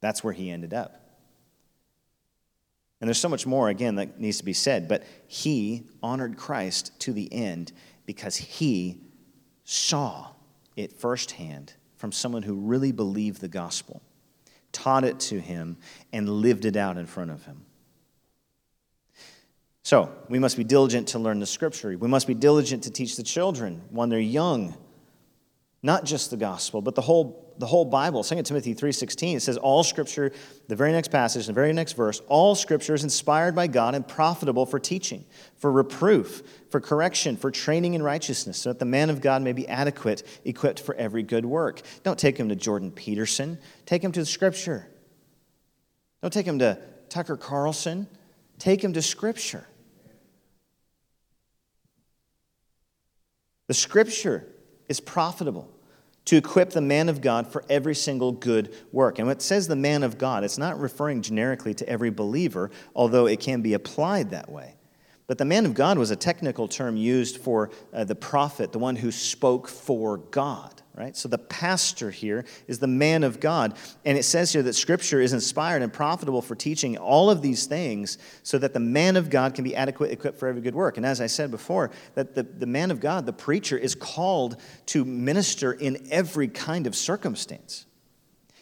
That's 0.00 0.22
where 0.22 0.32
he 0.32 0.50
ended 0.50 0.74
up. 0.74 1.02
And 3.00 3.08
there's 3.08 3.20
so 3.20 3.28
much 3.28 3.46
more, 3.46 3.68
again, 3.68 3.96
that 3.96 4.18
needs 4.18 4.38
to 4.38 4.44
be 4.44 4.52
said, 4.52 4.88
but 4.88 5.04
he 5.26 5.84
honored 6.02 6.36
Christ 6.36 6.98
to 7.00 7.12
the 7.12 7.30
end 7.32 7.72
because 8.06 8.36
he 8.36 9.00
saw 9.64 10.28
it 10.76 10.92
firsthand 10.92 11.74
from 11.96 12.12
someone 12.12 12.42
who 12.42 12.54
really 12.54 12.92
believed 12.92 13.40
the 13.40 13.48
gospel 13.48 14.02
taught 14.76 15.04
it 15.04 15.18
to 15.18 15.40
him, 15.40 15.78
and 16.12 16.28
lived 16.28 16.66
it 16.66 16.76
out 16.76 16.98
in 16.98 17.06
front 17.06 17.30
of 17.30 17.44
him. 17.46 17.64
So, 19.86 20.10
we 20.28 20.40
must 20.40 20.56
be 20.56 20.64
diligent 20.64 21.06
to 21.10 21.20
learn 21.20 21.38
the 21.38 21.46
scripture. 21.46 21.96
We 21.96 22.08
must 22.08 22.26
be 22.26 22.34
diligent 22.34 22.82
to 22.82 22.90
teach 22.90 23.14
the 23.14 23.22
children 23.22 23.82
when 23.90 24.08
they're 24.08 24.18
young, 24.18 24.76
not 25.80 26.04
just 26.04 26.30
the 26.32 26.36
gospel, 26.36 26.82
but 26.82 26.96
the 26.96 27.02
whole 27.02 27.54
the 27.58 27.66
whole 27.66 27.84
Bible. 27.84 28.24
2 28.24 28.42
Timothy 28.42 28.74
3.16, 28.74 29.36
it 29.36 29.40
says, 29.42 29.56
all 29.56 29.84
scripture, 29.84 30.32
the 30.66 30.74
very 30.74 30.90
next 30.90 31.12
passage, 31.12 31.46
the 31.46 31.52
very 31.52 31.72
next 31.72 31.92
verse, 31.92 32.20
all 32.26 32.56
scripture 32.56 32.94
is 32.94 33.04
inspired 33.04 33.54
by 33.54 33.68
God 33.68 33.94
and 33.94 34.06
profitable 34.06 34.66
for 34.66 34.80
teaching, 34.80 35.24
for 35.54 35.70
reproof, 35.70 36.42
for 36.68 36.80
correction, 36.80 37.36
for 37.36 37.52
training 37.52 37.94
in 37.94 38.02
righteousness, 38.02 38.58
so 38.58 38.70
that 38.70 38.80
the 38.80 38.84
man 38.84 39.08
of 39.08 39.20
God 39.20 39.40
may 39.40 39.52
be 39.52 39.68
adequate, 39.68 40.24
equipped 40.44 40.80
for 40.80 40.96
every 40.96 41.22
good 41.22 41.46
work. 41.46 41.80
Don't 42.02 42.18
take 42.18 42.36
him 42.36 42.48
to 42.48 42.56
Jordan 42.56 42.90
Peterson. 42.90 43.56
Take 43.86 44.02
him 44.02 44.10
to 44.10 44.20
the 44.20 44.26
scripture. 44.26 44.88
Don't 46.22 46.32
take 46.32 46.44
him 46.44 46.58
to 46.58 46.76
Tucker 47.08 47.36
Carlson. 47.36 48.08
Take 48.58 48.82
him 48.82 48.92
to 48.94 49.00
scripture. 49.00 49.64
The 53.66 53.74
scripture 53.74 54.46
is 54.88 55.00
profitable 55.00 55.68
to 56.26 56.36
equip 56.36 56.70
the 56.70 56.80
man 56.80 57.08
of 57.08 57.20
God 57.20 57.46
for 57.46 57.64
every 57.70 57.94
single 57.94 58.32
good 58.32 58.74
work. 58.92 59.18
And 59.18 59.28
when 59.28 59.36
it 59.36 59.42
says 59.42 59.68
the 59.68 59.76
man 59.76 60.02
of 60.02 60.18
God, 60.18 60.44
it's 60.44 60.58
not 60.58 60.78
referring 60.78 61.22
generically 61.22 61.74
to 61.74 61.88
every 61.88 62.10
believer, 62.10 62.70
although 62.94 63.26
it 63.26 63.40
can 63.40 63.62
be 63.62 63.74
applied 63.74 64.30
that 64.30 64.50
way. 64.50 64.74
But 65.28 65.38
the 65.38 65.44
man 65.44 65.66
of 65.66 65.74
God 65.74 65.98
was 65.98 66.10
a 66.10 66.16
technical 66.16 66.68
term 66.68 66.96
used 66.96 67.38
for 67.38 67.70
uh, 67.92 68.04
the 68.04 68.14
prophet, 68.14 68.72
the 68.72 68.78
one 68.78 68.96
who 68.96 69.10
spoke 69.10 69.68
for 69.68 70.18
God 70.18 70.82
right? 70.96 71.14
So 71.14 71.28
the 71.28 71.38
pastor 71.38 72.10
here 72.10 72.46
is 72.66 72.78
the 72.78 72.86
man 72.86 73.22
of 73.22 73.38
God. 73.38 73.76
And 74.06 74.16
it 74.16 74.22
says 74.22 74.52
here 74.52 74.62
that 74.62 74.72
scripture 74.72 75.20
is 75.20 75.34
inspired 75.34 75.82
and 75.82 75.92
profitable 75.92 76.40
for 76.40 76.54
teaching 76.54 76.96
all 76.96 77.30
of 77.30 77.42
these 77.42 77.66
things 77.66 78.16
so 78.42 78.56
that 78.58 78.72
the 78.72 78.80
man 78.80 79.16
of 79.16 79.28
God 79.28 79.54
can 79.54 79.62
be 79.62 79.76
adequate, 79.76 80.10
equipped 80.10 80.38
for 80.38 80.48
every 80.48 80.62
good 80.62 80.74
work. 80.74 80.96
And 80.96 81.04
as 81.04 81.20
I 81.20 81.26
said 81.26 81.50
before, 81.50 81.90
that 82.14 82.34
the, 82.34 82.44
the 82.44 82.66
man 82.66 82.90
of 82.90 83.00
God, 83.00 83.26
the 83.26 83.32
preacher, 83.32 83.76
is 83.76 83.94
called 83.94 84.56
to 84.86 85.04
minister 85.04 85.72
in 85.72 86.08
every 86.10 86.48
kind 86.48 86.86
of 86.86 86.96
circumstance. 86.96 87.84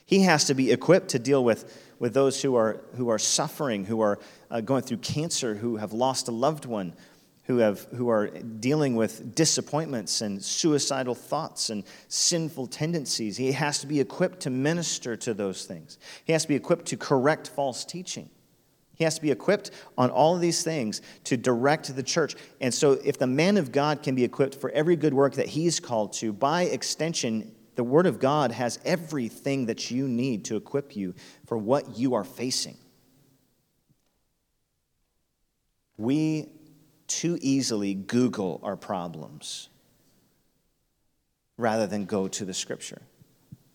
He 0.05 0.21
has 0.23 0.45
to 0.47 0.55
be 0.55 0.73
equipped 0.73 1.09
to 1.11 1.21
deal 1.21 1.45
with, 1.45 1.95
with 2.01 2.15
those 2.15 2.43
who 2.43 2.57
are, 2.57 2.81
who 2.97 3.09
are 3.11 3.19
suffering, 3.19 3.85
who 3.85 4.01
are 4.01 4.19
uh, 4.51 4.61
going 4.61 4.83
through 4.83 4.99
cancer, 4.99 5.55
who 5.55 5.77
have 5.77 5.93
lost 5.93 6.29
a 6.29 6.33
loved 6.33 6.67
one, 6.67 6.95
who, 7.45 7.59
have, 7.59 7.87
who 7.95 8.09
are 8.09 8.29
dealing 8.29 8.97
with 8.97 9.35
disappointments 9.35 10.21
and 10.21 10.43
suicidal 10.43 11.15
thoughts 11.15 11.71
and 11.71 11.85
sinful 12.09 12.69
tendencies. 12.69 13.37
He 13.37 13.53
has 13.53 13.81
to 13.81 13.87
be 13.87 14.01
equipped 14.01 14.41
to 14.41 14.51
minister 14.51 15.17
to 15.17 15.35
those 15.35 15.65
things. 15.65 15.99
He 16.25 16.33
has 16.33 16.43
to 16.43 16.49
be 16.49 16.55
equipped 16.55 16.87
to 16.87 16.97
correct 16.97 17.49
false 17.49 17.85
teaching. 17.85 18.31
He 18.95 19.05
has 19.05 19.17
to 19.17 19.23
be 19.23 19.31
equipped 19.31 19.73
on 19.99 20.11
all 20.11 20.35
of 20.35 20.41
these 20.41 20.63
things 20.63 21.03
to 21.25 21.37
direct 21.37 21.95
the 21.95 22.03
church. 22.03 22.37
And 22.61 22.73
so, 22.73 22.93
if 22.93 23.19
the 23.19 23.27
man 23.27 23.57
of 23.57 23.73
God 23.73 24.03
can 24.03 24.15
be 24.15 24.25
equipped 24.25 24.55
for 24.55 24.71
every 24.71 24.95
good 24.97 25.13
work 25.13 25.35
that 25.35 25.49
he's 25.49 25.81
called 25.81 26.13
to, 26.15 26.33
by 26.33 26.63
extension, 26.63 27.53
the 27.75 27.83
Word 27.83 28.07
of 28.07 28.21
God 28.21 28.53
has 28.53 28.79
everything 28.85 29.67
that 29.67 29.91
you 29.91 30.07
need 30.07 30.45
to 30.47 30.57
equip 30.57 30.95
you 30.95 31.15
for 31.47 31.59
what 31.59 31.99
you 31.99 32.15
are 32.15 32.23
facing. 32.23 32.77
We 35.97 36.49
too 37.15 37.39
easily 37.41 37.95
Google 37.95 38.61
our 38.63 38.77
problems 38.77 39.69
rather 41.57 41.87
than 41.87 42.05
go 42.07 42.27
to 42.27 42.45
the 42.45 42.55
scripture. 42.55 43.01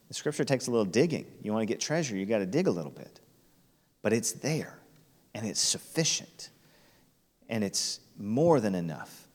The 0.10 0.14
scripture 0.14 0.44
takes 0.44 0.68
a 0.68 0.72
little 0.72 0.86
digging. 0.86 1.26
You 1.42 1.54
want 1.54 1.62
to 1.62 1.66
get 1.66 1.80
treasure, 1.80 2.18
you 2.18 2.26
got 2.26 2.40
to 2.40 2.46
dig 2.46 2.68
a 2.68 2.72
little 2.72 2.92
bit. 2.92 3.22
But 4.02 4.12
it's 4.12 4.34
there, 4.34 4.78
and 5.34 5.46
it's 5.48 5.62
sufficient, 5.62 6.50
and 7.48 7.64
it's 7.64 8.00
more 8.18 8.60
than 8.60 8.76
enough 8.76 9.28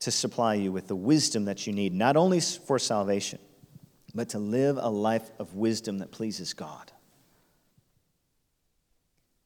to 0.00 0.10
supply 0.10 0.54
you 0.54 0.72
with 0.72 0.88
the 0.88 0.96
wisdom 0.96 1.44
that 1.44 1.66
you 1.66 1.72
need, 1.72 1.92
not 1.92 2.16
only 2.16 2.40
for 2.40 2.78
salvation, 2.78 3.38
but 4.14 4.30
to 4.30 4.38
live 4.38 4.76
a 4.76 4.88
life 4.88 5.30
of 5.38 5.54
wisdom 5.54 5.98
that 5.98 6.10
pleases 6.10 6.52
God. 6.52 6.90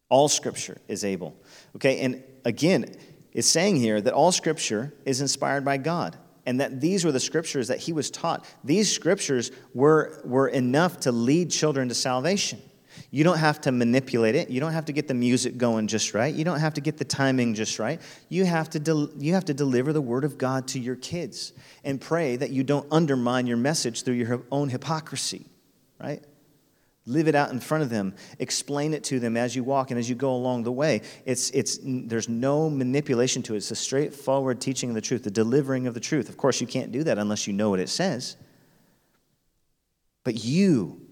All 0.09 0.29
scripture 0.29 0.79
is 0.87 1.05
able. 1.05 1.37
Okay, 1.77 2.01
and 2.01 2.23
again, 2.45 2.95
it's 3.35 3.49
saying 3.49 3.77
here 3.77 4.01
that 4.01 4.15
all 4.15 4.33
scripture 4.33 4.95
is 5.05 5.21
inspired 5.21 5.65
by 5.65 5.77
God 5.77 6.17
and 6.47 6.61
that 6.61 6.81
these 6.81 7.05
were 7.05 7.13
the 7.13 7.21
scriptures 7.21 7.69
that 7.69 7.81
he 7.81 7.93
was 7.93 8.11
taught. 8.11 8.45
These 8.63 8.91
scriptures 8.91 9.51
were, 9.75 10.21
were 10.25 10.49
enough 10.49 11.01
to 11.01 11.13
lead 11.13 11.51
children 11.51 11.89
to 11.89 11.95
salvation. 11.95 12.61
You 13.11 13.25
don't 13.25 13.39
have 13.39 13.61
to 13.63 13.73
manipulate 13.73 14.37
it. 14.37 14.51
You 14.51 14.61
don't 14.61 14.73
have 14.73 14.85
to 14.85 14.93
get 14.93 15.09
the 15.09 15.15
music 15.15 15.59
going 15.59 15.89
just 15.89 16.15
right. 16.15 16.33
You 16.33 16.45
don't 16.45 16.61
have 16.61 16.75
to 16.75 16.81
get 16.81 16.97
the 16.97 17.05
timing 17.05 17.55
just 17.55 17.79
right. 17.79 18.01
You 18.29 18.45
have 18.45 18.71
to, 18.71 18.79
del- 18.79 19.11
you 19.17 19.35
have 19.35 19.45
to 19.47 19.55
deliver 19.55 19.93
the 19.93 20.01
word 20.01 20.25
of 20.25 20.39
God 20.39 20.69
to 20.69 20.79
your 20.79 20.97
kids 20.97 21.53
and 21.83 22.01
pray 22.01 22.37
that 22.37 22.51
you 22.51 22.63
don't 22.63 22.87
undermine 22.93 23.47
your 23.47 23.57
message 23.57 24.03
through 24.03 24.15
your 24.15 24.43
own 24.53 24.69
hypocrisy, 24.69 25.47
right? 26.01 26.23
Live 27.07 27.29
it 27.29 27.35
out 27.35 27.51
in 27.51 27.61
front 27.61 27.83
of 27.83 27.91
them. 27.91 28.15
Explain 28.39 28.95
it 28.95 29.05
to 29.05 29.21
them 29.21 29.37
as 29.37 29.55
you 29.55 29.63
walk 29.63 29.91
and 29.91 29.99
as 29.99 30.09
you 30.09 30.15
go 30.15 30.35
along 30.35 30.63
the 30.63 30.73
way. 30.73 31.03
It's, 31.27 31.51
it's, 31.51 31.79
there's 31.83 32.31
no 32.31 32.71
manipulation 32.71 33.43
to 33.43 33.55
it. 33.55 33.59
It's 33.59 33.71
a 33.71 33.77
straightforward 33.77 34.61
teaching 34.61 34.89
of 34.89 34.95
the 34.95 35.03
truth, 35.03 35.23
the 35.23 35.31
delivering 35.31 35.87
of 35.87 35.93
the 35.93 36.01
truth. 36.01 36.31
Of 36.31 36.39
course, 36.39 36.63
you 36.63 36.67
can't 36.67 36.93
do 36.93 37.05
that 37.05 37.19
unless 37.19 37.47
you 37.47 37.53
know 37.53 37.69
what 37.69 37.79
it 37.81 37.91
says. 37.91 38.37
But 40.25 40.43
you, 40.43 41.03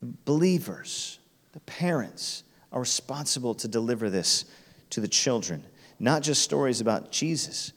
the 0.00 0.14
believers, 0.24 1.18
the 1.52 1.60
parents, 1.60 2.44
are 2.70 2.80
responsible 2.80 3.54
to 3.56 3.66
deliver 3.66 4.08
this 4.08 4.44
to 4.90 5.00
the 5.00 5.08
children. 5.08 5.64
Not 5.98 6.22
just 6.22 6.42
stories 6.42 6.80
about 6.80 7.10
Jesus, 7.10 7.72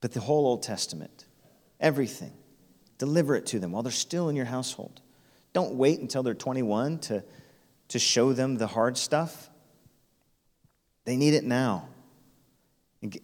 but 0.00 0.12
the 0.12 0.20
whole 0.20 0.46
Old 0.46 0.62
Testament. 0.62 1.26
Everything. 1.78 2.32
Deliver 3.02 3.34
it 3.34 3.46
to 3.46 3.58
them 3.58 3.72
while 3.72 3.82
they're 3.82 3.90
still 3.90 4.28
in 4.28 4.36
your 4.36 4.44
household. 4.44 5.00
Don't 5.52 5.74
wait 5.74 5.98
until 5.98 6.22
they're 6.22 6.34
21 6.34 7.00
to, 7.00 7.24
to 7.88 7.98
show 7.98 8.32
them 8.32 8.58
the 8.58 8.68
hard 8.68 8.96
stuff. 8.96 9.50
They 11.04 11.16
need 11.16 11.34
it 11.34 11.42
now. 11.42 11.88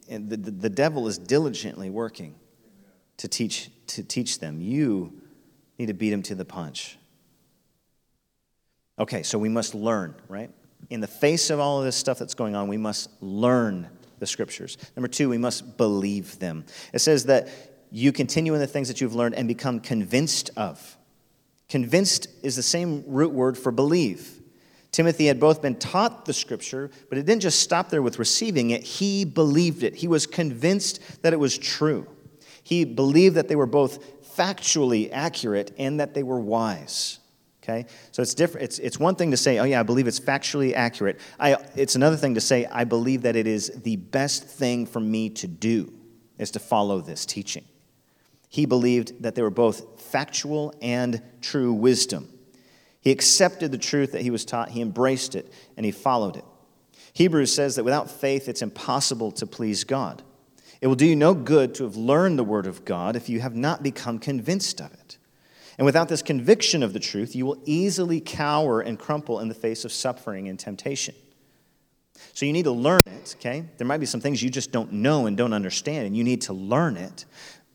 And 0.09 0.29
the, 0.29 0.35
the, 0.35 0.51
the 0.51 0.69
devil 0.69 1.07
is 1.07 1.17
diligently 1.17 1.89
working 1.89 2.35
to 3.15 3.29
teach, 3.29 3.69
to 3.87 4.03
teach 4.03 4.39
them. 4.39 4.59
You 4.59 5.13
need 5.77 5.85
to 5.85 5.93
beat 5.93 6.11
him 6.11 6.23
to 6.23 6.35
the 6.35 6.43
punch. 6.43 6.97
Okay, 8.99 9.23
so 9.23 9.39
we 9.39 9.47
must 9.47 9.73
learn, 9.73 10.13
right? 10.27 10.51
In 10.89 10.99
the 10.99 11.07
face 11.07 11.49
of 11.49 11.61
all 11.61 11.79
of 11.79 11.85
this 11.85 11.95
stuff 11.95 12.19
that's 12.19 12.33
going 12.33 12.53
on, 12.53 12.67
we 12.67 12.75
must 12.75 13.11
learn 13.21 13.87
the 14.19 14.27
scriptures. 14.27 14.77
Number 14.97 15.07
two, 15.07 15.29
we 15.29 15.37
must 15.37 15.77
believe 15.77 16.37
them. 16.39 16.65
It 16.91 16.99
says 16.99 17.23
that 17.27 17.47
you 17.91 18.11
continue 18.11 18.53
in 18.53 18.59
the 18.59 18.67
things 18.67 18.87
that 18.87 19.01
you've 19.01 19.15
learned 19.15 19.35
and 19.35 19.47
become 19.47 19.79
convinced 19.79 20.49
of. 20.55 20.97
Convinced 21.67 22.27
is 22.43 22.55
the 22.55 22.63
same 22.63 23.03
root 23.07 23.31
word 23.31 23.57
for 23.57 23.71
believe. 23.71 24.41
Timothy 24.91 25.27
had 25.27 25.39
both 25.39 25.61
been 25.61 25.75
taught 25.75 26.25
the 26.25 26.33
scripture, 26.33 26.89
but 27.09 27.17
it 27.17 27.25
didn't 27.25 27.43
just 27.43 27.59
stop 27.59 27.89
there 27.89 28.01
with 28.01 28.17
receiving 28.17 28.71
it. 28.71 28.81
He 28.81 29.23
believed 29.23 29.83
it. 29.83 29.95
He 29.95 30.07
was 30.07 30.25
convinced 30.25 31.21
that 31.21 31.31
it 31.31 31.39
was 31.39 31.57
true. 31.57 32.07
He 32.63 32.85
believed 32.85 33.35
that 33.35 33.47
they 33.47 33.55
were 33.55 33.67
both 33.67 34.35
factually 34.35 35.09
accurate 35.11 35.73
and 35.77 35.99
that 35.99 36.13
they 36.13 36.23
were 36.23 36.39
wise. 36.39 37.19
Okay? 37.61 37.85
So 38.11 38.23
it's 38.23 38.33
different. 38.33 38.65
It's, 38.65 38.79
it's 38.79 38.99
one 38.99 39.15
thing 39.15 39.31
to 39.31 39.37
say, 39.37 39.59
oh, 39.59 39.63
yeah, 39.63 39.79
I 39.79 39.83
believe 39.83 40.07
it's 40.07 40.19
factually 40.19 40.73
accurate. 40.73 41.19
I, 41.39 41.57
it's 41.75 41.95
another 41.95 42.17
thing 42.17 42.33
to 42.35 42.41
say, 42.41 42.65
I 42.65 42.83
believe 42.83 43.23
that 43.23 43.35
it 43.35 43.45
is 43.45 43.69
the 43.83 43.97
best 43.97 44.43
thing 44.43 44.87
for 44.87 44.99
me 44.99 45.29
to 45.31 45.47
do, 45.47 45.93
is 46.39 46.51
to 46.51 46.59
follow 46.59 46.99
this 47.01 47.27
teaching. 47.27 47.65
He 48.49 48.65
believed 48.65 49.21
that 49.23 49.35
they 49.35 49.41
were 49.41 49.49
both 49.49 50.01
factual 50.01 50.73
and 50.81 51.21
true 51.39 51.71
wisdom. 51.71 52.27
He 52.99 53.11
accepted 53.11 53.71
the 53.71 53.77
truth 53.77 54.11
that 54.11 54.23
he 54.23 54.31
was 54.31 54.43
taught, 54.43 54.69
he 54.69 54.81
embraced 54.81 55.35
it, 55.35 55.53
and 55.77 55.85
he 55.85 55.91
followed 55.91 56.35
it. 56.35 56.43
Hebrews 57.13 57.53
says 57.53 57.75
that 57.75 57.83
without 57.83 58.09
faith, 58.09 58.49
it's 58.49 58.61
impossible 58.61 59.31
to 59.33 59.47
please 59.47 59.83
God. 59.83 60.23
It 60.81 60.87
will 60.87 60.95
do 60.95 61.05
you 61.05 61.15
no 61.15 61.33
good 61.33 61.75
to 61.75 61.83
have 61.83 61.95
learned 61.95 62.39
the 62.39 62.43
Word 62.43 62.65
of 62.65 62.85
God 62.85 63.15
if 63.15 63.29
you 63.29 63.39
have 63.41 63.55
not 63.55 63.83
become 63.83 64.19
convinced 64.19 64.79
of 64.79 64.93
it. 64.93 65.17
And 65.77 65.85
without 65.85 66.09
this 66.09 66.21
conviction 66.21 66.83
of 66.83 66.91
the 66.91 66.99
truth, 66.99 67.35
you 67.35 67.45
will 67.45 67.61
easily 67.65 68.19
cower 68.19 68.81
and 68.81 68.99
crumple 68.99 69.39
in 69.39 69.47
the 69.47 69.53
face 69.53 69.85
of 69.85 69.93
suffering 69.93 70.49
and 70.49 70.59
temptation. 70.59 71.15
So 72.33 72.45
you 72.45 72.51
need 72.51 72.63
to 72.63 72.71
learn 72.71 73.01
it, 73.05 73.35
okay? 73.37 73.63
There 73.77 73.87
might 73.87 73.99
be 73.99 74.05
some 74.05 74.19
things 74.19 74.43
you 74.43 74.49
just 74.49 74.71
don't 74.71 74.91
know 74.91 75.25
and 75.25 75.37
don't 75.37 75.53
understand, 75.53 76.05
and 76.05 76.17
you 76.17 76.23
need 76.23 76.41
to 76.43 76.53
learn 76.53 76.97
it. 76.97 77.25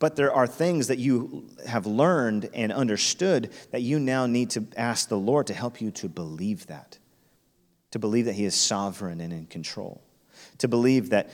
But 0.04 0.16
there 0.16 0.34
are 0.34 0.46
things 0.46 0.88
that 0.88 0.98
you 0.98 1.48
have 1.66 1.86
learned 1.86 2.50
and 2.52 2.70
understood 2.70 3.50
that 3.70 3.80
you 3.80 3.98
now 3.98 4.26
need 4.26 4.50
to 4.50 4.66
ask 4.76 5.08
the 5.08 5.16
Lord 5.16 5.46
to 5.46 5.54
help 5.54 5.80
you 5.80 5.90
to 5.92 6.10
believe 6.10 6.66
that. 6.66 6.98
To 7.92 7.98
believe 7.98 8.26
that 8.26 8.34
He 8.34 8.44
is 8.44 8.54
sovereign 8.54 9.22
and 9.22 9.32
in 9.32 9.46
control. 9.46 10.02
To 10.58 10.68
believe 10.68 11.08
that 11.08 11.30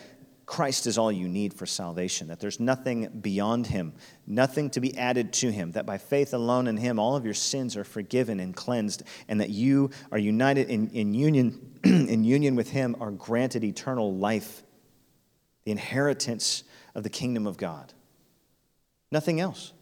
Christ 0.46 0.86
is 0.86 0.98
all 0.98 1.10
you 1.10 1.26
need 1.26 1.52
for 1.52 1.66
salvation, 1.66 2.28
that 2.28 2.38
there's 2.38 2.60
nothing 2.60 3.08
beyond 3.20 3.66
Him, 3.66 3.92
nothing 4.24 4.70
to 4.70 4.80
be 4.80 4.96
added 4.96 5.32
to 5.32 5.50
Him, 5.50 5.72
that 5.72 5.84
by 5.84 5.98
faith 5.98 6.32
alone 6.32 6.68
in 6.68 6.76
Him, 6.76 7.00
all 7.00 7.16
of 7.16 7.24
your 7.24 7.34
sins 7.34 7.76
are 7.76 7.82
forgiven 7.82 8.38
and 8.38 8.54
cleansed, 8.54 9.02
and 9.26 9.40
that 9.40 9.50
you 9.50 9.90
are 10.12 10.18
united 10.18 10.70
in, 10.70 10.90
in, 10.90 11.12
union, 11.12 11.80
in 11.82 12.22
union 12.22 12.54
with 12.54 12.70
Him, 12.70 12.94
are 13.00 13.10
granted 13.10 13.64
eternal 13.64 14.14
life, 14.14 14.62
the 15.64 15.72
inheritance 15.72 16.62
of 16.94 17.02
the 17.02 17.10
kingdom 17.10 17.48
of 17.48 17.56
God. 17.56 17.94
Nothing 19.12 19.40
else. 19.40 19.72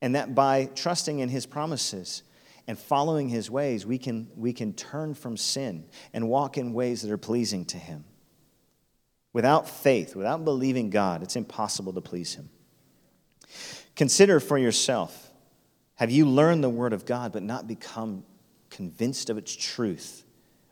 And 0.00 0.14
that 0.14 0.34
by 0.34 0.66
trusting 0.74 1.18
in 1.18 1.28
his 1.28 1.46
promises 1.46 2.22
and 2.66 2.78
following 2.78 3.28
his 3.28 3.50
ways, 3.50 3.86
we 3.86 3.98
can, 3.98 4.28
we 4.36 4.52
can 4.52 4.72
turn 4.72 5.14
from 5.14 5.36
sin 5.36 5.84
and 6.12 6.28
walk 6.28 6.56
in 6.58 6.72
ways 6.72 7.02
that 7.02 7.10
are 7.10 7.18
pleasing 7.18 7.64
to 7.66 7.78
him. 7.78 8.04
Without 9.32 9.68
faith, 9.68 10.14
without 10.14 10.44
believing 10.44 10.90
God, 10.90 11.22
it's 11.22 11.36
impossible 11.36 11.92
to 11.92 12.00
please 12.00 12.34
him. 12.34 12.50
Consider 13.96 14.40
for 14.40 14.58
yourself 14.58 15.30
have 15.96 16.10
you 16.10 16.26
learned 16.26 16.64
the 16.64 16.68
word 16.68 16.92
of 16.92 17.06
God 17.06 17.32
but 17.32 17.42
not 17.42 17.68
become 17.68 18.24
convinced 18.68 19.30
of 19.30 19.38
its 19.38 19.54
truth 19.54 20.24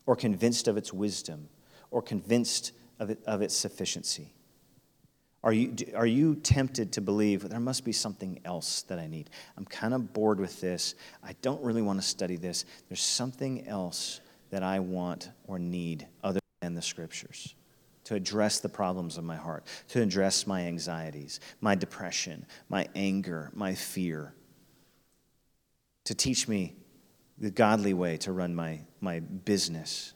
or 0.05 0.17
convinced 0.17 0.67
of 0.67 0.77
its 0.77 0.93
wisdom 0.93 1.49
or 1.93 2.03
convinced 2.03 2.73
of, 2.99 3.11
it, 3.11 3.23
of 3.25 3.41
its 3.41 3.57
sufficiency? 3.57 4.33
Are 5.45 5.53
you, 5.53 5.75
are 5.95 6.07
you 6.07 6.37
tempted 6.37 6.93
to 6.93 7.01
believe 7.01 7.49
there 7.49 7.59
must 7.59 7.85
be 7.85 7.93
something 7.93 8.41
else 8.45 8.83
that 8.83 8.99
I 8.99 9.09
need? 9.09 9.31
I'm 9.57 9.65
kind 9.65 9.93
of 9.93 10.13
bored 10.13 10.39
with 10.39 10.61
this. 10.61 10.95
I 11.23 11.35
don't 11.43 11.63
really 11.63 11.83
want 11.83 12.01
to 12.01 12.07
study 12.07 12.37
this. 12.37 12.65
There's 12.89 13.03
something 13.03 13.67
else 13.67 14.21
that 14.51 14.63
I 14.63 14.79
want 14.79 15.31
or 15.49 15.59
need 15.59 16.07
other 16.23 16.39
than 16.61 16.75
the 16.75 16.83
scriptures 16.83 17.57
to 18.05 18.15
address 18.15 18.61
the 18.61 18.69
problems 18.69 19.17
of 19.17 19.25
my 19.25 19.37
heart, 19.37 19.65
to 19.89 20.03
address 20.03 20.47
my 20.47 20.63
anxieties, 20.63 21.41
my 21.61 21.75
depression, 21.75 22.45
my 22.69 22.87
anger, 22.95 23.51
my 23.55 23.75
fear, 23.75 24.35
to 26.05 26.15
teach 26.15 26.49
me 26.49 26.75
the 27.39 27.51
godly 27.51 27.95
way 27.95 28.17
to 28.17 28.33
run 28.33 28.55
my, 28.55 28.81
my 29.01 29.21
business. 29.21 30.15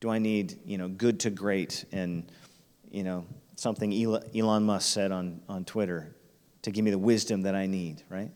Do 0.00 0.10
I 0.10 0.18
need, 0.18 0.58
you 0.64 0.78
know, 0.78 0.88
good 0.88 1.20
to 1.20 1.30
great 1.30 1.84
and, 1.92 2.30
you 2.90 3.02
know, 3.04 3.26
something 3.58 3.92
Elon 3.92 4.62
Musk 4.62 4.92
said 4.92 5.10
on, 5.10 5.40
on 5.48 5.64
Twitter 5.64 6.14
to 6.62 6.70
give 6.70 6.84
me 6.84 6.92
the 6.92 6.98
wisdom 6.98 7.42
that 7.42 7.56
I 7.56 7.66
need, 7.66 8.02
right? 8.08 8.30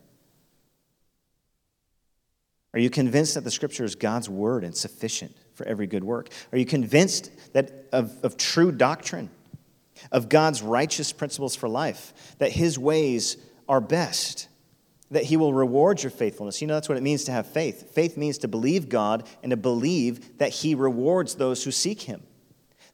Are 2.75 2.81
you 2.81 2.91
convinced 2.91 3.35
that 3.35 3.45
the 3.45 3.51
scripture 3.51 3.85
is 3.85 3.95
God's 3.95 4.29
word 4.29 4.64
and 4.64 4.75
sufficient 4.75 5.37
for 5.55 5.64
every 5.64 5.87
good 5.87 6.03
work? 6.03 6.29
Are 6.51 6.59
you 6.59 6.66
convinced 6.66 7.31
that 7.53 7.87
of, 7.93 8.12
of 8.25 8.37
true 8.37 8.73
doctrine, 8.73 9.31
of 10.11 10.29
God's 10.29 10.61
righteous 10.61 11.12
principles 11.12 11.55
for 11.55 11.68
life, 11.68 12.35
that 12.39 12.51
his 12.51 12.77
ways 12.77 13.37
are 13.68 13.81
best, 13.81 14.49
that 15.12 15.25
he 15.25 15.37
will 15.37 15.55
reward 15.55 16.03
your 16.03 16.11
faithfulness? 16.11 16.61
You 16.61 16.66
know, 16.66 16.75
that's 16.75 16.89
what 16.89 16.99
it 16.99 17.03
means 17.03 17.25
to 17.25 17.33
have 17.33 17.47
faith. 17.47 17.95
Faith 17.95 18.16
means 18.16 18.39
to 18.39 18.49
believe 18.49 18.89
God 18.89 19.29
and 19.45 19.51
to 19.51 19.57
believe 19.57 20.39
that 20.39 20.51
he 20.51 20.75
rewards 20.75 21.37
those 21.37 21.62
who 21.62 21.70
seek 21.70 22.03
him 22.03 22.23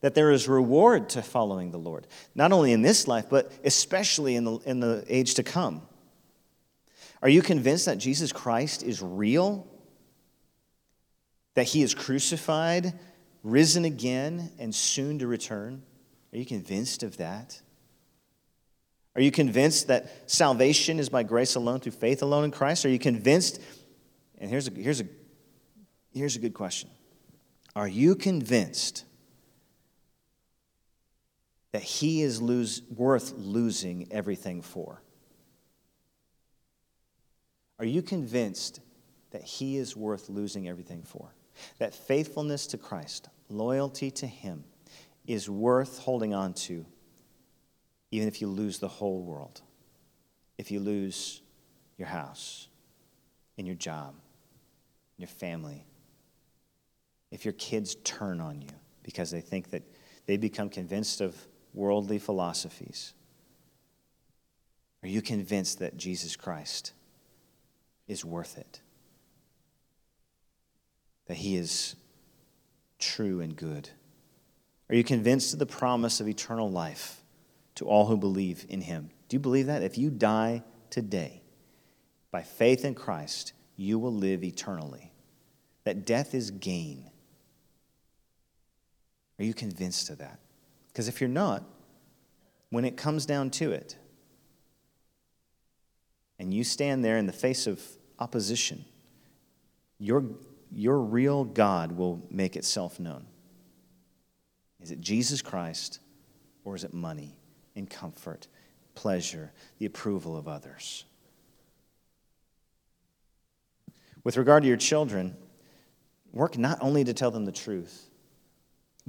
that 0.01 0.14
there 0.14 0.30
is 0.30 0.49
reward 0.49 1.09
to 1.11 1.22
following 1.22 1.70
the 1.70 1.78
Lord, 1.78 2.07
not 2.34 2.53
only 2.53 2.72
in 2.72 2.82
this 2.82 3.09
life, 3.09 3.26
but 3.28 3.53
especially 3.64 4.36
in 4.36 4.44
the, 4.44 4.59
in 4.59 4.80
the 4.80 5.05
age 5.09 5.34
to 5.34 5.42
come. 5.42 5.82
Are 7.22 7.28
you 7.28 7.42
convinced 7.42 7.86
that 7.86 7.99
Jesus 7.99 8.32
Christ 8.32 8.82
is 8.82 9.03
real? 9.03 9.66
that 11.59 11.64
he 11.64 11.82
is 11.82 11.92
crucified, 11.92 12.96
risen 13.42 13.84
again, 13.84 14.53
and 14.61 14.72
soon 14.72 15.18
to 15.18 15.26
return? 15.26 15.82
Are 16.32 16.38
you 16.38 16.46
convinced 16.46 17.03
of 17.03 17.16
that? 17.16 17.61
Are 19.16 19.20
you 19.20 19.32
convinced 19.32 19.88
that 19.88 20.30
salvation 20.30 21.01
is 21.01 21.09
by 21.09 21.24
grace 21.24 21.57
alone, 21.57 21.80
through 21.80 21.90
faith 21.90 22.22
alone 22.22 22.44
in 22.44 22.53
Christ? 22.53 22.86
Are 22.86 22.88
you 22.88 23.01
convinced? 23.01 23.61
And 24.38 24.49
here's 24.49 24.68
a, 24.68 24.70
here's 24.70 25.01
a, 25.01 25.07
here's 26.14 26.36
a 26.36 26.38
good 26.38 26.55
question 26.55 26.90
Are 27.74 27.88
you 27.88 28.14
convinced 28.14 29.05
that 31.79 31.85
he 31.85 32.22
is 32.22 32.43
lose, 32.43 32.83
worth 32.91 33.35
losing 33.37 34.09
everything 34.11 34.62
for? 34.62 35.01
Are 37.79 37.85
you 37.85 38.03
convinced 38.03 38.81
that 39.31 39.45
he 39.45 39.76
is 39.76 39.97
worth 39.97 40.29
losing 40.29 40.68
everything 40.68 41.05
for? 41.05 41.33
That 41.79 41.95
faithfulness 41.95 42.66
to 42.66 42.79
Christ, 42.79 43.29
loyalty 43.49 44.11
to 44.11 44.26
him, 44.26 44.64
is 45.24 45.49
worth 45.49 46.01
holding 46.01 46.35
on 46.35 46.53
to, 46.55 46.85
even 48.11 48.26
if 48.26 48.41
you 48.41 48.49
lose 48.49 48.81
the 48.81 48.89
whole 48.89 49.22
world, 49.22 49.62
if 50.59 50.72
you 50.72 50.81
lose 50.81 51.43
your 51.97 52.09
house 52.09 52.66
and 53.57 53.68
your 53.68 53.76
job, 53.76 54.14
and 54.14 55.18
your 55.18 55.29
family, 55.29 55.87
if 57.31 57.45
your 57.45 57.55
kids 57.55 57.95
turn 58.03 58.41
on 58.41 58.62
you 58.62 58.68
because 59.05 59.31
they 59.31 59.41
think 59.41 59.70
that 59.70 59.85
they 60.26 60.37
become 60.37 60.68
convinced 60.68 61.20
of 61.20 61.37
worldly 61.75 62.19
philosophies? 62.19 63.12
Are 65.03 65.09
you 65.09 65.23
convinced 65.23 65.79
that 65.79 65.97
Jesus 65.97 66.37
Christ 66.37 66.93
is 68.07 68.25
worth 68.25 68.59
it? 68.59 68.81
That 71.27 71.37
he 71.37 71.57
is 71.57 71.95
true 72.99 73.41
and 73.41 73.55
good? 73.55 73.91
Are 74.91 74.97
you 74.97 75.05
convinced 75.05 75.53
of 75.53 75.59
the 75.59 75.66
promise 75.66 76.21
of 76.21 76.29
eternal 76.29 76.71
life 76.71 77.23
to 77.77 77.85
all 77.85 78.07
who 78.07 78.16
believe 78.16 78.66
in 78.69 78.81
him? 78.81 79.11
Do 79.29 79.37
you 79.37 79.41
believe 79.41 79.66
that? 79.66 79.83
If 79.83 79.99
you 79.99 80.11
die 80.11 80.64
today 80.91 81.43
by 82.31 82.43
faith 82.43 82.85
in 82.85 82.95
Christ, 82.95 83.53
you 83.77 83.99
will 83.99 84.14
live 84.14 84.43
eternally. 84.43 85.12
That 85.85 86.05
death 86.05 86.35
is 86.35 86.51
gain. 86.51 87.11
Are 89.39 89.45
you 89.45 89.55
convinced 89.55 90.11
of 90.11 90.19
that? 90.19 90.41
Because 90.99 91.07
if 91.07 91.20
you're 91.20 91.28
not, 91.28 91.62
when 92.70 92.84
it 92.84 92.96
comes 92.96 93.24
down 93.24 93.51
to 93.51 93.70
it, 93.70 93.96
and 96.40 96.53
you 96.53 96.64
stand 96.64 97.05
there 97.05 97.18
in 97.18 97.26
the 97.26 97.32
face 97.32 97.68
of 97.68 97.80
opposition, 98.18 98.84
your, 100.01 100.24
your 100.72 100.99
real 100.99 101.44
God 101.44 101.92
will 101.92 102.20
make 102.32 102.57
itself 102.57 102.99
known. 102.99 103.26
Is 104.80 104.90
it 104.90 105.01
Jesus 105.01 105.40
Christ 105.40 106.01
or 106.64 106.74
is 106.74 106.82
it 106.82 106.92
money 106.92 107.36
and 107.76 107.88
comfort, 107.88 108.49
pleasure, 108.96 109.53
the 109.78 109.86
approval 109.86 110.36
of 110.36 110.49
others? 110.49 111.05
With 114.24 114.36
regard 114.36 114.64
to 114.64 114.68
your 114.68 114.76
children, 114.76 115.36
work 116.32 116.59
not 116.59 116.78
only 116.80 117.05
to 117.05 117.14
tell 117.14 117.30
them 117.30 117.44
the 117.44 117.53
truth, 117.53 118.08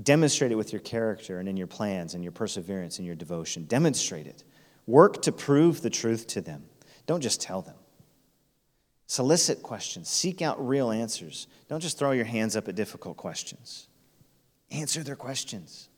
demonstrate 0.02 0.52
it 0.52 0.56
with 0.56 0.72
your 0.72 0.82
character 0.82 1.40
and 1.40 1.50
in 1.50 1.58
your 1.58 1.68
plans 1.68 2.14
and 2.14 2.24
your 2.24 2.32
perseverance 2.32 2.98
and 2.98 3.06
your 3.06 3.16
devotion. 3.16 3.66
Demonstrate 3.66 4.28
it. 4.28 4.44
Work 4.86 5.22
to 5.24 5.32
prove 5.32 5.82
the 5.82 5.90
truth 5.90 6.28
to 6.28 6.42
them. 6.42 6.64
Don't 7.06 7.22
just 7.22 7.42
tell 7.42 7.62
them. 7.62 7.76
Solicit 9.08 9.64
questions, 9.64 10.08
seek 10.08 10.42
out 10.42 10.66
real 10.66 10.92
answers. 10.92 11.48
Don't 11.68 11.80
just 11.80 11.98
throw 11.98 12.12
your 12.12 12.26
hands 12.26 12.56
up 12.56 12.68
at 12.68 12.76
difficult 12.76 13.18
questions. 13.18 13.88
Answer 14.70 15.02
their 15.02 15.16
questions. 15.16 15.90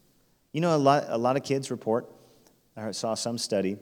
You 0.54 0.62
know, 0.62 0.76
a 0.76 0.78
lot, 0.78 1.06
a 1.08 1.18
lot 1.18 1.36
of 1.36 1.44
kids 1.44 1.70
report, 1.72 2.10
I 2.78 2.92
saw 2.92 3.14
some 3.16 3.38
study, 3.38 3.78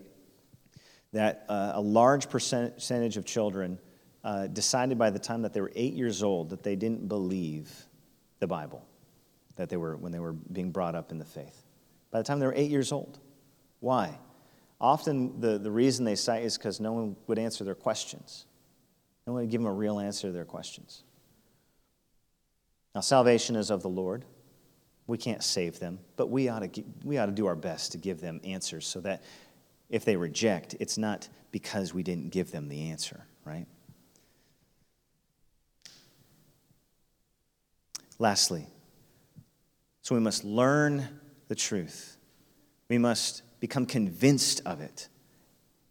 that 1.13 1.45
uh, 1.47 1.73
a 1.75 1.81
large 1.81 2.29
percentage 2.29 3.17
of 3.17 3.25
children 3.25 3.79
uh, 4.23 4.47
decided 4.47 4.97
by 4.97 5.11
the 5.11 5.19
time 5.19 5.43
that 5.43 5.53
they 5.53 5.61
were 5.61 5.71
eight 5.75 5.93
years 5.93 6.23
old 6.23 6.49
that 6.49 6.63
they 6.63 6.75
didn't 6.75 7.07
believe 7.07 7.71
the 8.39 8.47
Bible 8.47 8.83
that 9.59 9.67
they 9.67 9.75
were 9.75 9.97
when 9.97 10.13
they 10.13 10.19
were 10.19 10.31
being 10.31 10.71
brought 10.71 10.95
up 10.95 11.11
in 11.11 11.19
the 11.19 11.25
faith. 11.25 11.65
By 12.11 12.19
the 12.19 12.23
time 12.23 12.39
they 12.39 12.45
were 12.45 12.53
eight 12.55 12.71
years 12.71 12.93
old. 12.93 13.19
Why? 13.81 14.17
Often 14.79 15.41
the, 15.41 15.59
the 15.59 15.69
reason 15.69 16.05
they 16.05 16.15
cite 16.15 16.43
is 16.43 16.57
because 16.57 16.79
no 16.79 16.93
one 16.93 17.17
would 17.27 17.37
answer 17.37 17.65
their 17.65 17.75
questions. 17.75 18.45
No 19.27 19.33
one 19.33 19.43
would 19.43 19.51
give 19.51 19.59
them 19.59 19.67
a 19.67 19.73
real 19.73 19.99
answer 19.99 20.29
to 20.29 20.31
their 20.31 20.45
questions. 20.45 21.03
Now, 22.95 23.01
salvation 23.01 23.57
is 23.57 23.69
of 23.69 23.81
the 23.81 23.89
Lord. 23.89 24.23
We 25.07 25.17
can't 25.17 25.43
save 25.43 25.77
them, 25.79 25.99
but 26.15 26.29
we 26.29 26.47
ought, 26.47 26.73
to, 26.73 26.83
we 27.03 27.17
ought 27.17 27.25
to 27.25 27.33
do 27.33 27.45
our 27.45 27.55
best 27.55 27.91
to 27.91 27.97
give 27.97 28.21
them 28.21 28.39
answers 28.45 28.87
so 28.87 29.01
that 29.01 29.23
if 29.89 30.05
they 30.05 30.15
reject, 30.15 30.77
it's 30.79 30.97
not 30.97 31.27
because 31.51 31.93
we 31.93 32.01
didn't 32.01 32.29
give 32.29 32.51
them 32.51 32.69
the 32.69 32.91
answer, 32.91 33.25
right? 33.43 33.65
Lastly, 38.19 38.67
so 40.09 40.15
we 40.15 40.21
must 40.21 40.43
learn 40.43 41.07
the 41.49 41.53
truth. 41.53 42.17
We 42.89 42.97
must 42.97 43.43
become 43.59 43.85
convinced 43.85 44.59
of 44.65 44.81
it, 44.81 45.07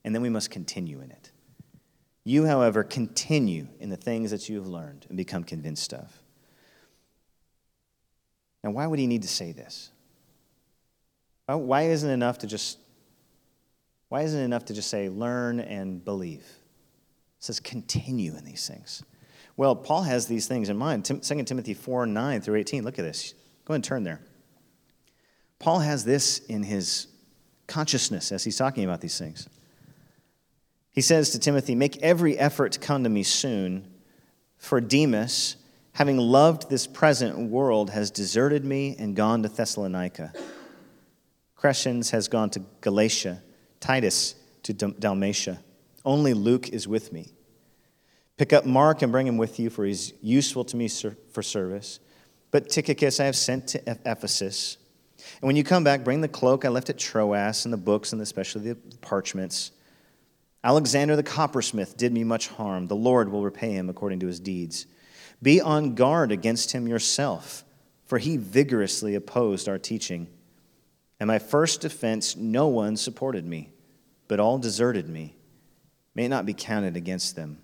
and 0.02 0.12
then 0.12 0.22
we 0.22 0.28
must 0.28 0.50
continue 0.50 1.00
in 1.00 1.12
it. 1.12 1.30
You, 2.24 2.44
however, 2.44 2.82
continue 2.82 3.68
in 3.78 3.90
the 3.90 3.96
things 3.96 4.32
that 4.32 4.48
you 4.48 4.56
have 4.56 4.66
learned 4.66 5.06
and 5.08 5.16
become 5.16 5.44
convinced 5.44 5.94
of. 5.94 6.12
Now, 8.64 8.72
why 8.72 8.88
would 8.88 8.98
he 8.98 9.06
need 9.06 9.22
to 9.22 9.28
say 9.28 9.52
this? 9.52 9.92
Why 11.46 11.82
isn't 11.82 12.10
it 12.10 12.12
enough 12.12 12.38
to 12.38 12.48
just 12.48 12.78
why 14.08 14.22
isn't 14.22 14.40
it 14.40 14.44
enough 14.44 14.64
to 14.64 14.74
just 14.74 14.90
say 14.90 15.08
learn 15.08 15.60
and 15.60 16.04
believe? 16.04 16.40
It 16.40 17.44
says 17.44 17.60
continue 17.60 18.36
in 18.36 18.44
these 18.44 18.66
things. 18.66 19.04
Well, 19.56 19.76
Paul 19.76 20.02
has 20.02 20.26
these 20.26 20.48
things 20.48 20.70
in 20.70 20.76
mind. 20.76 21.04
2 21.04 21.20
Timothy 21.44 21.74
4 21.74 22.04
9 22.06 22.40
through 22.40 22.56
18. 22.56 22.82
Look 22.82 22.98
at 22.98 23.04
this. 23.04 23.34
Go 23.68 23.74
ahead 23.74 23.80
and 23.80 23.84
turn 23.84 24.02
there. 24.02 24.20
Paul 25.58 25.80
has 25.80 26.02
this 26.02 26.38
in 26.38 26.62
his 26.62 27.06
consciousness 27.66 28.32
as 28.32 28.42
he's 28.42 28.56
talking 28.56 28.82
about 28.82 29.02
these 29.02 29.18
things. 29.18 29.46
He 30.90 31.02
says 31.02 31.30
to 31.30 31.38
Timothy, 31.38 31.74
Make 31.74 31.98
every 31.98 32.38
effort 32.38 32.72
to 32.72 32.78
come 32.78 33.04
to 33.04 33.10
me 33.10 33.22
soon, 33.22 33.86
for 34.56 34.80
Demas, 34.80 35.56
having 35.92 36.16
loved 36.16 36.70
this 36.70 36.86
present 36.86 37.50
world, 37.50 37.90
has 37.90 38.10
deserted 38.10 38.64
me 38.64 38.96
and 38.98 39.14
gone 39.14 39.42
to 39.42 39.50
Thessalonica. 39.50 40.32
Crescens 41.54 42.10
has 42.12 42.26
gone 42.26 42.48
to 42.50 42.62
Galatia, 42.80 43.42
Titus 43.80 44.34
to 44.62 44.72
Dalmatia. 44.72 45.58
Only 46.06 46.32
Luke 46.32 46.70
is 46.70 46.88
with 46.88 47.12
me. 47.12 47.34
Pick 48.38 48.54
up 48.54 48.64
Mark 48.64 49.02
and 49.02 49.12
bring 49.12 49.26
him 49.26 49.36
with 49.36 49.60
you, 49.60 49.68
for 49.68 49.84
he's 49.84 50.14
useful 50.22 50.64
to 50.64 50.76
me 50.78 50.88
for 50.88 51.42
service. 51.42 52.00
But 52.50 52.68
Tychicus 52.68 53.20
I 53.20 53.24
have 53.24 53.36
sent 53.36 53.68
to 53.68 53.98
Ephesus. 54.06 54.78
And 55.40 55.46
when 55.46 55.56
you 55.56 55.64
come 55.64 55.84
back, 55.84 56.04
bring 56.04 56.20
the 56.20 56.28
cloak 56.28 56.64
I 56.64 56.68
left 56.68 56.90
at 56.90 56.98
Troas 56.98 57.64
and 57.64 57.72
the 57.72 57.78
books 57.78 58.12
and 58.12 58.22
especially 58.22 58.72
the 58.72 58.96
parchments. 58.98 59.72
Alexander 60.64 61.16
the 61.16 61.22
coppersmith 61.22 61.96
did 61.96 62.12
me 62.12 62.24
much 62.24 62.48
harm. 62.48 62.86
The 62.86 62.96
Lord 62.96 63.30
will 63.30 63.44
repay 63.44 63.72
him 63.72 63.88
according 63.88 64.20
to 64.20 64.26
his 64.26 64.40
deeds. 64.40 64.86
Be 65.42 65.60
on 65.60 65.94
guard 65.94 66.32
against 66.32 66.72
him 66.72 66.88
yourself, 66.88 67.64
for 68.06 68.18
he 68.18 68.36
vigorously 68.36 69.14
opposed 69.14 69.68
our 69.68 69.78
teaching. 69.78 70.28
And 71.20 71.28
my 71.28 71.38
first 71.38 71.80
defense, 71.80 72.36
no 72.36 72.68
one 72.68 72.96
supported 72.96 73.44
me, 73.44 73.70
but 74.26 74.40
all 74.40 74.58
deserted 74.58 75.08
me. 75.08 75.36
May 76.14 76.24
it 76.24 76.30
not 76.30 76.46
be 76.46 76.54
counted 76.54 76.96
against 76.96 77.36
them. 77.36 77.58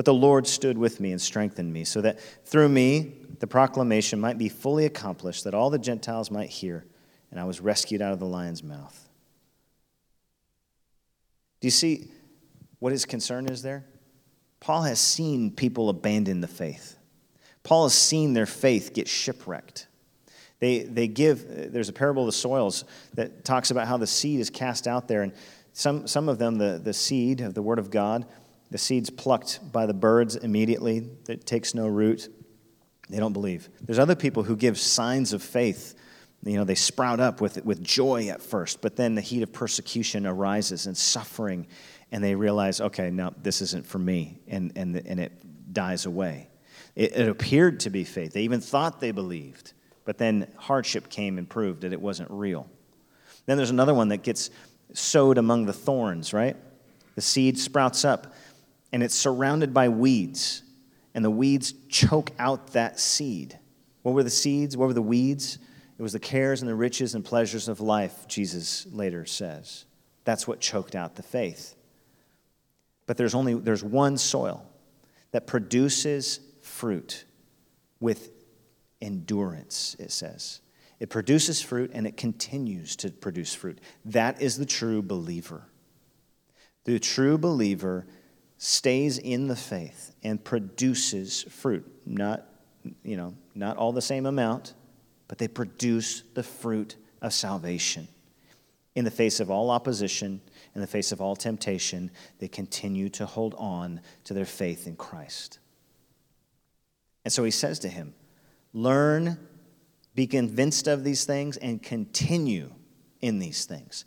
But 0.00 0.06
the 0.06 0.14
Lord 0.14 0.46
stood 0.46 0.78
with 0.78 0.98
me 0.98 1.12
and 1.12 1.20
strengthened 1.20 1.70
me, 1.70 1.84
so 1.84 2.00
that 2.00 2.20
through 2.46 2.70
me 2.70 3.16
the 3.38 3.46
proclamation 3.46 4.18
might 4.18 4.38
be 4.38 4.48
fully 4.48 4.86
accomplished, 4.86 5.44
that 5.44 5.52
all 5.52 5.68
the 5.68 5.78
Gentiles 5.78 6.30
might 6.30 6.48
hear, 6.48 6.86
and 7.30 7.38
I 7.38 7.44
was 7.44 7.60
rescued 7.60 8.00
out 8.00 8.14
of 8.14 8.18
the 8.18 8.24
lion's 8.24 8.62
mouth. 8.62 9.10
Do 11.60 11.66
you 11.66 11.70
see 11.70 12.10
what 12.78 12.92
his 12.92 13.04
concern 13.04 13.44
is 13.44 13.60
there? 13.60 13.84
Paul 14.58 14.84
has 14.84 14.98
seen 14.98 15.50
people 15.50 15.90
abandon 15.90 16.40
the 16.40 16.48
faith. 16.48 16.96
Paul 17.62 17.82
has 17.82 17.92
seen 17.92 18.32
their 18.32 18.46
faith 18.46 18.94
get 18.94 19.06
shipwrecked. 19.06 19.86
They, 20.60 20.78
they 20.78 21.08
give, 21.08 21.72
there's 21.74 21.90
a 21.90 21.92
parable 21.92 22.22
of 22.22 22.26
the 22.28 22.32
soils 22.32 22.86
that 23.12 23.44
talks 23.44 23.70
about 23.70 23.86
how 23.86 23.98
the 23.98 24.06
seed 24.06 24.40
is 24.40 24.48
cast 24.48 24.88
out 24.88 25.08
there, 25.08 25.20
and 25.20 25.34
some, 25.74 26.06
some 26.06 26.30
of 26.30 26.38
them, 26.38 26.56
the, 26.56 26.80
the 26.82 26.94
seed 26.94 27.42
of 27.42 27.52
the 27.52 27.60
Word 27.60 27.78
of 27.78 27.90
God, 27.90 28.24
the 28.70 28.78
seed's 28.78 29.10
plucked 29.10 29.72
by 29.72 29.86
the 29.86 29.94
birds 29.94 30.36
immediately, 30.36 31.08
that 31.24 31.46
takes 31.46 31.74
no 31.74 31.86
root. 31.86 32.28
They 33.08 33.18
don't 33.18 33.32
believe. 33.32 33.68
There's 33.80 33.98
other 33.98 34.14
people 34.14 34.44
who 34.44 34.56
give 34.56 34.78
signs 34.78 35.32
of 35.32 35.42
faith. 35.42 35.96
You 36.44 36.56
know, 36.56 36.64
they 36.64 36.76
sprout 36.76 37.20
up 37.20 37.40
with, 37.40 37.64
with 37.64 37.82
joy 37.82 38.28
at 38.28 38.40
first, 38.40 38.80
but 38.80 38.96
then 38.96 39.14
the 39.14 39.20
heat 39.20 39.42
of 39.42 39.52
persecution 39.52 40.26
arises 40.26 40.86
and 40.86 40.96
suffering 40.96 41.66
and 42.12 42.24
they 42.24 42.34
realize, 42.34 42.80
okay, 42.80 43.10
no, 43.10 43.32
this 43.42 43.62
isn't 43.62 43.86
for 43.86 43.98
me, 43.98 44.40
and, 44.48 44.72
and, 44.74 44.96
and 44.96 45.20
it 45.20 45.32
dies 45.72 46.06
away. 46.06 46.48
It, 46.96 47.16
it 47.16 47.28
appeared 47.28 47.80
to 47.80 47.90
be 47.90 48.04
faith. 48.04 48.32
They 48.32 48.42
even 48.42 48.60
thought 48.60 49.00
they 49.00 49.12
believed, 49.12 49.74
but 50.04 50.18
then 50.18 50.48
hardship 50.56 51.08
came 51.08 51.38
and 51.38 51.48
proved 51.48 51.82
that 51.82 51.92
it 51.92 52.00
wasn't 52.00 52.30
real. 52.30 52.68
Then 53.46 53.56
there's 53.56 53.70
another 53.70 53.94
one 53.94 54.08
that 54.08 54.22
gets 54.22 54.50
sowed 54.92 55.38
among 55.38 55.66
the 55.66 55.72
thorns, 55.72 56.32
right? 56.32 56.56
The 57.14 57.20
seed 57.20 57.58
sprouts 57.58 58.04
up 58.04 58.34
and 58.92 59.02
it's 59.02 59.14
surrounded 59.14 59.72
by 59.72 59.88
weeds, 59.88 60.62
and 61.14 61.24
the 61.24 61.30
weeds 61.30 61.74
choke 61.88 62.30
out 62.38 62.68
that 62.68 62.98
seed. 62.98 63.58
What 64.02 64.14
were 64.14 64.22
the 64.22 64.30
seeds? 64.30 64.76
What 64.76 64.86
were 64.86 64.94
the 64.94 65.02
weeds? 65.02 65.58
It 65.98 66.02
was 66.02 66.12
the 66.12 66.18
cares 66.18 66.62
and 66.62 66.68
the 66.68 66.74
riches 66.74 67.14
and 67.14 67.24
pleasures 67.24 67.68
of 67.68 67.80
life, 67.80 68.26
Jesus 68.26 68.86
later 68.90 69.26
says. 69.26 69.84
That's 70.24 70.48
what 70.48 70.60
choked 70.60 70.94
out 70.94 71.16
the 71.16 71.22
faith. 71.22 71.74
But 73.06 73.16
there's 73.16 73.34
only 73.34 73.54
there's 73.54 73.84
one 73.84 74.16
soil 74.16 74.64
that 75.32 75.46
produces 75.46 76.40
fruit 76.62 77.24
with 78.00 78.30
endurance, 79.02 79.96
it 79.98 80.10
says. 80.10 80.60
It 81.00 81.08
produces 81.08 81.60
fruit 81.60 81.90
and 81.94 82.06
it 82.06 82.16
continues 82.16 82.96
to 82.96 83.10
produce 83.10 83.54
fruit. 83.54 83.80
That 84.04 84.40
is 84.40 84.58
the 84.58 84.66
true 84.66 85.02
believer. 85.02 85.66
The 86.84 86.98
true 86.98 87.38
believer 87.38 88.06
stays 88.62 89.16
in 89.16 89.48
the 89.48 89.56
faith 89.56 90.14
and 90.22 90.44
produces 90.44 91.44
fruit. 91.44 91.90
Not, 92.04 92.46
you 93.02 93.16
know, 93.16 93.34
not 93.54 93.78
all 93.78 93.90
the 93.90 94.02
same 94.02 94.26
amount, 94.26 94.74
but 95.28 95.38
they 95.38 95.48
produce 95.48 96.22
the 96.34 96.42
fruit 96.42 96.96
of 97.22 97.32
salvation. 97.32 98.06
In 98.94 99.06
the 99.06 99.10
face 99.10 99.40
of 99.40 99.50
all 99.50 99.70
opposition, 99.70 100.42
in 100.74 100.82
the 100.82 100.86
face 100.86 101.10
of 101.10 101.22
all 101.22 101.34
temptation, 101.36 102.10
they 102.38 102.48
continue 102.48 103.08
to 103.08 103.24
hold 103.24 103.54
on 103.56 104.02
to 104.24 104.34
their 104.34 104.44
faith 104.44 104.86
in 104.86 104.94
Christ. 104.94 105.58
And 107.24 107.32
so 107.32 107.42
he 107.44 107.50
says 107.50 107.78
to 107.78 107.88
him, 107.88 108.12
Learn, 108.74 109.38
be 110.14 110.26
convinced 110.26 110.86
of 110.86 111.02
these 111.02 111.24
things, 111.24 111.56
and 111.56 111.82
continue 111.82 112.74
in 113.22 113.38
these 113.38 113.64
things. 113.64 114.04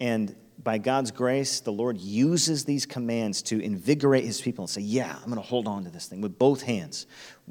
And 0.00 0.34
by 0.62 0.78
God's 0.78 1.10
grace, 1.10 1.60
the 1.60 1.72
Lord 1.72 1.98
uses 1.98 2.64
these 2.64 2.86
commands 2.86 3.42
to 3.42 3.60
invigorate 3.60 4.24
his 4.24 4.40
people 4.40 4.64
and 4.64 4.70
say, 4.70 4.80
Yeah, 4.80 5.14
I'm 5.16 5.24
going 5.24 5.36
to 5.36 5.40
hold 5.40 5.66
on 5.66 5.84
to 5.84 5.90
this 5.90 6.06
thing 6.06 6.20
with 6.20 6.38
both 6.38 6.62
hands. 6.62 7.06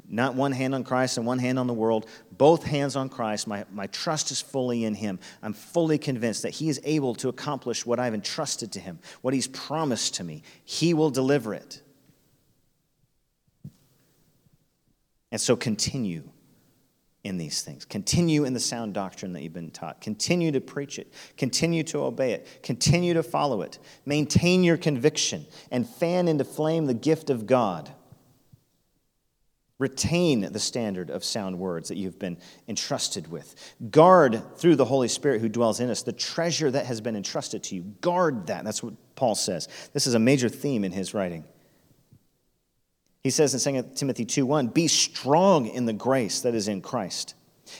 Not 0.08 0.34
one 0.34 0.52
hand 0.52 0.74
on 0.74 0.84
Christ 0.84 1.18
and 1.18 1.26
one 1.26 1.38
hand 1.38 1.58
on 1.58 1.66
the 1.66 1.74
world, 1.74 2.06
both 2.30 2.64
hands 2.64 2.96
on 2.96 3.08
Christ. 3.08 3.46
My, 3.46 3.64
my 3.72 3.86
trust 3.88 4.30
is 4.30 4.40
fully 4.40 4.84
in 4.84 4.94
him. 4.94 5.18
I'm 5.42 5.52
fully 5.52 5.98
convinced 5.98 6.42
that 6.42 6.50
he 6.50 6.68
is 6.68 6.80
able 6.84 7.14
to 7.16 7.28
accomplish 7.28 7.84
what 7.84 7.98
I've 7.98 8.14
entrusted 8.14 8.72
to 8.72 8.80
him, 8.80 8.98
what 9.20 9.34
he's 9.34 9.48
promised 9.48 10.14
to 10.14 10.24
me. 10.24 10.42
He 10.64 10.94
will 10.94 11.10
deliver 11.10 11.52
it. 11.52 11.82
And 15.30 15.40
so 15.40 15.56
continue 15.56 16.31
in 17.24 17.38
these 17.38 17.62
things. 17.62 17.84
Continue 17.84 18.44
in 18.44 18.52
the 18.52 18.60
sound 18.60 18.94
doctrine 18.94 19.32
that 19.32 19.42
you've 19.42 19.52
been 19.52 19.70
taught. 19.70 20.00
Continue 20.00 20.50
to 20.52 20.60
preach 20.60 20.98
it. 20.98 21.12
Continue 21.36 21.84
to 21.84 21.98
obey 21.98 22.32
it. 22.32 22.62
Continue 22.62 23.14
to 23.14 23.22
follow 23.22 23.62
it. 23.62 23.78
Maintain 24.04 24.64
your 24.64 24.76
conviction 24.76 25.46
and 25.70 25.88
fan 25.88 26.26
into 26.26 26.44
flame 26.44 26.86
the 26.86 26.94
gift 26.94 27.30
of 27.30 27.46
God. 27.46 27.90
Retain 29.78 30.52
the 30.52 30.60
standard 30.60 31.10
of 31.10 31.24
sound 31.24 31.58
words 31.58 31.88
that 31.88 31.96
you've 31.96 32.18
been 32.18 32.38
entrusted 32.68 33.28
with. 33.28 33.74
Guard 33.90 34.40
through 34.56 34.76
the 34.76 34.84
Holy 34.84 35.08
Spirit 35.08 35.40
who 35.40 35.48
dwells 35.48 35.80
in 35.80 35.90
us 35.90 36.02
the 36.02 36.12
treasure 36.12 36.70
that 36.70 36.86
has 36.86 37.00
been 37.00 37.16
entrusted 37.16 37.62
to 37.64 37.76
you. 37.76 37.82
Guard 38.00 38.46
that. 38.46 38.64
That's 38.64 38.82
what 38.82 38.94
Paul 39.16 39.34
says. 39.34 39.68
This 39.92 40.06
is 40.06 40.14
a 40.14 40.20
major 40.20 40.48
theme 40.48 40.84
in 40.84 40.92
his 40.92 41.14
writing. 41.14 41.44
He 43.22 43.30
says 43.30 43.54
in 43.54 43.60
2 43.60 43.94
Timothy 43.94 44.24
2:1, 44.24 44.68
"Be 44.68 44.88
strong 44.88 45.66
in 45.66 45.86
the 45.86 45.92
grace 45.92 46.40
that 46.40 46.54
is 46.54 46.66
in 46.66 46.80
Christ." 46.80 47.34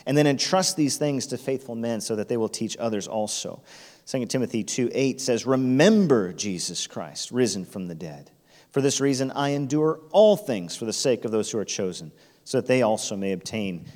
And 0.07 0.17
then 0.17 0.27
entrust 0.27 0.77
these 0.77 0.97
things 0.97 1.27
to 1.27 1.37
faithful 1.37 1.75
men 1.75 2.01
so 2.01 2.15
that 2.15 2.29
they 2.29 2.37
will 2.37 2.49
teach 2.49 2.77
others 2.77 3.09
also. 3.09 3.61
2 4.07 4.31
Timothy 4.31 4.63
2:8 4.63 5.21
says, 5.21 5.45
"Remember 5.45 6.33
Jesus 6.33 6.87
Christ, 6.87 7.33
risen 7.33 7.65
from 7.65 7.89
the 7.89 7.95
dead. 7.95 8.31
For 8.71 8.81
this 8.81 9.01
reason 9.01 9.33
I 9.33 9.51
endure 9.51 10.01
all 10.13 10.37
things 10.37 10.77
for 10.77 10.85
the 10.85 10.93
sake 10.93 11.25
of 11.25 11.33
those 11.33 11.51
who 11.51 11.59
are 11.59 11.65
chosen, 11.65 12.13
so 12.45 12.59
that 12.59 12.69
they 12.69 12.81
also 12.81 13.17
may 13.17 13.33
obtain 13.33 13.87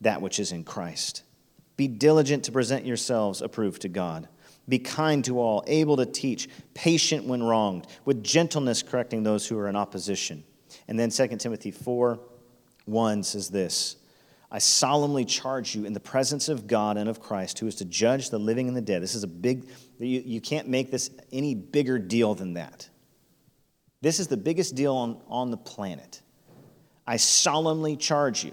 that 0.00 0.20
which 0.20 0.38
is 0.38 0.52
in 0.52 0.62
Christ." 0.62 1.22
Be 1.76 1.88
diligent 1.88 2.44
to 2.44 2.52
present 2.52 2.84
yourselves 2.84 3.40
approved 3.40 3.80
to 3.82 3.88
God. 3.88 4.28
Be 4.68 4.78
kind 4.78 5.24
to 5.24 5.40
all, 5.40 5.64
able 5.66 5.96
to 5.96 6.06
teach, 6.06 6.48
patient 6.74 7.26
when 7.26 7.42
wronged, 7.42 7.86
with 8.04 8.22
gentleness 8.22 8.82
correcting 8.82 9.22
those 9.22 9.46
who 9.46 9.58
are 9.58 9.68
in 9.68 9.74
opposition 9.74 10.44
and 10.88 10.98
then 10.98 11.10
2 11.10 11.28
Timothy 11.36 11.70
4 11.70 12.20
1 12.84 13.22
says 13.22 13.48
this 13.50 13.96
I 14.50 14.58
solemnly 14.58 15.24
charge 15.24 15.74
you 15.74 15.86
in 15.86 15.94
the 15.94 16.00
presence 16.00 16.50
of 16.50 16.66
God 16.66 16.98
and 16.98 17.08
of 17.08 17.20
Christ, 17.20 17.58
who 17.58 17.66
is 17.66 17.76
to 17.76 17.86
judge 17.86 18.28
the 18.28 18.38
living 18.38 18.68
and 18.68 18.76
the 18.76 18.82
dead. 18.82 19.02
This 19.02 19.14
is 19.14 19.24
a 19.24 19.28
big, 19.28 19.66
you, 19.98 20.22
you 20.24 20.40
can't 20.42 20.68
make 20.68 20.90
this 20.90 21.10
any 21.32 21.54
bigger 21.54 21.98
deal 21.98 22.34
than 22.34 22.54
that. 22.54 22.90
This 24.02 24.20
is 24.20 24.26
the 24.26 24.36
biggest 24.36 24.74
deal 24.74 24.94
on, 24.94 25.20
on 25.26 25.50
the 25.50 25.56
planet. 25.56 26.20
I 27.06 27.16
solemnly 27.16 27.96
charge 27.96 28.44
you 28.44 28.52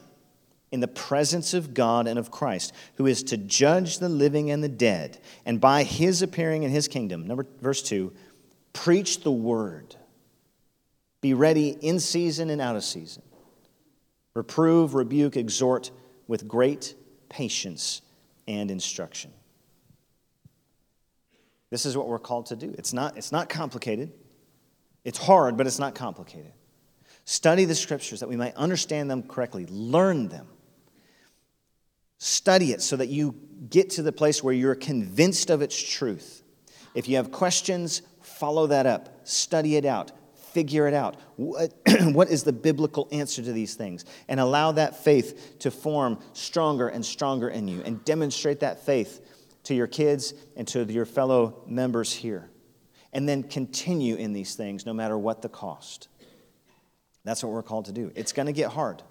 in 0.72 0.80
the 0.80 0.88
presence 0.88 1.54
of 1.54 1.74
God 1.74 2.08
and 2.08 2.18
of 2.18 2.32
Christ, 2.32 2.74
who 2.96 3.06
is 3.06 3.22
to 3.24 3.38
judge 3.38 4.00
the 4.00 4.08
living 4.08 4.52
and 4.52 4.64
the 4.64 4.70
dead, 4.70 5.18
and 5.46 5.60
by 5.60 5.84
his 5.84 6.22
appearing 6.22 6.64
in 6.64 6.72
his 6.72 6.88
kingdom. 6.88 7.28
Number 7.28 7.46
verse 7.60 7.82
2, 7.82 8.14
preach 8.72 9.24
the 9.24 9.32
word. 9.32 9.98
Be 11.22 11.34
ready 11.34 11.70
in 11.70 12.00
season 12.00 12.50
and 12.50 12.62
out 12.62 12.76
of 12.76 12.84
season. 12.84 13.24
Reprove, 14.34 14.94
rebuke, 14.94 15.36
exhort 15.36 15.92
with 16.28 16.48
great 16.48 16.96
patience 17.28 18.02
and 18.48 18.72
instruction. 18.72 19.32
This 21.70 21.86
is 21.86 21.96
what 21.96 22.08
we're 22.08 22.20
called 22.20 22.48
to 22.48 22.56
do. 22.56 22.74
It's 22.78 22.94
not, 22.94 23.18
it's 23.18 23.32
not 23.32 23.50
complicated. 23.50 24.12
It's 25.04 25.18
hard, 25.18 25.58
but 25.58 25.68
it's 25.68 25.80
not 25.80 25.94
complicated. 25.96 26.52
Study 27.26 27.66
the 27.66 27.76
scriptures 27.76 28.22
that 28.22 28.30
we 28.30 28.36
might 28.36 28.56
understand 28.56 29.10
them 29.10 29.24
correctly, 29.24 29.66
learn 29.68 30.30
them. 30.30 30.48
Study 32.18 32.72
it 32.72 32.82
so 32.82 32.96
that 32.98 33.08
you 33.08 33.36
get 33.70 33.92
to 33.92 34.02
the 34.02 34.12
place 34.12 34.44
where 34.44 34.54
you're 34.54 34.76
convinced 34.76 35.50
of 35.50 35.62
its 35.62 35.80
truth. 35.80 36.44
If 36.96 37.08
you 37.08 37.18
have 37.18 37.32
questions, 37.32 38.02
follow 38.22 38.68
that 38.68 38.86
up, 38.86 39.28
study 39.28 39.76
it 39.76 39.86
out, 39.86 40.12
figure 40.54 40.88
it 40.88 40.94
out. 40.94 41.16
What, 41.36 41.74
what 42.02 42.30
is 42.30 42.44
the 42.44 42.54
biblical 42.54 43.08
answer 43.12 43.42
to 43.42 43.52
these 43.52 43.76
things? 43.76 44.06
And 44.28 44.40
allow 44.40 44.72
that 44.74 45.04
faith 45.04 45.60
to 45.60 45.72
form 45.72 46.20
stronger 46.34 46.88
and 46.88 47.06
stronger 47.06 47.50
in 47.50 47.68
you 47.68 47.82
and 47.84 48.04
demonstrate 48.06 48.62
that 48.62 48.86
faith 48.86 49.22
to 49.64 49.76
your 49.76 49.88
kids 49.88 50.34
and 50.56 50.68
to 50.70 50.84
your 50.86 51.06
fellow 51.06 51.64
members 51.68 52.14
here. 52.14 52.50
And 53.14 53.28
then 53.28 53.44
continue 53.44 54.16
in 54.16 54.34
these 54.34 54.56
things 54.56 54.86
no 54.86 54.94
matter 54.94 55.18
what 55.18 55.42
the 55.42 55.50
cost. 55.50 56.08
That's 57.24 57.44
what 57.44 57.52
we're 57.52 57.64
called 57.64 57.86
to 57.86 57.92
do. 57.92 58.12
It's 58.16 58.34
going 58.34 58.46
to 58.46 58.54
get 58.54 58.72
hard, 58.72 59.04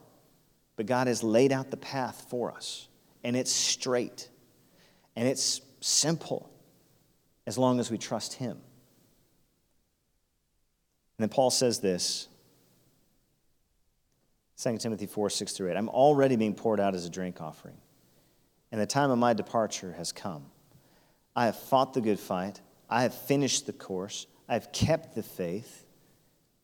but 0.77 0.87
God 0.87 1.07
has 1.07 1.23
laid 1.23 1.53
out 1.53 1.71
the 1.71 1.77
path 1.77 2.27
for 2.31 2.53
us, 2.53 2.89
and 3.23 3.37
it's 3.37 3.53
straight, 3.53 4.29
and 5.15 5.29
it's 5.29 5.61
simple 5.81 6.51
as 7.47 7.59
long 7.59 7.81
as 7.81 7.91
we 7.91 7.99
trust 7.99 8.35
Him. 8.35 8.61
And 11.19 11.25
then 11.25 11.35
Paul 11.35 11.51
says 11.51 11.81
this 11.81 12.29
2 14.63 14.79
Timothy 14.79 15.07
4 15.07 15.31
6 15.31 15.53
through 15.53 15.71
8. 15.71 15.77
I'm 15.77 15.89
already 15.89 16.37
being 16.37 16.55
poured 16.55 16.81
out 16.81 16.95
as 16.95 17.05
a 17.05 17.11
drink 17.11 17.41
offering, 17.41 17.77
and 18.71 18.81
the 18.81 18.87
time 18.87 19.11
of 19.11 19.19
my 19.19 19.35
departure 19.35 19.93
has 19.93 20.13
come. 20.13 20.47
I 21.35 21.47
have 21.47 21.59
fought 21.59 21.95
the 21.95 22.01
good 22.01 22.19
fight, 22.19 22.61
I 22.89 23.03
have 23.03 23.15
finished 23.15 23.67
the 23.67 23.73
course, 23.73 24.27
I 24.49 24.55
have 24.55 24.73
kept 24.73 25.15
the 25.15 25.23
faith. 25.23 25.85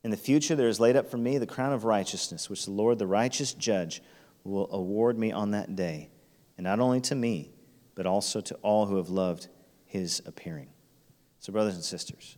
In 0.03 0.11
the 0.11 0.17
future, 0.17 0.55
there 0.55 0.69
is 0.69 0.81
laid 0.81 0.97
up 0.97 1.11
for 1.11 1.17
me 1.17 1.39
the 1.39 1.47
crown 1.47 1.73
of 1.73 1.85
righteousness, 1.85 2.51
which 2.51 2.67
the 2.67 2.71
Lord, 2.73 2.99
the 2.99 3.07
righteous 3.07 3.55
judge, 3.55 4.03
will 4.43 4.69
award 4.71 5.19
me 5.19 5.33
on 5.33 5.53
that 5.53 5.75
day, 5.75 6.11
and 6.59 6.65
not 6.65 6.81
only 6.81 7.01
to 7.03 7.15
me, 7.15 7.53
but 7.95 8.07
also 8.07 8.41
to 8.41 8.55
all 8.57 8.87
who 8.87 8.97
have 8.97 9.09
loved 9.09 9.49
his 9.85 10.21
appearing. 10.27 10.69
So, 11.39 11.53
brothers 11.53 11.75
and 11.75 11.85
sisters, 11.85 12.37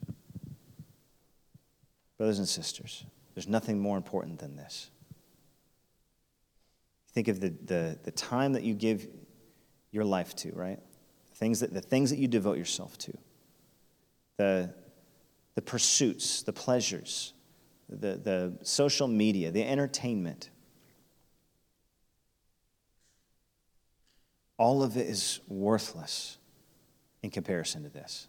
Brothers 2.19 2.39
and 2.39 2.49
sisters, 2.49 3.05
there's 3.35 3.49
nothing 3.49 3.79
more 3.79 3.97
important 3.97 4.39
than 4.39 4.57
this. 4.57 4.91
Think 7.13 7.29
of 7.29 7.41
the, 7.41 7.51
the, 7.65 7.99
the 8.03 8.11
time 8.11 8.53
that 8.55 8.63
you 8.63 8.75
give 8.75 9.07
your 9.91 10.05
life 10.05 10.35
to, 10.37 10.53
right? 10.53 10.79
The 11.31 11.37
things 11.37 11.61
that, 11.61 11.73
the 11.73 11.81
things 11.81 12.11
that 12.11 12.19
you 12.19 12.29
devote 12.29 12.59
yourself 12.59 12.97
to, 12.99 13.17
the, 14.37 14.75
the 15.55 15.63
pursuits, 15.63 16.43
the 16.43 16.53
pleasures, 16.53 17.33
the, 17.89 18.17
the 18.17 18.59
social 18.63 19.09
media, 19.09 19.51
the 19.51 19.63
entertainment. 19.63 20.51
All 24.59 24.83
of 24.83 24.97
it 24.97 25.07
is 25.07 25.41
worthless 25.49 26.39
in 27.23 27.31
comparison 27.31 27.83
to 27.83 27.89
this. 27.89 28.29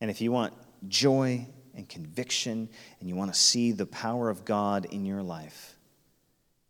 And 0.00 0.10
if 0.10 0.20
you 0.20 0.32
want 0.32 0.54
joy 0.86 1.46
and 1.78 1.88
conviction 1.88 2.68
and 3.00 3.08
you 3.08 3.16
want 3.16 3.32
to 3.32 3.38
see 3.38 3.72
the 3.72 3.86
power 3.86 4.28
of 4.28 4.44
God 4.44 4.84
in 4.86 5.06
your 5.06 5.22
life, 5.22 5.78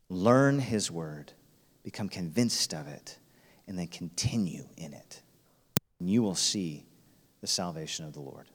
learn 0.08 0.60
His 0.60 0.90
word, 0.90 1.32
become 1.82 2.08
convinced 2.08 2.72
of 2.72 2.86
it, 2.86 3.18
and 3.66 3.78
then 3.78 3.88
continue 3.88 4.68
in 4.76 4.92
it. 4.92 5.22
And 5.98 6.08
you 6.08 6.22
will 6.22 6.36
see 6.36 6.86
the 7.40 7.46
salvation 7.46 8.04
of 8.04 8.12
the 8.12 8.20
Lord. 8.20 8.46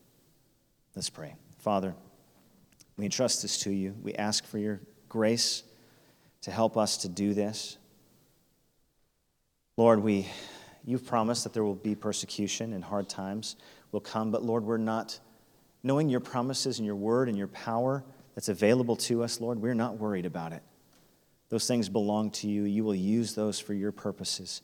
Let's 0.95 1.10
pray. 1.10 1.36
Father, 1.60 1.95
we 2.97 3.06
entrust 3.06 3.41
this 3.41 3.58
to 3.60 3.72
you. 3.72 3.95
We 4.01 4.14
ask 4.14 4.45
for 4.45 4.60
your 4.60 4.80
grace 5.10 5.64
to 6.43 6.51
help 6.51 6.78
us 6.78 6.97
to 6.97 7.10
do 7.10 7.34
this. 7.34 7.78
Lord, 9.76 10.01
we, 10.01 10.28
you've 10.86 11.06
promised 11.06 11.43
that 11.45 11.54
there 11.54 11.64
will 11.64 11.74
be 11.74 11.95
persecution 11.95 12.74
and 12.74 12.84
hard 12.84 13.10
times 13.10 13.56
will 13.91 14.01
come, 14.01 14.32
but 14.32 14.43
Lord, 14.43 14.64
we're 14.64 14.78
not, 14.78 15.20
knowing 15.84 16.10
your 16.10 16.20
promises 16.20 16.80
and 16.80 16.86
your 16.86 16.96
word 16.96 17.30
and 17.30 17.38
your 17.38 17.48
power 17.48 18.04
that's 18.36 18.50
available 18.50 18.96
to 18.96 19.24
us, 19.24 19.42
Lord, 19.42 19.62
we're 19.62 19.74
not 19.74 19.98
worried 19.98 20.26
about 20.26 20.54
it. 20.54 20.64
Those 21.50 21.68
things 21.68 21.90
belong 21.90 22.32
to 22.32 22.48
you. 22.48 22.64
You 22.64 22.84
will 22.84 22.96
use 22.96 23.36
those 23.36 23.60
for 23.60 23.74
your 23.74 23.92
purposes. 23.92 24.62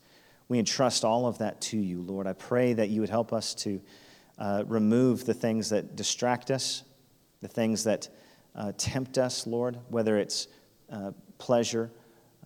We 0.47 0.57
entrust 0.57 1.05
all 1.05 1.27
of 1.27 1.37
that 1.37 1.61
to 1.61 1.77
you, 1.77 2.01
Lord. 2.01 2.25
I 2.25 2.33
pray 2.33 2.73
that 2.73 2.89
you 2.89 3.01
would 3.01 3.09
help 3.09 3.31
us 3.31 3.53
to 3.55 3.79
uh, 4.39 4.63
remove 4.65 5.25
the 5.25 5.33
things 5.33 5.69
that 5.69 5.95
distract 5.95 6.49
us, 6.49 6.83
the 7.41 7.47
things 7.47 7.83
that 7.83 8.09
uh, 8.55 8.71
tempt 8.77 9.17
us, 9.17 9.45
Lord, 9.45 9.77
whether 9.89 10.17
it's 10.17 10.47
uh, 10.91 11.11
pleasure 11.37 11.91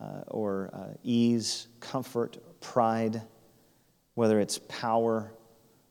uh, 0.01 0.21
or 0.27 0.69
uh, 0.73 0.97
ease, 1.03 1.67
comfort, 1.79 2.37
pride, 2.59 3.21
whether 4.15 4.39
it's 4.39 4.59
power. 4.67 5.31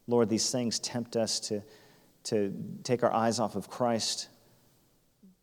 Lord, 0.07 0.28
these 0.28 0.51
things 0.51 0.78
tempt 0.78 1.16
us 1.16 1.41
to, 1.41 1.62
to 2.25 2.55
take 2.85 3.03
our 3.03 3.12
eyes 3.12 3.41
off 3.41 3.57
of 3.57 3.68
Christ, 3.68 4.29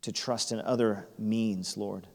to 0.02 0.12
trust 0.12 0.52
in 0.52 0.60
other 0.60 1.08
means, 1.18 1.76
Lord. 1.76 2.06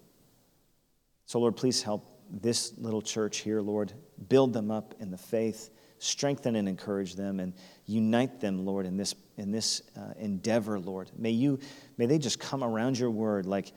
So, 1.26 1.40
Lord, 1.40 1.56
please 1.56 1.84
help 1.84 2.08
this 2.30 2.74
little 2.78 3.02
church 3.02 3.38
here, 3.38 3.62
Lord. 3.62 3.94
Build 4.28 4.54
them 4.54 4.72
up 4.72 4.96
in 5.00 5.12
the 5.12 5.18
faith, 5.18 5.70
strengthen 6.00 6.56
and 6.56 6.68
encourage 6.68 7.16
them, 7.16 7.40
and 7.40 7.54
unite 7.86 8.40
them, 8.40 8.66
Lord, 8.66 8.86
in 8.86 8.98
this, 8.98 9.14
in 9.38 9.52
this 9.52 9.82
uh, 9.98 10.14
endeavor, 10.18 10.80
Lord. 10.80 11.12
May, 11.18 11.32
you, 11.32 11.60
may 11.98 12.06
they 12.06 12.18
just 12.18 12.40
come 12.40 12.64
around 12.64 12.98
your 12.98 13.12
word 13.12 13.46
like, 13.46 13.74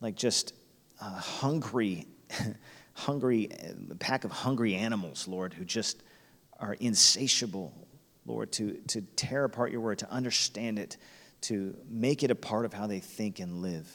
like 0.00 0.14
just 0.14 0.54
uh, 1.00 1.18
hungry 1.18 2.06
hungry, 2.94 3.48
pack 3.98 4.24
of 4.24 4.30
hungry 4.30 4.74
animals, 4.74 5.26
Lord, 5.26 5.54
who 5.54 5.64
just 5.64 6.02
are 6.58 6.74
insatiable, 6.74 7.88
Lord, 8.30 8.52
to, 8.52 8.74
to 8.88 9.02
tear 9.16 9.44
apart 9.44 9.72
your 9.72 9.80
word, 9.80 9.98
to 9.98 10.10
understand 10.10 10.78
it, 10.78 10.96
to 11.42 11.76
make 11.88 12.22
it 12.22 12.30
a 12.30 12.34
part 12.34 12.64
of 12.64 12.72
how 12.72 12.86
they 12.86 13.00
think 13.00 13.40
and 13.40 13.62
live. 13.62 13.90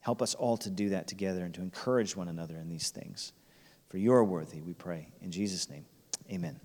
Help 0.00 0.22
us 0.22 0.34
all 0.34 0.56
to 0.58 0.70
do 0.70 0.90
that 0.90 1.08
together 1.08 1.44
and 1.44 1.52
to 1.54 1.62
encourage 1.62 2.14
one 2.14 2.28
another 2.28 2.56
in 2.56 2.68
these 2.68 2.90
things. 2.90 3.32
For 3.88 3.98
you 3.98 4.12
are 4.12 4.24
worthy, 4.24 4.60
we 4.60 4.72
pray. 4.72 5.08
In 5.20 5.30
Jesus' 5.30 5.68
name, 5.68 5.84
amen. 6.30 6.60